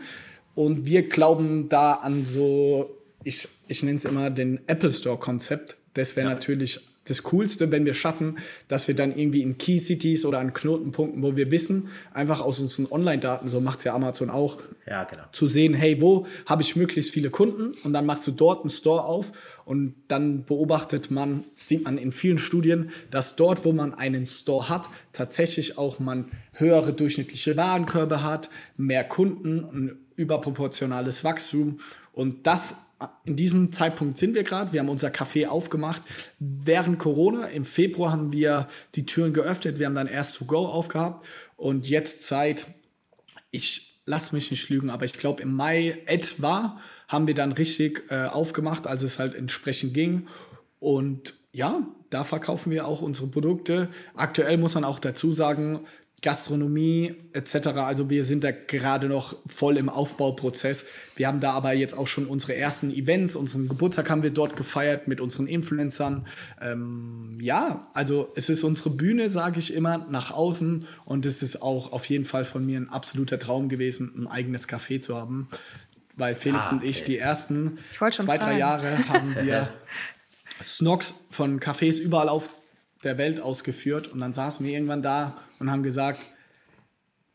Und 0.53 0.85
wir 0.85 1.07
glauben 1.07 1.69
da 1.69 1.93
an 1.93 2.25
so, 2.25 2.89
ich, 3.23 3.47
ich 3.67 3.83
nenne 3.83 3.97
es 3.97 4.05
immer 4.05 4.29
den 4.29 4.59
Apple 4.67 4.91
Store-Konzept. 4.91 5.77
Das 5.95 6.15
wäre 6.15 6.27
ja. 6.27 6.33
natürlich 6.33 6.79
das 7.05 7.23
Coolste, 7.23 7.71
wenn 7.71 7.85
wir 7.85 7.93
schaffen, 7.93 8.39
dass 8.67 8.87
wir 8.87 8.95
dann 8.95 9.15
irgendwie 9.15 9.41
in 9.41 9.57
Key 9.57 9.79
Cities 9.79 10.25
oder 10.25 10.39
an 10.39 10.53
Knotenpunkten, 10.53 11.21
wo 11.21 11.35
wir 11.35 11.51
wissen, 11.51 11.89
einfach 12.11 12.41
aus 12.41 12.59
unseren 12.59 12.87
Online-Daten, 12.91 13.47
so 13.47 13.61
macht 13.61 13.79
es 13.79 13.85
ja 13.85 13.93
Amazon 13.93 14.29
auch, 14.29 14.57
ja, 14.87 15.03
genau. 15.03 15.23
zu 15.31 15.47
sehen, 15.47 15.73
hey, 15.73 16.01
wo 16.01 16.25
habe 16.47 16.63
ich 16.63 16.75
möglichst 16.75 17.11
viele 17.11 17.29
Kunden 17.29 17.75
und 17.83 17.93
dann 17.93 18.05
machst 18.05 18.25
du 18.27 18.31
dort 18.31 18.61
einen 18.61 18.71
Store 18.71 19.03
auf 19.03 19.31
und 19.65 19.93
dann 20.07 20.45
beobachtet 20.45 21.11
man, 21.11 21.43
sieht 21.55 21.85
man 21.85 21.97
in 21.97 22.11
vielen 22.11 22.39
Studien, 22.39 22.89
dass 23.11 23.35
dort, 23.35 23.65
wo 23.65 23.71
man 23.71 23.93
einen 23.93 24.25
Store 24.25 24.67
hat, 24.69 24.89
tatsächlich 25.13 25.77
auch 25.77 25.99
man 25.99 26.31
höhere 26.53 26.91
durchschnittliche 26.93 27.55
Warenkörbe 27.55 28.23
hat, 28.23 28.49
mehr 28.77 29.03
Kunden, 29.03 29.59
ein 29.71 29.97
überproportionales 30.15 31.23
Wachstum 31.23 31.79
und 32.13 32.47
das 32.47 32.75
in 33.25 33.35
diesem 33.35 33.71
Zeitpunkt 33.71 34.17
sind 34.17 34.35
wir 34.35 34.43
gerade. 34.43 34.73
Wir 34.73 34.79
haben 34.79 34.89
unser 34.89 35.09
Café 35.09 35.47
aufgemacht. 35.47 36.01
Während 36.39 36.99
Corona, 36.99 37.47
im 37.47 37.65
Februar 37.65 38.11
haben 38.11 38.31
wir 38.31 38.67
die 38.95 39.05
Türen 39.05 39.33
geöffnet. 39.33 39.79
Wir 39.79 39.87
haben 39.87 39.95
dann 39.95 40.07
erst 40.07 40.37
to 40.37 40.45
go 40.45 40.65
aufgehabt. 40.65 41.25
Und 41.57 41.89
jetzt 41.89 42.27
seit, 42.27 42.67
ich 43.51 44.01
lass 44.05 44.31
mich 44.31 44.51
nicht 44.51 44.69
lügen, 44.69 44.89
aber 44.89 45.05
ich 45.05 45.13
glaube 45.13 45.41
im 45.41 45.53
Mai 45.55 46.01
etwa 46.05 46.79
haben 47.07 47.27
wir 47.27 47.33
dann 47.33 47.51
richtig 47.51 48.03
äh, 48.09 48.25
aufgemacht, 48.25 48.87
als 48.87 49.01
es 49.03 49.19
halt 49.19 49.35
entsprechend 49.35 49.93
ging. 49.93 50.27
Und 50.79 51.33
ja, 51.51 51.87
da 52.09 52.23
verkaufen 52.23 52.71
wir 52.71 52.87
auch 52.87 53.01
unsere 53.01 53.27
Produkte. 53.27 53.89
Aktuell 54.15 54.57
muss 54.57 54.75
man 54.75 54.83
auch 54.83 54.99
dazu 54.99 55.33
sagen, 55.33 55.81
Gastronomie 56.25 57.13
etc. 57.33 57.67
Also 57.77 58.09
wir 58.09 58.25
sind 58.25 58.43
da 58.43 58.49
gerade 58.49 59.07
noch 59.07 59.35
voll 59.45 59.77
im 59.77 59.89
Aufbauprozess. 59.89 60.87
Wir 61.15 61.27
haben 61.27 61.39
da 61.39 61.51
aber 61.51 61.73
jetzt 61.73 61.95
auch 61.95 62.07
schon 62.07 62.25
unsere 62.25 62.55
ersten 62.55 62.89
Events, 62.89 63.35
unseren 63.35 63.69
Geburtstag 63.69 64.09
haben 64.09 64.23
wir 64.23 64.31
dort 64.31 64.55
gefeiert 64.57 65.07
mit 65.07 65.21
unseren 65.21 65.45
Influencern. 65.45 66.25
Ähm, 66.59 67.37
ja, 67.39 67.87
also 67.93 68.33
es 68.35 68.49
ist 68.49 68.63
unsere 68.63 68.89
Bühne, 68.89 69.29
sage 69.29 69.59
ich 69.59 69.71
immer, 69.71 69.99
nach 70.09 70.31
außen 70.31 70.87
und 71.05 71.27
es 71.27 71.43
ist 71.43 71.61
auch 71.61 71.91
auf 71.91 72.05
jeden 72.05 72.25
Fall 72.25 72.43
von 72.43 72.65
mir 72.65 72.79
ein 72.79 72.89
absoluter 72.89 73.37
Traum 73.37 73.69
gewesen, 73.69 74.11
ein 74.17 74.27
eigenes 74.27 74.67
Café 74.67 75.01
zu 75.01 75.15
haben. 75.15 75.47
Weil 76.15 76.33
Felix 76.33 76.69
ah, 76.69 76.75
okay. 76.75 76.75
und 76.75 76.89
ich 76.89 77.03
die 77.03 77.19
ersten 77.19 77.77
zwei, 77.97 78.09
fragen. 78.09 78.39
drei 78.39 78.57
Jahre 78.57 79.07
haben 79.09 79.35
wir 79.35 79.69
Snox 80.63 81.13
von 81.29 81.59
Cafés 81.59 81.99
überall 81.99 82.29
auf 82.29 82.55
der 83.05 83.17
Welt 83.17 83.39
ausgeführt 83.39 84.07
und 84.07 84.19
dann 84.19 84.33
saßen 84.33 84.65
wir 84.65 84.73
irgendwann 84.73 85.01
da 85.01 85.37
und 85.59 85.71
haben 85.71 85.83
gesagt, 85.83 86.19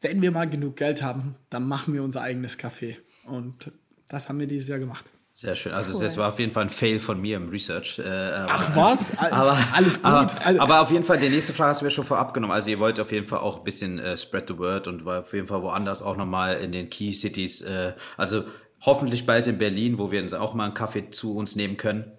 wenn 0.01 0.23
wir 0.23 0.31
mal 0.31 0.49
genug 0.49 0.77
Geld 0.77 1.03
haben, 1.03 1.37
dann 1.51 1.67
machen 1.67 1.95
wir 1.95 2.03
unser 2.03 2.23
eigenes 2.23 2.59
Café. 2.59 2.97
Und 3.25 3.71
das 4.09 4.29
haben 4.29 4.39
wir 4.41 4.47
dieses 4.47 4.69
Jahr 4.69 4.79
gemacht. 4.79 5.05
Sehr 5.33 5.55
schön. 5.55 5.73
Also 5.73 5.95
cool. 5.95 6.03
das 6.03 6.17
war 6.17 6.29
auf 6.29 6.39
jeden 6.39 6.53
Fall 6.53 6.65
ein 6.65 6.69
Fail 6.69 6.99
von 6.99 7.21
mir 7.21 7.37
im 7.37 7.49
Research. 7.49 7.99
Äh, 7.99 8.03
Ach 8.05 8.77
was? 8.77 9.17
Aber, 9.31 9.57
Alles 9.73 10.03
gut. 10.03 10.07
Aber, 10.07 10.61
aber, 10.61 10.81
auf 10.83 10.91
jeden 10.91 11.05
Fall, 11.05 11.19
die 11.19 11.29
nächste 11.29 11.53
Frage 11.53 11.71
hast 11.71 11.81
du 11.81 11.87
mir 11.87 11.91
schon 11.91 12.05
vorab 12.05 12.35
genommen. 12.35 12.53
Also 12.53 12.71
ihr 12.71 12.79
wollt 12.79 13.01
auf 13.01 13.13
jeden 13.13 13.27
Fall 13.27 13.39
auch 13.39 13.59
ein 13.59 13.65
bisschen 13.65 13.99
äh, 13.99 14.19
spread 14.19 14.49
the 14.49 14.59
word 14.59 14.87
und 14.87 15.05
war 15.05 15.21
auf 15.21 15.33
jeden 15.33 15.47
Fall 15.47 15.63
woanders 15.63 16.03
auch 16.03 16.17
nochmal 16.17 16.57
in 16.57 16.73
den 16.73 16.91
Key 16.91 17.13
Cities. 17.13 17.63
Äh, 17.63 17.95
also 18.19 18.45
hoffentlich 18.83 19.25
bald 19.25 19.47
in 19.47 19.57
Berlin, 19.57 19.99
wo 19.99 20.11
wir 20.11 20.21
uns 20.21 20.35
auch 20.35 20.53
mal 20.53 20.65
einen 20.65 20.75
Kaffee 20.75 21.11
zu 21.11 21.37
uns 21.37 21.57
nehmen 21.57 21.77
können. 21.77 22.13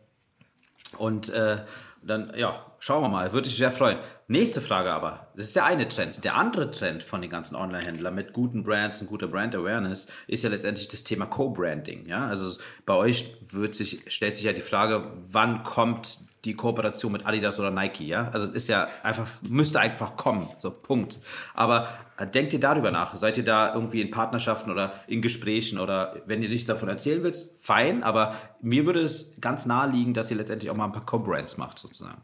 Und 0.97 1.29
äh, 1.29 1.57
dann, 2.01 2.33
ja, 2.35 2.65
schauen 2.81 3.03
wir 3.03 3.09
mal, 3.09 3.31
würde 3.31 3.47
ich 3.47 3.55
sehr 3.55 3.71
freuen. 3.71 3.99
Nächste 4.27 4.59
Frage 4.59 4.91
aber, 4.91 5.27
das 5.35 5.45
ist 5.45 5.55
der 5.55 5.65
eine 5.65 5.87
Trend. 5.87 6.25
Der 6.25 6.35
andere 6.35 6.71
Trend 6.71 7.03
von 7.03 7.21
den 7.21 7.29
ganzen 7.29 7.55
Online-Händlern 7.55 8.13
mit 8.13 8.33
guten 8.33 8.63
Brands 8.63 8.99
und 9.01 9.07
guter 9.07 9.27
Brand-Awareness 9.27 10.07
ist 10.27 10.43
ja 10.43 10.49
letztendlich 10.49 10.87
das 10.87 11.03
Thema 11.03 11.27
Co-Branding. 11.27 12.07
Ja? 12.07 12.25
Also 12.25 12.59
bei 12.87 12.95
euch 12.95 13.37
wird 13.51 13.75
sich, 13.75 14.01
stellt 14.07 14.33
sich 14.33 14.43
ja 14.45 14.51
die 14.51 14.61
Frage, 14.61 15.11
wann 15.27 15.63
kommt 15.63 16.21
die 16.43 16.55
Kooperation 16.55 17.11
mit 17.11 17.27
Adidas 17.27 17.59
oder 17.59 17.69
Nike, 17.69 18.07
ja? 18.07 18.29
Also 18.33 18.51
ist 18.51 18.67
ja 18.67 18.87
einfach, 19.03 19.27
müsste 19.47 19.79
einfach 19.79 20.17
kommen, 20.17 20.49
so 20.57 20.71
Punkt. 20.71 21.19
Aber 21.53 21.87
äh, 22.17 22.25
denkt 22.25 22.51
ihr 22.53 22.59
darüber 22.59 22.89
nach? 22.89 23.15
Seid 23.15 23.37
ihr 23.37 23.45
da 23.45 23.75
irgendwie 23.75 24.01
in 24.01 24.09
Partnerschaften 24.09 24.71
oder 24.71 24.93
in 25.05 25.21
Gesprächen 25.21 25.77
oder 25.77 26.15
wenn 26.25 26.41
ihr 26.41 26.49
nichts 26.49 26.67
davon 26.67 26.89
erzählen 26.89 27.21
willst, 27.21 27.63
fein, 27.63 28.01
aber 28.01 28.33
mir 28.59 28.87
würde 28.87 29.01
es 29.01 29.39
ganz 29.39 29.67
nahe 29.67 29.91
liegen, 29.91 30.15
dass 30.15 30.31
ihr 30.31 30.37
letztendlich 30.37 30.71
auch 30.71 30.75
mal 30.75 30.85
ein 30.85 30.93
paar 30.93 31.05
Co-Brands 31.05 31.57
macht, 31.57 31.77
sozusagen. 31.77 32.23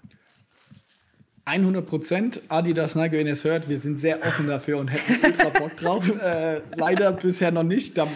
100 1.48 1.86
Prozent. 1.86 2.42
Adidas, 2.50 2.96
Nike, 2.96 3.14
wenn 3.14 3.26
ihr 3.26 3.34
es 3.34 3.46
hört, 3.46 3.70
wir 3.70 3.80
sind 3.80 4.00
sehr 4.00 4.22
offen 4.22 4.48
dafür 4.48 4.80
und 4.80 4.90
hätten 4.90 5.26
ultra 5.26 5.50
Bock 5.50 5.76
drauf. 5.78 6.12
Äh, 6.22 6.62
leider 6.76 7.14
bisher 7.14 7.52
noch 7.52 7.64
nicht. 7.64 7.98
Da, 7.98 8.08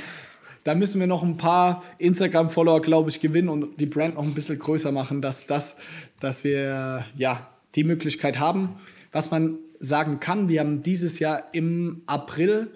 da 0.63 0.75
müssen 0.75 0.99
wir 0.99 1.07
noch 1.07 1.23
ein 1.23 1.37
paar 1.37 1.83
Instagram-Follower, 1.97 2.81
glaube 2.81 3.09
ich, 3.09 3.21
gewinnen 3.21 3.47
und 3.47 3.79
die 3.79 3.85
Brand 3.85 4.15
noch 4.15 4.23
ein 4.23 4.33
bisschen 4.33 4.59
größer 4.59 4.91
machen, 4.91 5.21
dass, 5.21 5.47
das, 5.47 5.77
dass 6.19 6.43
wir 6.43 7.05
ja, 7.15 7.47
die 7.75 7.83
Möglichkeit 7.83 8.39
haben. 8.39 8.75
Was 9.11 9.31
man 9.31 9.59
sagen 9.79 10.19
kann, 10.19 10.49
wir 10.49 10.59
haben 10.59 10.83
dieses 10.83 11.19
Jahr 11.19 11.45
im 11.53 12.01
April 12.07 12.69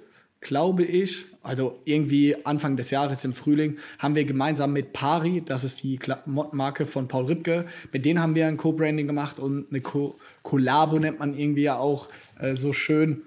glaube 0.46 0.84
ich, 0.84 1.26
also 1.42 1.82
irgendwie 1.86 2.36
Anfang 2.46 2.78
des 2.78 2.92
Jahres 2.92 3.26
im 3.26 3.34
Frühling, 3.34 3.78
haben 3.98 4.14
wir 4.14 4.26
gemeinsam 4.26 4.74
mit 4.74 4.94
Pari, 4.94 5.42
das 5.44 5.64
ist 5.64 5.82
die 5.82 6.00
Marke 6.26 6.86
von 6.86 7.08
Paul 7.08 7.26
Ripke, 7.26 7.66
mit 7.92 8.06
denen 8.06 8.22
haben 8.22 8.36
wir 8.36 8.48
ein 8.48 8.56
Co-Branding 8.56 9.08
gemacht 9.08 9.40
und 9.40 9.66
eine 9.72 9.82
Co 9.82 10.16
Collabo 10.46 10.98
nennt 11.00 11.20
man 11.20 11.38
irgendwie 11.38 11.64
ja 11.64 11.78
auch 11.78 12.08
äh, 12.40 12.56
so 12.56 12.72
schön. 12.72 13.24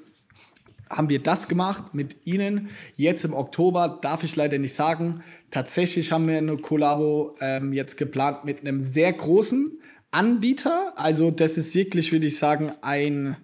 Haben 0.89 1.11
wir 1.11 1.23
das 1.23 1.49
gemacht 1.49 1.93
mit 1.93 2.27
ihnen. 2.27 2.71
Jetzt 2.97 3.27
im 3.27 3.35
Oktober 3.35 3.99
darf 4.01 4.25
ich 4.25 4.35
leider 4.37 4.57
nicht 4.57 4.75
sagen. 4.75 5.23
Tatsächlich 5.51 6.13
haben 6.13 6.27
wir 6.27 6.39
eine 6.39 6.57
Collabo 6.57 7.35
ähm, 7.43 7.75
jetzt 7.75 7.99
geplant 7.99 8.47
mit 8.47 8.61
einem 8.61 8.81
sehr 8.81 9.13
großen 9.13 9.79
Anbieter. 10.11 10.95
Also 10.97 11.31
das 11.31 11.59
ist 11.59 11.75
wirklich, 11.75 12.11
würde 12.13 12.27
ich 12.27 12.39
sagen, 12.39 12.73
ein 12.81 13.37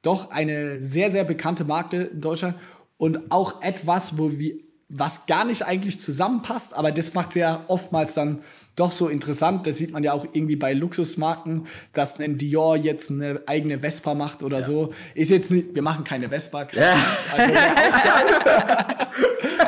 doch 0.00 0.30
eine 0.30 0.82
sehr, 0.82 1.12
sehr 1.12 1.24
bekannte 1.24 1.64
Marke 1.64 2.04
in 2.04 2.20
Deutschland 2.20 2.56
und 2.96 3.30
auch 3.30 3.62
etwas, 3.62 4.18
wo 4.18 4.32
wir, 4.32 4.54
was 4.88 5.26
gar 5.26 5.44
nicht 5.44 5.62
eigentlich 5.62 6.00
zusammenpasst, 6.00 6.74
aber 6.74 6.92
das 6.92 7.14
macht 7.14 7.30
es 7.30 7.34
ja 7.36 7.64
oftmals 7.68 8.14
dann 8.14 8.40
doch 8.76 8.92
so 8.92 9.08
interessant. 9.08 9.66
Das 9.66 9.78
sieht 9.78 9.92
man 9.92 10.02
ja 10.02 10.12
auch 10.12 10.24
irgendwie 10.32 10.56
bei 10.56 10.72
Luxusmarken, 10.72 11.66
dass 11.92 12.18
ein 12.18 12.38
Dior 12.38 12.76
jetzt 12.76 13.10
eine 13.10 13.42
eigene 13.46 13.80
Vespa 13.80 14.14
macht 14.14 14.42
oder 14.42 14.58
ja. 14.58 14.62
so. 14.62 14.92
Ist 15.14 15.30
jetzt 15.30 15.50
nicht, 15.50 15.74
wir 15.74 15.82
machen 15.82 16.04
keine 16.04 16.28
Vespa. 16.28 16.66
Ja. 16.72 16.94
Also, 17.32 17.54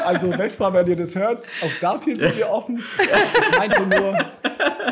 Also 0.04 0.32
Vespa, 0.32 0.72
wenn 0.72 0.86
ihr 0.86 0.96
das 0.96 1.14
hört, 1.14 1.46
auch 1.62 1.80
dafür 1.80 2.16
sind 2.16 2.36
wir 2.36 2.48
offen. 2.50 2.82
Ich 3.40 3.58
meinte 3.58 3.82
nur, 3.82 4.18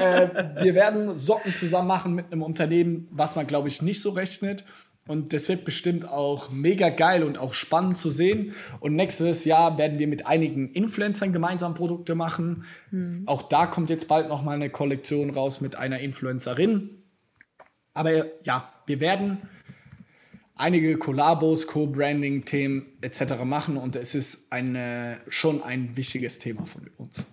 äh, 0.00 0.28
wir 0.62 0.74
werden 0.74 1.16
Socken 1.18 1.54
zusammen 1.54 1.88
machen 1.88 2.14
mit 2.14 2.32
einem 2.32 2.42
Unternehmen, 2.42 3.08
was 3.10 3.36
man, 3.36 3.46
glaube 3.46 3.68
ich, 3.68 3.82
nicht 3.82 4.00
so 4.00 4.10
rechnet. 4.10 4.64
Und 5.08 5.32
das 5.32 5.48
wird 5.48 5.64
bestimmt 5.64 6.08
auch 6.08 6.50
mega 6.50 6.88
geil 6.88 7.24
und 7.24 7.36
auch 7.36 7.54
spannend 7.54 7.98
zu 7.98 8.12
sehen. 8.12 8.54
Und 8.78 8.94
nächstes 8.94 9.44
Jahr 9.44 9.76
werden 9.76 9.98
wir 9.98 10.06
mit 10.06 10.26
einigen 10.26 10.70
Influencern 10.70 11.32
gemeinsam 11.32 11.74
Produkte 11.74 12.14
machen. 12.14 12.64
Hm. 12.90 13.24
Auch 13.26 13.42
da 13.42 13.66
kommt 13.66 13.90
jetzt 13.90 14.06
bald 14.06 14.28
noch 14.28 14.42
mal 14.42 14.54
eine 14.54 14.70
Kollektion 14.70 15.30
raus 15.30 15.60
mit 15.60 15.76
einer 15.76 15.98
Influencerin. 15.98 17.02
Aber 17.94 18.24
ja, 18.44 18.72
wir 18.86 19.00
werden 19.00 19.38
einige 20.54 20.96
Kollabos, 20.96 21.66
Co-Branding-Themen 21.66 22.86
etc. 23.00 23.44
machen 23.44 23.76
und 23.76 23.96
es 23.96 24.14
ist 24.14 24.52
eine, 24.52 25.18
schon 25.28 25.62
ein 25.62 25.96
wichtiges 25.96 26.38
Thema 26.38 26.64
von 26.64 26.88
uns. 26.96 27.26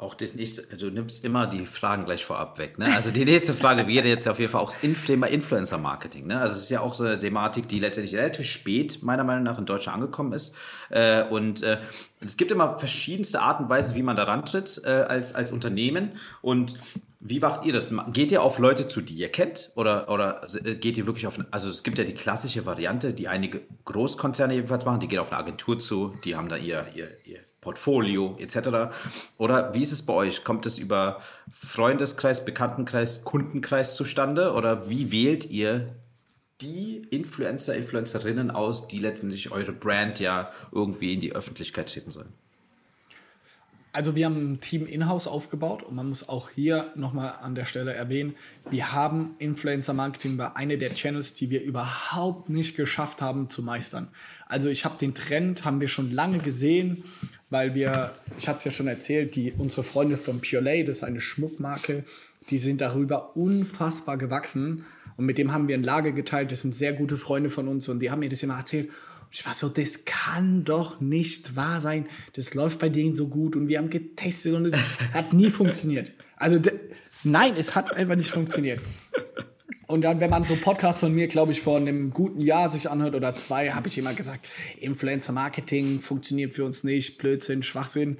Auch 0.00 0.14
das 0.14 0.34
nächste, 0.34 0.62
du 0.78 0.90
nimmst 0.90 1.26
immer 1.26 1.46
die 1.46 1.66
Fragen 1.66 2.06
gleich 2.06 2.24
vorab 2.24 2.56
weg. 2.56 2.78
Ne? 2.78 2.86
Also 2.94 3.10
die 3.10 3.26
nächste 3.26 3.52
Frage 3.52 3.86
wäre 3.86 4.08
jetzt 4.08 4.26
auf 4.26 4.38
jeden 4.38 4.50
Fall 4.50 4.62
auch 4.62 4.72
das 4.72 4.78
Influencer-Marketing. 4.82 6.26
Ne? 6.26 6.40
Also 6.40 6.54
es 6.54 6.62
ist 6.62 6.70
ja 6.70 6.80
auch 6.80 6.94
so 6.94 7.04
eine 7.04 7.18
Thematik, 7.18 7.68
die 7.68 7.80
letztendlich 7.80 8.18
relativ 8.18 8.46
spät 8.46 9.02
meiner 9.02 9.24
Meinung 9.24 9.42
nach 9.42 9.58
in 9.58 9.66
Deutschland 9.66 9.96
angekommen 9.96 10.32
ist. 10.32 10.56
Äh, 10.88 11.24
und 11.24 11.62
äh, 11.62 11.76
es 12.24 12.38
gibt 12.38 12.50
immer 12.50 12.78
verschiedenste 12.78 13.42
Arten 13.42 13.64
und 13.64 13.68
Weisen, 13.68 13.94
wie 13.94 14.02
man 14.02 14.16
da 14.16 14.22
rantritt 14.22 14.80
äh, 14.86 14.88
als, 14.88 15.34
als 15.34 15.52
Unternehmen. 15.52 16.12
Und 16.40 16.80
wie 17.20 17.38
macht 17.38 17.66
ihr 17.66 17.74
das? 17.74 17.92
Geht 18.10 18.32
ihr 18.32 18.42
auf 18.42 18.58
Leute 18.58 18.88
zu, 18.88 19.02
die 19.02 19.16
ihr 19.16 19.28
kennt? 19.28 19.70
Oder, 19.74 20.08
oder 20.08 20.46
äh, 20.64 20.76
geht 20.76 20.96
ihr 20.96 21.04
wirklich 21.04 21.26
auf, 21.26 21.38
also 21.50 21.68
es 21.68 21.82
gibt 21.82 21.98
ja 21.98 22.04
die 22.04 22.14
klassische 22.14 22.64
Variante, 22.64 23.12
die 23.12 23.28
einige 23.28 23.60
Großkonzerne 23.84 24.54
jedenfalls 24.54 24.86
machen, 24.86 25.00
die 25.00 25.08
gehen 25.08 25.18
auf 25.18 25.30
eine 25.30 25.40
Agentur 25.40 25.78
zu, 25.78 26.14
die 26.24 26.36
haben 26.36 26.48
da 26.48 26.56
ihr, 26.56 26.86
ihr, 26.94 27.10
ihr 27.26 27.40
Portfolio 27.60 28.36
etc. 28.38 28.92
Oder 29.38 29.74
wie 29.74 29.82
ist 29.82 29.92
es 29.92 30.02
bei 30.02 30.12
euch? 30.12 30.44
Kommt 30.44 30.66
es 30.66 30.78
über 30.78 31.20
Freundeskreis, 31.52 32.44
Bekanntenkreis, 32.44 33.24
Kundenkreis 33.24 33.96
zustande? 33.96 34.52
Oder 34.52 34.88
wie 34.88 35.12
wählt 35.12 35.50
ihr 35.50 35.94
die 36.60 37.06
Influencer, 37.10 37.74
Influencerinnen 37.74 38.50
aus, 38.50 38.88
die 38.88 38.98
letztendlich 38.98 39.52
eure 39.52 39.72
Brand 39.72 40.20
ja 40.20 40.50
irgendwie 40.72 41.14
in 41.14 41.20
die 41.20 41.32
Öffentlichkeit 41.32 41.92
treten 41.92 42.10
sollen? 42.10 42.32
Also 43.92 44.14
wir 44.14 44.26
haben 44.26 44.52
ein 44.52 44.60
Team 44.60 44.86
in-house 44.86 45.26
aufgebaut 45.26 45.82
und 45.82 45.96
man 45.96 46.08
muss 46.08 46.28
auch 46.28 46.50
hier 46.50 46.92
nochmal 46.94 47.34
an 47.42 47.56
der 47.56 47.64
Stelle 47.64 47.92
erwähnen, 47.92 48.36
wir 48.70 48.92
haben 48.92 49.34
Influencer-Marketing 49.38 50.36
bei 50.36 50.54
einer 50.54 50.76
der 50.76 50.94
Channels, 50.94 51.34
die 51.34 51.50
wir 51.50 51.60
überhaupt 51.62 52.48
nicht 52.50 52.76
geschafft 52.76 53.20
haben 53.20 53.50
zu 53.50 53.64
meistern. 53.64 54.06
Also 54.46 54.68
ich 54.68 54.84
habe 54.84 54.96
den 54.96 55.12
Trend, 55.12 55.64
haben 55.64 55.80
wir 55.80 55.88
schon 55.88 56.12
lange 56.12 56.38
gesehen, 56.38 57.02
weil 57.50 57.74
wir, 57.74 58.14
ich 58.38 58.48
hatte 58.48 58.58
es 58.58 58.64
ja 58.64 58.70
schon 58.70 58.86
erzählt, 58.86 59.34
die, 59.34 59.52
unsere 59.58 59.82
Freunde 59.82 60.16
von 60.16 60.40
Purelay, 60.40 60.84
das 60.84 60.98
ist 60.98 61.04
eine 61.04 61.20
Schmuckmarke, 61.20 62.04
die 62.48 62.58
sind 62.58 62.80
darüber 62.80 63.36
unfassbar 63.36 64.16
gewachsen 64.16 64.86
und 65.16 65.26
mit 65.26 65.36
dem 65.36 65.52
haben 65.52 65.68
wir 65.68 65.76
ein 65.76 65.82
Lager 65.82 66.12
geteilt, 66.12 66.52
das 66.52 66.62
sind 66.62 66.74
sehr 66.74 66.92
gute 66.92 67.16
Freunde 67.16 67.50
von 67.50 67.68
uns 67.68 67.88
und 67.88 68.00
die 68.00 68.10
haben 68.10 68.20
mir 68.20 68.28
das 68.28 68.42
immer 68.42 68.56
erzählt 68.56 68.88
ich 69.32 69.46
war 69.46 69.54
so, 69.54 69.68
das 69.68 70.04
kann 70.04 70.64
doch 70.64 71.00
nicht 71.00 71.54
wahr 71.54 71.80
sein. 71.80 72.06
Das 72.34 72.54
läuft 72.54 72.80
bei 72.80 72.88
denen 72.88 73.14
so 73.14 73.28
gut 73.28 73.54
und 73.54 73.68
wir 73.68 73.78
haben 73.78 73.90
getestet 73.90 74.54
und 74.54 74.66
es 74.66 74.76
hat 75.12 75.32
nie 75.32 75.50
funktioniert. 75.50 76.12
Also 76.36 76.60
nein, 77.22 77.54
es 77.56 77.74
hat 77.74 77.94
einfach 77.94 78.16
nicht 78.16 78.30
funktioniert. 78.30 78.80
Und 79.90 80.02
dann, 80.02 80.20
wenn 80.20 80.30
man 80.30 80.46
so 80.46 80.54
Podcasts 80.54 81.00
von 81.00 81.12
mir, 81.12 81.26
glaube 81.26 81.50
ich, 81.50 81.62
vor 81.62 81.76
einem 81.76 82.12
guten 82.12 82.40
Jahr 82.40 82.70
sich 82.70 82.88
anhört 82.88 83.16
oder 83.16 83.34
zwei, 83.34 83.70
habe 83.70 83.88
ich 83.88 83.98
immer 83.98 84.14
gesagt, 84.14 84.46
Influencer-Marketing 84.78 86.00
funktioniert 86.00 86.54
für 86.54 86.64
uns 86.64 86.84
nicht, 86.84 87.18
Blödsinn, 87.18 87.64
Schwachsinn. 87.64 88.18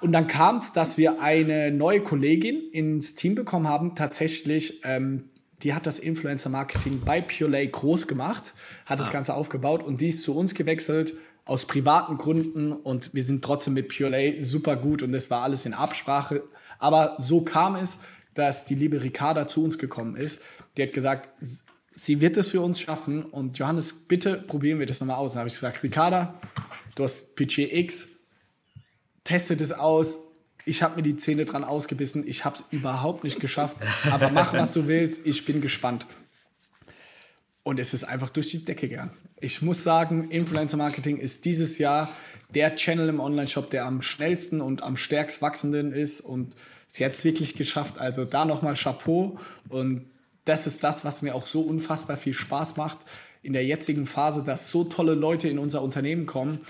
Und 0.00 0.12
dann 0.12 0.26
kam 0.26 0.56
es, 0.56 0.72
dass 0.72 0.96
wir 0.96 1.20
eine 1.20 1.70
neue 1.70 2.00
Kollegin 2.00 2.62
ins 2.72 3.14
Team 3.14 3.34
bekommen 3.34 3.68
haben, 3.68 3.94
tatsächlich 3.94 4.80
ähm, 4.84 5.24
die 5.62 5.74
hat 5.74 5.86
das 5.86 5.98
Influencer-Marketing 5.98 7.02
bei 7.04 7.20
Purelay 7.20 7.66
groß 7.66 8.06
gemacht, 8.06 8.54
hat 8.86 8.98
ah. 8.98 9.02
das 9.02 9.10
Ganze 9.10 9.34
aufgebaut 9.34 9.82
und 9.82 10.00
die 10.00 10.08
ist 10.08 10.22
zu 10.22 10.34
uns 10.34 10.54
gewechselt 10.54 11.12
aus 11.44 11.66
privaten 11.66 12.16
Gründen 12.16 12.72
und 12.72 13.12
wir 13.14 13.22
sind 13.22 13.44
trotzdem 13.44 13.74
mit 13.74 13.88
Purelay 13.88 14.42
super 14.42 14.76
gut 14.76 15.02
und 15.02 15.12
das 15.12 15.30
war 15.30 15.42
alles 15.42 15.66
in 15.66 15.74
Absprache. 15.74 16.42
Aber 16.78 17.16
so 17.20 17.42
kam 17.42 17.76
es, 17.76 17.98
dass 18.36 18.66
die 18.66 18.74
liebe 18.74 19.02
Ricarda 19.02 19.48
zu 19.48 19.64
uns 19.64 19.78
gekommen 19.78 20.14
ist. 20.16 20.42
Die 20.76 20.82
hat 20.82 20.92
gesagt, 20.92 21.28
sie 21.94 22.20
wird 22.20 22.36
es 22.36 22.48
für 22.48 22.60
uns 22.60 22.80
schaffen 22.80 23.24
und 23.24 23.58
Johannes, 23.58 23.92
bitte 23.92 24.36
probieren 24.36 24.78
wir 24.78 24.86
das 24.86 25.00
nochmal 25.00 25.16
aus. 25.16 25.32
Dann 25.32 25.40
habe 25.40 25.48
ich 25.48 25.54
gesagt, 25.54 25.82
Ricarda, 25.82 26.40
du 26.94 27.04
hast 27.04 27.36
Budget 27.36 27.72
X, 27.72 28.08
teste 29.24 29.56
das 29.56 29.72
aus, 29.72 30.18
ich 30.68 30.82
habe 30.82 30.96
mir 30.96 31.02
die 31.02 31.16
Zähne 31.16 31.44
dran 31.44 31.62
ausgebissen. 31.62 32.26
Ich 32.26 32.44
habe 32.44 32.56
es 32.56 32.64
überhaupt 32.72 33.22
nicht 33.22 33.38
geschafft. 33.38 33.76
Aber 34.10 34.30
mach, 34.30 34.52
was 34.52 34.72
du 34.72 34.88
willst. 34.88 35.24
Ich 35.24 35.44
bin 35.44 35.60
gespannt. 35.60 36.04
Und 37.62 37.78
es 37.78 37.94
ist 37.94 38.02
einfach 38.02 38.30
durch 38.30 38.50
die 38.50 38.64
Decke 38.64 38.88
gegangen. 38.88 39.12
Ich 39.40 39.62
muss 39.62 39.84
sagen, 39.84 40.28
Influencer 40.30 40.76
Marketing 40.76 41.18
ist 41.18 41.44
dieses 41.44 41.78
Jahr 41.78 42.08
der 42.52 42.74
Channel 42.74 43.08
im 43.08 43.20
Online-Shop, 43.20 43.70
der 43.70 43.84
am 43.84 44.02
schnellsten 44.02 44.60
und 44.60 44.82
am 44.82 44.96
stärkst 44.96 45.40
wachsenden 45.40 45.92
ist. 45.92 46.20
Und 46.20 46.56
sie 46.88 47.04
hat 47.04 47.12
es 47.12 47.24
wirklich 47.24 47.54
geschafft. 47.54 47.98
Also 47.98 48.24
da 48.24 48.44
nochmal 48.44 48.74
Chapeau. 48.74 49.38
Und 49.68 50.06
das 50.46 50.66
ist 50.66 50.82
das, 50.82 51.04
was 51.04 51.22
mir 51.22 51.34
auch 51.34 51.44
so 51.44 51.60
unfassbar 51.60 52.16
viel 52.16 52.32
Spaß 52.32 52.76
macht 52.76 53.00
in 53.42 53.52
der 53.52 53.64
jetzigen 53.64 54.06
Phase, 54.06 54.42
dass 54.42 54.70
so 54.70 54.84
tolle 54.84 55.14
Leute 55.14 55.48
in 55.48 55.58
unser 55.58 55.82
Unternehmen 55.82 56.26
kommen 56.26 56.60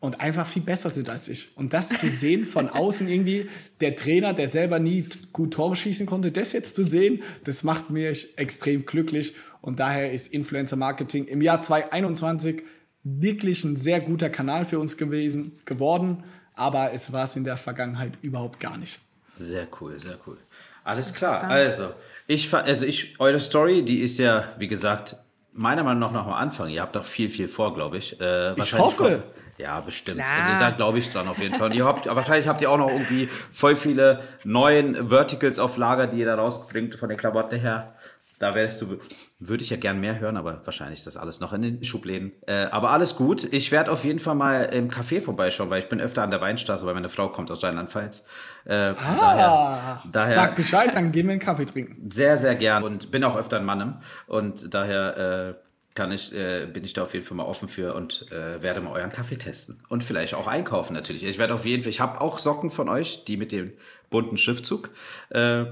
und 0.00 0.20
einfach 0.20 0.46
viel 0.46 0.62
besser 0.62 0.90
sind 0.90 1.08
als 1.10 1.28
ich. 1.28 1.56
Und 1.56 1.72
das 1.72 1.88
zu 1.88 2.08
sehen 2.10 2.44
von 2.44 2.68
außen 2.68 3.08
irgendwie, 3.08 3.48
der 3.80 3.96
Trainer, 3.96 4.32
der 4.32 4.48
selber 4.48 4.78
nie 4.78 5.06
gut 5.32 5.54
Tore 5.54 5.76
schießen 5.76 6.06
konnte, 6.06 6.32
das 6.32 6.52
jetzt 6.52 6.76
zu 6.76 6.84
sehen, 6.84 7.22
das 7.44 7.64
macht 7.64 7.90
mich 7.90 8.38
extrem 8.38 8.86
glücklich. 8.86 9.34
Und 9.60 9.80
daher 9.80 10.12
ist 10.12 10.32
Influencer 10.32 10.76
Marketing 10.76 11.26
im 11.26 11.42
Jahr 11.42 11.60
2021 11.60 12.62
wirklich 13.02 13.64
ein 13.64 13.76
sehr 13.76 14.00
guter 14.00 14.30
Kanal 14.30 14.64
für 14.64 14.78
uns 14.78 14.96
gewesen, 14.96 15.58
geworden. 15.64 16.24
Aber 16.54 16.92
es 16.92 17.12
war 17.12 17.24
es 17.24 17.36
in 17.36 17.44
der 17.44 17.56
Vergangenheit 17.56 18.12
überhaupt 18.22 18.60
gar 18.60 18.76
nicht. 18.76 19.00
Sehr 19.36 19.68
cool, 19.80 19.98
sehr 20.00 20.18
cool. 20.26 20.38
Alles 20.84 21.12
klar. 21.12 21.42
Also, 21.44 21.92
ich, 22.26 22.52
also 22.52 22.86
ich, 22.86 23.18
eure 23.20 23.40
Story, 23.40 23.84
die 23.84 24.00
ist 24.00 24.18
ja, 24.18 24.44
wie 24.58 24.68
gesagt, 24.68 25.16
meiner 25.52 25.84
Meinung 25.84 26.00
nach 26.00 26.12
noch 26.12 26.26
am 26.26 26.32
Anfang. 26.32 26.68
Ihr 26.68 26.82
habt 26.82 26.96
doch 26.96 27.04
viel, 27.04 27.30
viel 27.30 27.48
vor, 27.48 27.74
glaube 27.74 27.98
ich. 27.98 28.20
Äh, 28.20 28.54
ich 28.58 28.74
hoffe. 28.74 28.96
Vor, 28.96 29.22
ja, 29.58 29.80
bestimmt. 29.80 30.18
Klar. 30.18 30.30
Also 30.32 30.60
da 30.60 30.70
glaube 30.70 30.98
ich 30.98 31.10
dran 31.10 31.28
auf 31.28 31.38
jeden 31.38 31.54
Fall. 31.54 31.70
Und 31.70 31.76
ihr 31.76 31.86
habt, 31.86 32.06
wahrscheinlich 32.14 32.46
habt 32.46 32.60
ihr 32.60 32.70
auch 32.70 32.76
noch 32.76 32.90
irgendwie 32.90 33.28
voll 33.52 33.74
viele 33.74 34.20
neuen 34.44 35.08
Verticals 35.08 35.58
auf 35.58 35.78
Lager, 35.78 36.06
die 36.06 36.18
ihr 36.18 36.26
da 36.26 36.34
rausbringt 36.34 36.96
von 36.96 37.08
der 37.08 37.16
Klamotte 37.16 37.56
her. 37.56 37.94
Da 38.38 38.54
wärst 38.54 38.82
du, 38.82 38.98
würde 39.38 39.64
ich 39.64 39.70
ja 39.70 39.76
gern 39.76 39.98
mehr 39.98 40.20
hören, 40.20 40.36
aber 40.36 40.60
wahrscheinlich 40.64 40.98
ist 40.98 41.06
das 41.06 41.16
alles 41.16 41.40
noch 41.40 41.52
in 41.52 41.62
den 41.62 41.84
Schubläden. 41.84 42.32
Äh, 42.46 42.66
aber 42.70 42.90
alles 42.90 43.16
gut. 43.16 43.50
Ich 43.52 43.72
werde 43.72 43.90
auf 43.90 44.04
jeden 44.04 44.18
Fall 44.18 44.34
mal 44.34 44.64
im 44.64 44.90
Café 44.90 45.20
vorbeischauen, 45.22 45.70
weil 45.70 45.80
ich 45.80 45.88
bin 45.88 46.00
öfter 46.00 46.22
an 46.22 46.30
der 46.30 46.40
Weinstraße, 46.40 46.84
weil 46.86 46.94
meine 46.94 47.08
Frau 47.08 47.28
kommt 47.28 47.50
aus 47.50 47.62
Rheinland-Pfalz. 47.62 48.26
Äh, 48.66 48.74
ah, 48.74 48.94
daher, 48.96 50.02
daher, 50.12 50.34
sag 50.34 50.56
Bescheid, 50.56 50.94
dann 50.94 51.12
gehen 51.12 51.26
wir 51.26 51.32
einen 51.32 51.40
Kaffee 51.40 51.64
trinken. 51.64 52.10
Sehr, 52.10 52.36
sehr 52.36 52.54
gern 52.56 52.82
und 52.84 53.10
bin 53.10 53.24
auch 53.24 53.36
öfter 53.36 53.58
in 53.58 53.64
Mannem 53.64 54.00
und 54.26 54.74
daher 54.74 55.56
äh, 55.56 55.66
kann 55.96 56.12
ich, 56.12 56.32
äh, 56.34 56.66
bin 56.66 56.84
ich 56.84 56.92
da 56.92 57.02
auf 57.02 57.14
jeden 57.14 57.24
Fall 57.24 57.36
mal 57.36 57.44
offen 57.44 57.68
für 57.68 57.94
und 57.94 58.30
äh, 58.30 58.62
werde 58.62 58.80
mal 58.80 58.92
euren 58.92 59.10
Kaffee 59.10 59.36
testen. 59.36 59.82
Und 59.88 60.04
vielleicht 60.04 60.34
auch 60.34 60.46
einkaufen 60.46 60.92
natürlich. 60.92 61.24
Ich 61.24 61.38
werde 61.38 61.54
auf 61.54 61.64
jeden 61.64 61.82
Fall, 61.82 61.90
ich 61.90 62.00
habe 62.00 62.20
auch 62.20 62.38
Socken 62.38 62.70
von 62.70 62.88
euch, 62.88 63.24
die 63.24 63.36
mit 63.36 63.50
dem 63.50 63.72
bunten 64.10 64.36
Schriftzug. 64.36 64.90
Äh, 65.30 65.64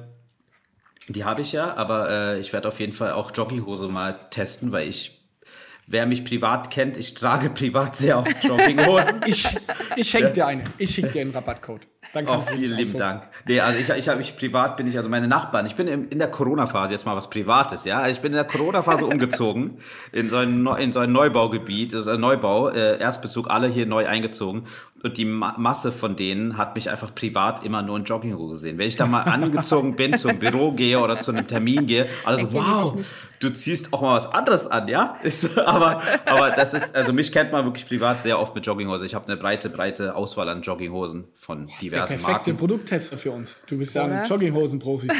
die 1.09 1.25
habe 1.25 1.43
ich 1.43 1.53
ja, 1.53 1.75
aber 1.75 2.11
äh, 2.11 2.41
ich 2.41 2.53
werde 2.53 2.69
auf 2.69 2.81
jeden 2.81 2.93
Fall 2.93 3.13
auch 3.13 3.31
Jogginghose 3.35 3.89
mal 3.89 4.13
testen, 4.31 4.73
weil 4.73 4.89
ich, 4.89 5.29
wer 5.87 6.07
mich 6.07 6.25
privat 6.25 6.71
kennt, 6.71 6.97
ich 6.97 7.15
trage 7.15 7.51
privat 7.55 7.97
sehr 7.97 8.19
oft 8.19 8.43
Jogginghosen. 8.43 9.23
ich 9.27 9.47
ich 9.97 10.09
schenke 10.09 10.33
dir 10.33 10.47
eine. 10.47 10.65
Ich 10.79 10.95
schicke 10.95 11.11
dir 11.11 11.23
einen 11.23 11.33
Rabattcode. 11.33 11.87
Dann 12.13 12.29
oh, 12.29 12.41
vielen 12.41 12.77
lieben 12.77 12.99
Dank. 12.99 13.29
Nee, 13.47 13.61
also 13.61 13.79
ich, 13.79 13.89
ich 13.89 14.09
habe 14.09 14.19
mich 14.19 14.37
privat 14.37 14.77
bin 14.77 14.87
ich, 14.87 14.97
also 14.97 15.09
meine 15.09 15.29
Nachbarn, 15.29 15.67
ich 15.67 15.75
bin 15.75 15.89
in, 15.89 16.09
in 16.09 16.19
der 16.19 16.31
Corona-Phase 16.31 16.93
jetzt 16.93 17.07
mal 17.07 17.17
was 17.17 17.31
Privates, 17.31 17.85
ja. 17.85 17.99
Also 17.99 18.17
ich 18.17 18.21
bin 18.21 18.33
in 18.33 18.37
der 18.37 18.45
Corona-Phase 18.45 19.07
umgezogen 19.07 19.79
in 20.13 20.31
so 20.31 20.37
ein, 20.37 20.67
in 20.79 20.93
so 20.93 21.01
ein 21.01 21.13
Neubaugebiet, 21.13 21.95
also 21.95 22.11
ein 22.11 22.21
Neubau, 22.21 22.69
äh, 22.69 22.99
Erstbezug, 22.99 23.51
alle 23.51 23.69
hier 23.69 23.87
neu 23.87 24.07
eingezogen. 24.07 24.67
Und 25.03 25.19
die 25.19 25.27
Ma 25.27 25.55
Masse 25.59 25.93
von 25.93 26.17
denen 26.17 26.57
hat 26.57 26.77
mich 26.77 26.89
einfach 26.89 27.15
privat 27.15 27.63
immer 27.63 27.83
nur 27.83 27.99
in 27.99 28.05
Jogginghose 28.05 28.55
gesehen. 28.55 28.79
Wenn 28.79 28.89
ich 28.89 28.97
da 28.97 29.05
mal 29.05 29.23
angezogen 29.25 29.97
bin, 29.97 30.17
zum 30.17 30.39
Büro 30.39 30.73
gehe 30.73 30.99
oder 30.99 31.21
zu 31.21 31.31
einem 31.31 31.47
Termin 31.47 31.87
gehe, 31.87 32.09
alle 32.25 32.39
so, 32.39 32.53
wow, 32.55 32.95
du 33.39 33.51
ziehst 33.51 33.93
auch 33.93 34.01
mal 34.01 34.17
was 34.17 34.27
anderes 34.27 34.67
an, 34.67 34.89
ja? 34.89 35.17
Ist, 35.23 35.59
aber, 35.59 36.01
aber 36.25 36.53
das 36.53 36.73
ist, 36.73 36.97
also 36.97 37.13
mich 37.13 37.33
kennt 37.33 37.53
man 37.53 37.67
wirklich 37.67 37.87
privat 37.87 38.23
sehr 38.23 38.41
oft 38.41 38.55
mit 38.55 38.67
Jogginghose. 38.67 39.05
Ich 39.05 39.15
habe 39.15 39.27
eine 39.27 39.37
breite, 39.37 39.69
breite 39.69 40.15
Auswahl 40.15 40.49
an 40.49 40.63
Jogginghosen 40.63 41.25
von 41.35 41.69
diversen 41.83 41.94
Der 41.95 42.07
perfekte 42.07 42.31
Marken. 42.33 42.57
Produkttester 42.57 43.19
für 43.19 43.33
uns. 43.33 43.57
Du 43.67 43.79
bist 43.79 43.95
ja 43.95 44.05
ein 44.05 44.25
Jogginghosen-Profi. 44.25 45.09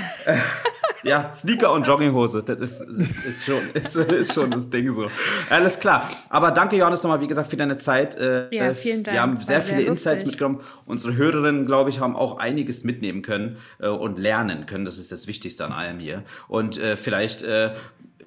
Ja, 1.05 1.31
Sneaker 1.31 1.71
und 1.73 1.87
Jogginghose, 1.87 2.43
das 2.43 2.81
ist, 2.81 2.81
ist, 2.81 3.25
ist, 3.27 3.45
schon, 3.45 3.71
ist, 3.75 3.95
ist, 3.95 4.33
schon 4.33 4.51
das 4.51 4.71
Ding 4.71 4.91
so. 4.91 5.11
Alles 5.51 5.79
klar. 5.79 6.09
Aber 6.31 6.51
danke, 6.51 6.77
Johannes, 6.77 7.03
nochmal, 7.03 7.21
wie 7.21 7.27
gesagt, 7.27 7.51
für 7.51 7.59
deine 7.59 7.77
Zeit. 7.77 8.17
Äh, 8.17 8.49
ja, 8.51 8.73
vielen 8.73 9.03
Dank. 9.03 9.15
Wir 9.15 9.21
haben 9.21 9.37
sehr 9.39 9.61
viele 9.61 9.81
sehr 9.81 9.89
Insights 9.89 10.25
mitgenommen. 10.25 10.61
Unsere 10.87 11.15
Hörerinnen, 11.15 11.67
glaube 11.67 11.91
ich, 11.91 12.01
haben 12.01 12.17
auch 12.17 12.39
einiges 12.39 12.85
mitnehmen 12.85 13.21
können 13.21 13.59
äh, 13.81 13.89
und 13.89 14.19
lernen 14.19 14.65
können. 14.65 14.87
Das 14.87 14.97
ist 14.97 15.13
das 15.13 15.29
Wichtigste 15.29 15.67
an 15.67 15.73
allem 15.73 15.99
hier. 15.99 16.23
Und 16.49 16.79
äh, 16.79 16.97
vielleicht 16.97 17.43
äh, 17.43 17.75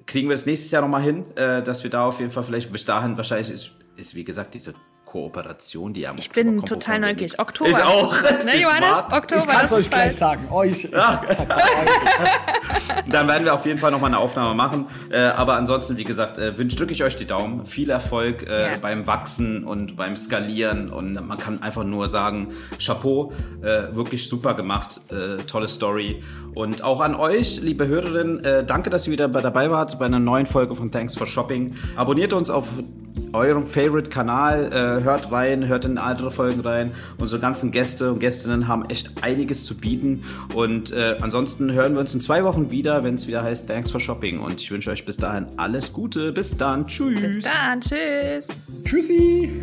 kriegen 0.06 0.28
wir 0.28 0.34
es 0.34 0.46
nächstes 0.46 0.70
Jahr 0.70 0.82
nochmal 0.82 1.02
hin, 1.02 1.24
äh, 1.34 1.62
dass 1.62 1.82
wir 1.82 1.90
da 1.90 2.06
auf 2.06 2.20
jeden 2.20 2.30
Fall 2.30 2.44
vielleicht 2.44 2.70
bis 2.70 2.84
dahin 2.84 3.16
wahrscheinlich 3.16 3.50
ist, 3.50 3.72
ist 3.96 4.14
wie 4.14 4.24
gesagt, 4.24 4.54
diese 4.54 4.74
Kooperation, 5.08 5.94
die 5.94 6.06
am 6.06 6.18
Ich 6.18 6.30
bin 6.30 6.62
total 6.66 7.00
neugierig. 7.00 7.38
Oktober. 7.38 7.70
Ich 7.70 7.82
auch. 7.82 8.14
Ne, 8.44 8.60
Johannes? 8.60 9.10
Oktober. 9.10 9.40
Ich 9.40 9.46
kann 9.46 9.64
es 9.64 9.72
euch 9.72 9.90
gleich 9.90 10.14
sagen. 10.14 10.48
Euch. 10.50 10.84
Ja. 10.84 11.22
Dann 13.10 13.26
werden 13.26 13.46
wir 13.46 13.54
auf 13.54 13.64
jeden 13.64 13.78
Fall 13.78 13.90
nochmal 13.90 14.10
eine 14.10 14.18
Aufnahme 14.18 14.54
machen. 14.54 14.86
Äh, 15.10 15.20
aber 15.20 15.54
ansonsten, 15.54 15.96
wie 15.96 16.04
gesagt, 16.04 16.36
äh, 16.36 16.58
wünsche 16.58 16.76
drücke 16.76 16.92
ich 16.92 17.02
euch 17.02 17.16
die 17.16 17.24
Daumen. 17.24 17.64
Viel 17.64 17.88
Erfolg 17.88 18.46
äh, 18.46 18.72
ja. 18.72 18.76
beim 18.76 19.06
Wachsen 19.06 19.64
und 19.64 19.96
beim 19.96 20.14
Skalieren. 20.14 20.90
Und 20.90 21.14
man 21.26 21.38
kann 21.38 21.62
einfach 21.62 21.84
nur 21.84 22.08
sagen, 22.08 22.52
Chapeau, 22.78 23.32
äh, 23.62 23.94
wirklich 23.94 24.28
super 24.28 24.52
gemacht. 24.54 25.00
Tolle 25.46 25.68
Story. 25.68 26.22
Und 26.54 26.82
auch 26.82 27.00
an 27.00 27.14
euch, 27.14 27.62
liebe 27.62 27.86
Hörerinnen, 27.86 28.66
danke, 28.66 28.90
dass 28.90 29.06
ihr 29.06 29.12
wieder 29.12 29.28
dabei 29.28 29.70
wart 29.70 29.98
bei 29.98 30.04
einer 30.06 30.18
neuen 30.18 30.44
Folge 30.44 30.74
von 30.74 30.90
Thanks 30.90 31.14
for 31.14 31.26
Shopping. 31.26 31.74
Abonniert 31.96 32.32
uns 32.32 32.50
auf 32.50 32.68
eurem 33.32 33.66
Favorite-Kanal. 33.66 34.72
Äh, 34.72 35.04
hört 35.04 35.30
rein, 35.30 35.66
hört 35.66 35.84
in 35.84 35.98
andere 35.98 36.30
Folgen 36.30 36.60
rein. 36.60 36.92
Unsere 37.18 37.40
ganzen 37.40 37.70
Gäste 37.70 38.12
und 38.12 38.20
Gästinnen 38.20 38.68
haben 38.68 38.84
echt 38.86 39.22
einiges 39.22 39.64
zu 39.64 39.76
bieten. 39.76 40.24
Und 40.54 40.92
äh, 40.92 41.16
ansonsten 41.20 41.72
hören 41.72 41.94
wir 41.94 42.00
uns 42.00 42.14
in 42.14 42.20
zwei 42.20 42.44
Wochen 42.44 42.70
wieder, 42.70 43.04
wenn 43.04 43.14
es 43.14 43.26
wieder 43.26 43.42
heißt 43.42 43.68
Thanks 43.68 43.90
for 43.90 44.00
Shopping. 44.00 44.40
Und 44.40 44.60
ich 44.60 44.70
wünsche 44.70 44.90
euch 44.90 45.04
bis 45.04 45.16
dahin 45.16 45.46
alles 45.56 45.92
Gute. 45.92 46.32
Bis 46.32 46.56
dann. 46.56 46.86
Tschüss. 46.86 47.36
Bis 47.36 47.44
dann. 47.44 47.80
Tschüss. 47.80 48.60
Tschüssi. 48.84 49.62